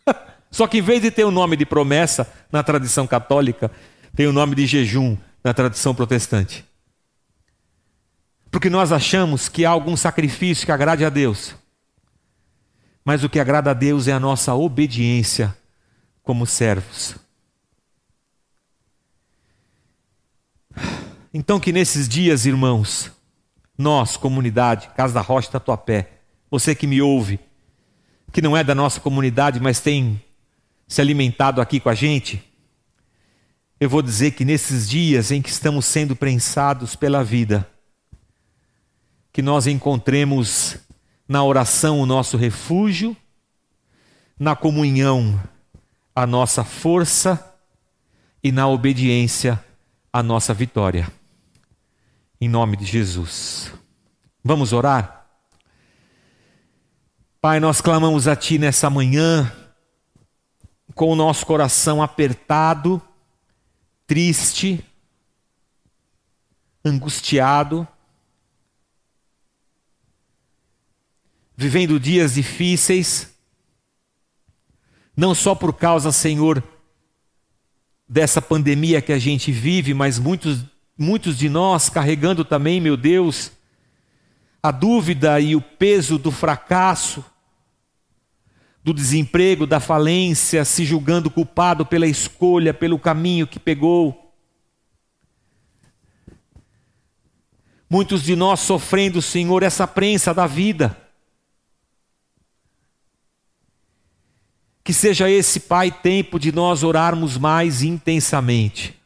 Só 0.51 0.67
que 0.67 0.77
em 0.77 0.81
vez 0.81 1.01
de 1.01 1.09
ter 1.09 1.23
o 1.23 1.31
nome 1.31 1.57
de 1.57 1.65
promessa 1.65 2.31
na 2.51 2.61
tradição 2.61 3.07
católica, 3.07 3.71
tem 4.15 4.27
o 4.27 4.33
nome 4.33 4.53
de 4.53 4.67
jejum 4.67 5.17
na 5.43 5.53
tradição 5.53 5.95
protestante. 5.95 6.63
Porque 8.51 8.69
nós 8.69 8.91
achamos 8.91 9.49
que 9.49 9.65
há 9.65 9.71
algum 9.71 9.97
sacrifício 9.97 10.65
que 10.65 10.71
agrade 10.71 11.03
a 11.03 11.09
Deus. 11.09 11.55
Mas 13.03 13.23
o 13.23 13.29
que 13.29 13.39
agrada 13.39 13.71
a 13.71 13.73
Deus 13.73 14.07
é 14.07 14.13
a 14.13 14.19
nossa 14.19 14.53
obediência 14.53 15.55
como 16.21 16.45
servos. 16.45 17.15
Então, 21.33 21.59
que 21.59 21.71
nesses 21.71 22.07
dias, 22.07 22.45
irmãos, 22.45 23.11
nós, 23.77 24.15
comunidade, 24.15 24.89
Casa 24.95 25.15
da 25.15 25.21
Rocha 25.21 25.51
Tatuapé, 25.51 26.11
você 26.49 26.75
que 26.75 26.85
me 26.85 27.01
ouve, 27.01 27.39
que 28.31 28.41
não 28.41 28.55
é 28.55 28.63
da 28.63 28.75
nossa 28.75 28.99
comunidade, 28.99 29.59
mas 29.59 29.79
tem 29.79 30.21
se 30.87 31.01
alimentado 31.01 31.59
aqui 31.59 31.79
com 31.79 31.89
a 31.89 31.95
gente, 31.95 32.43
eu 33.79 33.89
vou 33.89 34.01
dizer 34.01 34.31
que 34.31 34.45
nesses 34.45 34.87
dias 34.87 35.31
em 35.31 35.41
que 35.41 35.49
estamos 35.49 35.85
sendo 35.85 36.15
prensados 36.15 36.95
pela 36.95 37.23
vida, 37.23 37.67
que 39.31 39.41
nós 39.41 39.65
encontremos 39.65 40.77
na 41.33 41.43
oração 41.43 41.99
o 41.99 42.05
nosso 42.05 42.37
refúgio, 42.37 43.17
na 44.37 44.55
comunhão 44.55 45.41
a 46.15 46.27
nossa 46.27 46.63
força 46.63 47.57
e 48.43 48.51
na 48.51 48.67
obediência 48.67 49.59
a 50.13 50.21
nossa 50.21 50.53
vitória. 50.53 51.11
Em 52.39 52.47
nome 52.47 52.77
de 52.77 52.85
Jesus. 52.85 53.73
Vamos 54.43 54.73
orar? 54.73 55.25
Pai, 57.41 57.59
nós 57.59 57.81
clamamos 57.81 58.27
a 58.27 58.35
Ti 58.35 58.59
nessa 58.59 58.87
manhã 58.87 59.51
com 60.93 61.11
o 61.11 61.15
nosso 61.15 61.47
coração 61.47 61.99
apertado, 62.03 63.01
triste, 64.05 64.85
angustiado, 66.85 67.87
vivendo 71.55 71.99
dias 71.99 72.35
difíceis, 72.35 73.33
não 75.15 75.35
só 75.35 75.53
por 75.53 75.73
causa, 75.73 76.11
Senhor, 76.11 76.63
dessa 78.07 78.41
pandemia 78.41 79.01
que 79.01 79.13
a 79.13 79.19
gente 79.19 79.51
vive, 79.51 79.93
mas 79.93 80.17
muitos, 80.19 80.59
muitos 80.97 81.37
de 81.37 81.49
nós 81.49 81.89
carregando 81.89 82.43
também, 82.43 82.81
meu 82.81 82.97
Deus, 82.97 83.51
a 84.61 84.71
dúvida 84.71 85.39
e 85.39 85.55
o 85.55 85.61
peso 85.61 86.17
do 86.17 86.31
fracasso, 86.31 87.23
do 88.83 88.93
desemprego, 88.93 89.65
da 89.65 89.79
falência, 89.79 90.65
se 90.65 90.83
julgando 90.83 91.29
culpado 91.29 91.85
pela 91.85 92.07
escolha, 92.07 92.73
pelo 92.73 92.99
caminho 92.99 93.47
que 93.47 93.59
pegou. 93.59 94.33
Muitos 97.89 98.23
de 98.23 98.35
nós 98.35 98.59
sofrendo, 98.59 99.21
Senhor, 99.21 99.63
essa 99.63 99.87
prensa 99.87 100.33
da 100.33 100.47
vida. 100.47 101.02
Que 104.83 104.93
seja 104.93 105.29
esse, 105.29 105.61
Pai, 105.61 105.91
tempo 105.91 106.37
de 106.37 106.51
nós 106.51 106.83
orarmos 106.83 107.37
mais 107.37 107.81
intensamente. 107.81 108.99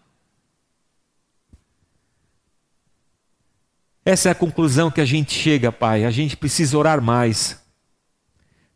Essa 4.03 4.29
é 4.29 4.31
a 4.31 4.35
conclusão 4.35 4.89
que 4.89 5.01
a 5.01 5.05
gente 5.05 5.33
chega, 5.33 5.71
Pai. 5.71 6.05
A 6.05 6.11
gente 6.11 6.37
precisa 6.37 6.77
orar 6.77 7.01
mais. 7.01 7.61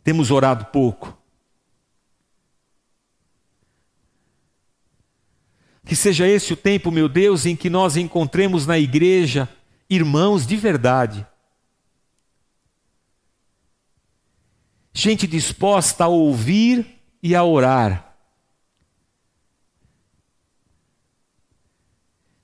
Temos 0.03 0.29
orado 0.29 0.65
pouco. 0.65 1.17
Que 5.85 5.95
seja 5.95 6.27
esse 6.27 6.53
o 6.53 6.57
tempo, 6.57 6.91
meu 6.91 7.09
Deus, 7.09 7.45
em 7.45 7.55
que 7.55 7.69
nós 7.69 7.97
encontremos 7.97 8.67
na 8.67 8.77
igreja 8.77 9.49
irmãos 9.89 10.45
de 10.45 10.55
verdade. 10.55 11.25
Gente 14.93 15.25
disposta 15.25 16.05
a 16.05 16.07
ouvir 16.07 16.99
e 17.21 17.35
a 17.35 17.43
orar. 17.43 18.15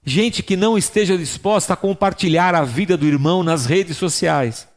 Gente 0.04 0.42
que 0.42 0.56
não 0.56 0.78
esteja 0.78 1.18
disposta 1.18 1.74
a 1.74 1.78
compartilhar 1.78 2.56
a 2.56 2.64
vida 2.64 2.96
do 2.96 3.06
irmão 3.06 3.44
nas 3.44 3.66
redes 3.66 3.98
sociais. 3.98 4.68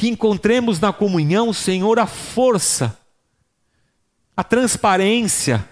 que 0.00 0.08
encontremos 0.08 0.80
na 0.80 0.94
comunhão, 0.94 1.52
Senhor, 1.52 1.98
a 1.98 2.06
força, 2.06 2.98
a 4.34 4.42
transparência 4.42 5.68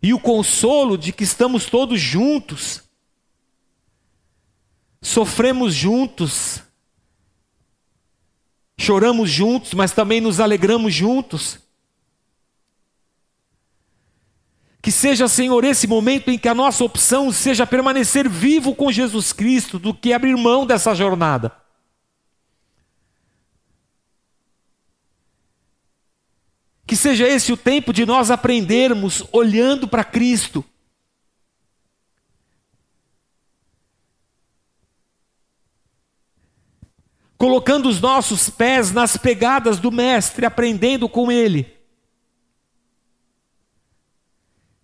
e 0.00 0.14
o 0.14 0.20
consolo 0.20 0.96
de 0.96 1.10
que 1.12 1.24
estamos 1.24 1.66
todos 1.66 2.00
juntos, 2.00 2.84
sofremos 5.02 5.74
juntos, 5.74 6.62
choramos 8.78 9.28
juntos, 9.28 9.74
mas 9.74 9.90
também 9.90 10.20
nos 10.20 10.38
alegramos 10.38 10.94
juntos. 10.94 11.58
Que 14.80 14.90
seja, 14.90 15.28
Senhor, 15.28 15.64
esse 15.64 15.86
momento 15.86 16.30
em 16.30 16.38
que 16.38 16.48
a 16.48 16.54
nossa 16.54 16.82
opção 16.82 17.30
seja 17.30 17.66
permanecer 17.66 18.28
vivo 18.28 18.74
com 18.74 18.90
Jesus 18.90 19.32
Cristo 19.32 19.78
do 19.78 19.92
que 19.92 20.12
abrir 20.12 20.36
mão 20.36 20.66
dessa 20.66 20.94
jornada. 20.94 21.52
Que 26.84 26.96
seja 26.96 27.26
esse 27.28 27.52
o 27.52 27.56
tempo 27.56 27.92
de 27.92 28.04
nós 28.04 28.30
aprendermos 28.30 29.24
olhando 29.32 29.86
para 29.86 30.02
Cristo. 30.02 30.64
Colocando 37.42 37.88
os 37.88 38.00
nossos 38.00 38.48
pés 38.48 38.92
nas 38.92 39.16
pegadas 39.16 39.80
do 39.80 39.90
Mestre, 39.90 40.46
aprendendo 40.46 41.08
com 41.08 41.32
Ele. 41.32 41.76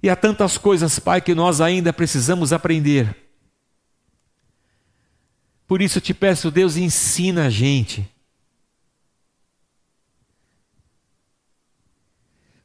E 0.02 0.10
há 0.10 0.16
tantas 0.16 0.58
coisas, 0.58 0.98
Pai, 0.98 1.20
que 1.20 1.36
nós 1.36 1.60
ainda 1.60 1.92
precisamos 1.92 2.52
aprender. 2.52 3.16
Por 5.68 5.80
isso 5.80 5.98
eu 5.98 6.02
te 6.02 6.12
peço, 6.12 6.50
Deus, 6.50 6.76
ensina 6.76 7.46
a 7.46 7.48
gente. 7.48 8.12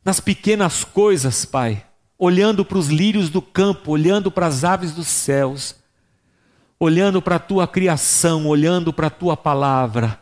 Nas 0.04 0.20
pequenas 0.20 0.84
coisas, 0.84 1.46
Pai, 1.46 1.86
olhando 2.18 2.66
para 2.66 2.80
os 2.80 2.88
lírios 2.88 3.30
do 3.30 3.44
campo, 3.44 3.92
olhando 3.92 4.32
para 4.32 4.48
as 4.48 4.64
aves 4.64 4.92
dos 4.92 5.06
céus, 5.06 5.83
olhando 6.84 7.22
para 7.22 7.38
a 7.38 7.40
tua 7.40 7.66
criação, 7.66 8.46
olhando 8.46 8.92
para 8.92 9.08
a 9.08 9.10
tua 9.10 9.38
palavra, 9.38 10.20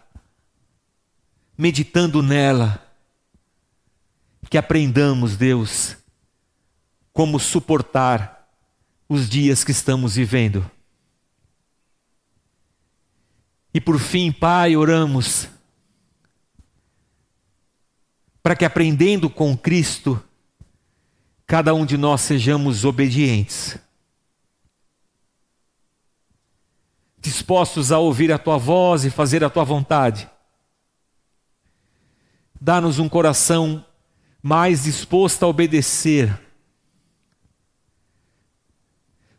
meditando 1.58 2.22
nela, 2.22 2.88
que 4.50 4.58
aprendamos, 4.58 5.38
Deus, 5.38 5.98
como 7.12 7.40
suportar 7.40 8.48
os 9.10 9.28
dias 9.28 9.64
que 9.64 9.72
estamos 9.72 10.16
vivendo. 10.16 10.70
E 13.74 13.82
por 13.82 13.98
fim, 14.00 14.32
Pai, 14.32 14.76
oramos 14.76 15.48
para 18.44 18.56
que 18.56 18.66
aprendendo 18.66 19.30
com 19.30 19.58
Cristo, 19.58 20.22
cada 21.48 21.74
um 21.74 21.86
de 21.86 21.98
nós 21.98 22.22
sejamos 22.22 22.86
obedientes, 22.86 23.80
dispostos 27.22 27.92
a 27.92 28.00
ouvir 28.00 28.32
a 28.32 28.40
tua 28.40 28.58
voz 28.58 29.06
e 29.06 29.12
fazer 29.12 29.44
a 29.44 29.50
tua 29.50 29.64
vontade. 29.64 30.28
Dá-nos 32.60 32.98
um 32.98 33.08
coração 33.08 33.86
mais 34.42 34.84
disposto 34.84 35.44
a 35.44 35.48
obedecer 35.48 36.38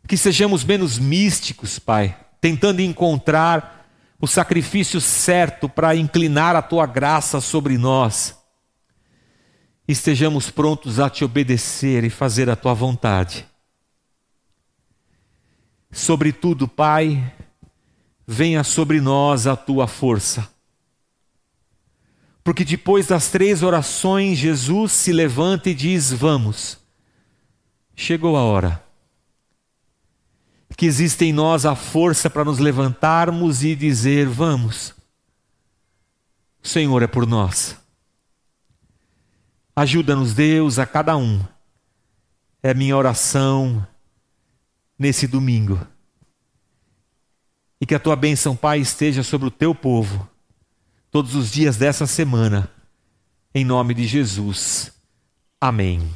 que 0.07 0.17
sejamos 0.17 0.63
menos 0.63 0.97
místicos, 0.97 1.79
Pai, 1.79 2.17
tentando 2.39 2.81
encontrar 2.81 3.87
o 4.19 4.27
sacrifício 4.27 5.01
certo 5.01 5.67
para 5.67 5.95
inclinar 5.95 6.55
a 6.55 6.61
tua 6.61 6.85
graça 6.85 7.41
sobre 7.41 7.77
nós. 7.77 8.37
Estejamos 9.87 10.49
prontos 10.49 10.99
a 10.99 11.09
te 11.09 11.25
obedecer 11.25 12.03
e 12.03 12.09
fazer 12.09 12.49
a 12.49 12.55
tua 12.55 12.73
vontade. 12.73 13.45
Sobretudo, 15.91 16.67
Pai, 16.67 17.33
venha 18.25 18.63
sobre 18.63 19.01
nós 19.01 19.47
a 19.47 19.55
tua 19.55 19.87
força. 19.87 20.49
Porque 22.43 22.65
depois 22.65 23.07
das 23.07 23.29
três 23.29 23.63
orações, 23.63 24.37
Jesus 24.37 24.91
se 24.91 25.11
levanta 25.11 25.69
e 25.69 25.73
diz: 25.73 26.11
Vamos, 26.11 26.77
chegou 27.95 28.35
a 28.35 28.41
hora 28.41 28.83
que 30.75 30.85
existe 30.85 31.25
em 31.25 31.33
nós 31.33 31.65
a 31.65 31.75
força 31.75 32.29
para 32.29 32.43
nos 32.43 32.59
levantarmos 32.59 33.63
e 33.63 33.75
dizer: 33.75 34.27
Vamos, 34.27 34.93
o 36.61 36.67
Senhor 36.67 37.01
é 37.01 37.07
por 37.07 37.25
nós. 37.25 37.77
Ajuda-nos, 39.75 40.33
Deus, 40.33 40.77
a 40.77 40.85
cada 40.85 41.15
um. 41.17 41.43
É 42.61 42.73
minha 42.73 42.95
oração 42.95 43.85
nesse 44.97 45.27
domingo. 45.27 45.79
E 47.83 47.85
que 47.85 47.93
a 47.93 47.99
tua 47.99 48.15
bênção, 48.15 48.55
Pai, 48.55 48.79
esteja 48.79 49.23
sobre 49.23 49.49
o 49.49 49.51
teu 49.51 49.75
povo, 49.75 50.25
todos 51.11 51.35
os 51.35 51.51
dias 51.51 51.75
dessa 51.75 52.07
semana, 52.07 52.71
em 53.53 53.65
nome 53.65 53.93
de 53.93 54.07
Jesus. 54.07 54.89
Amém. 55.59 56.09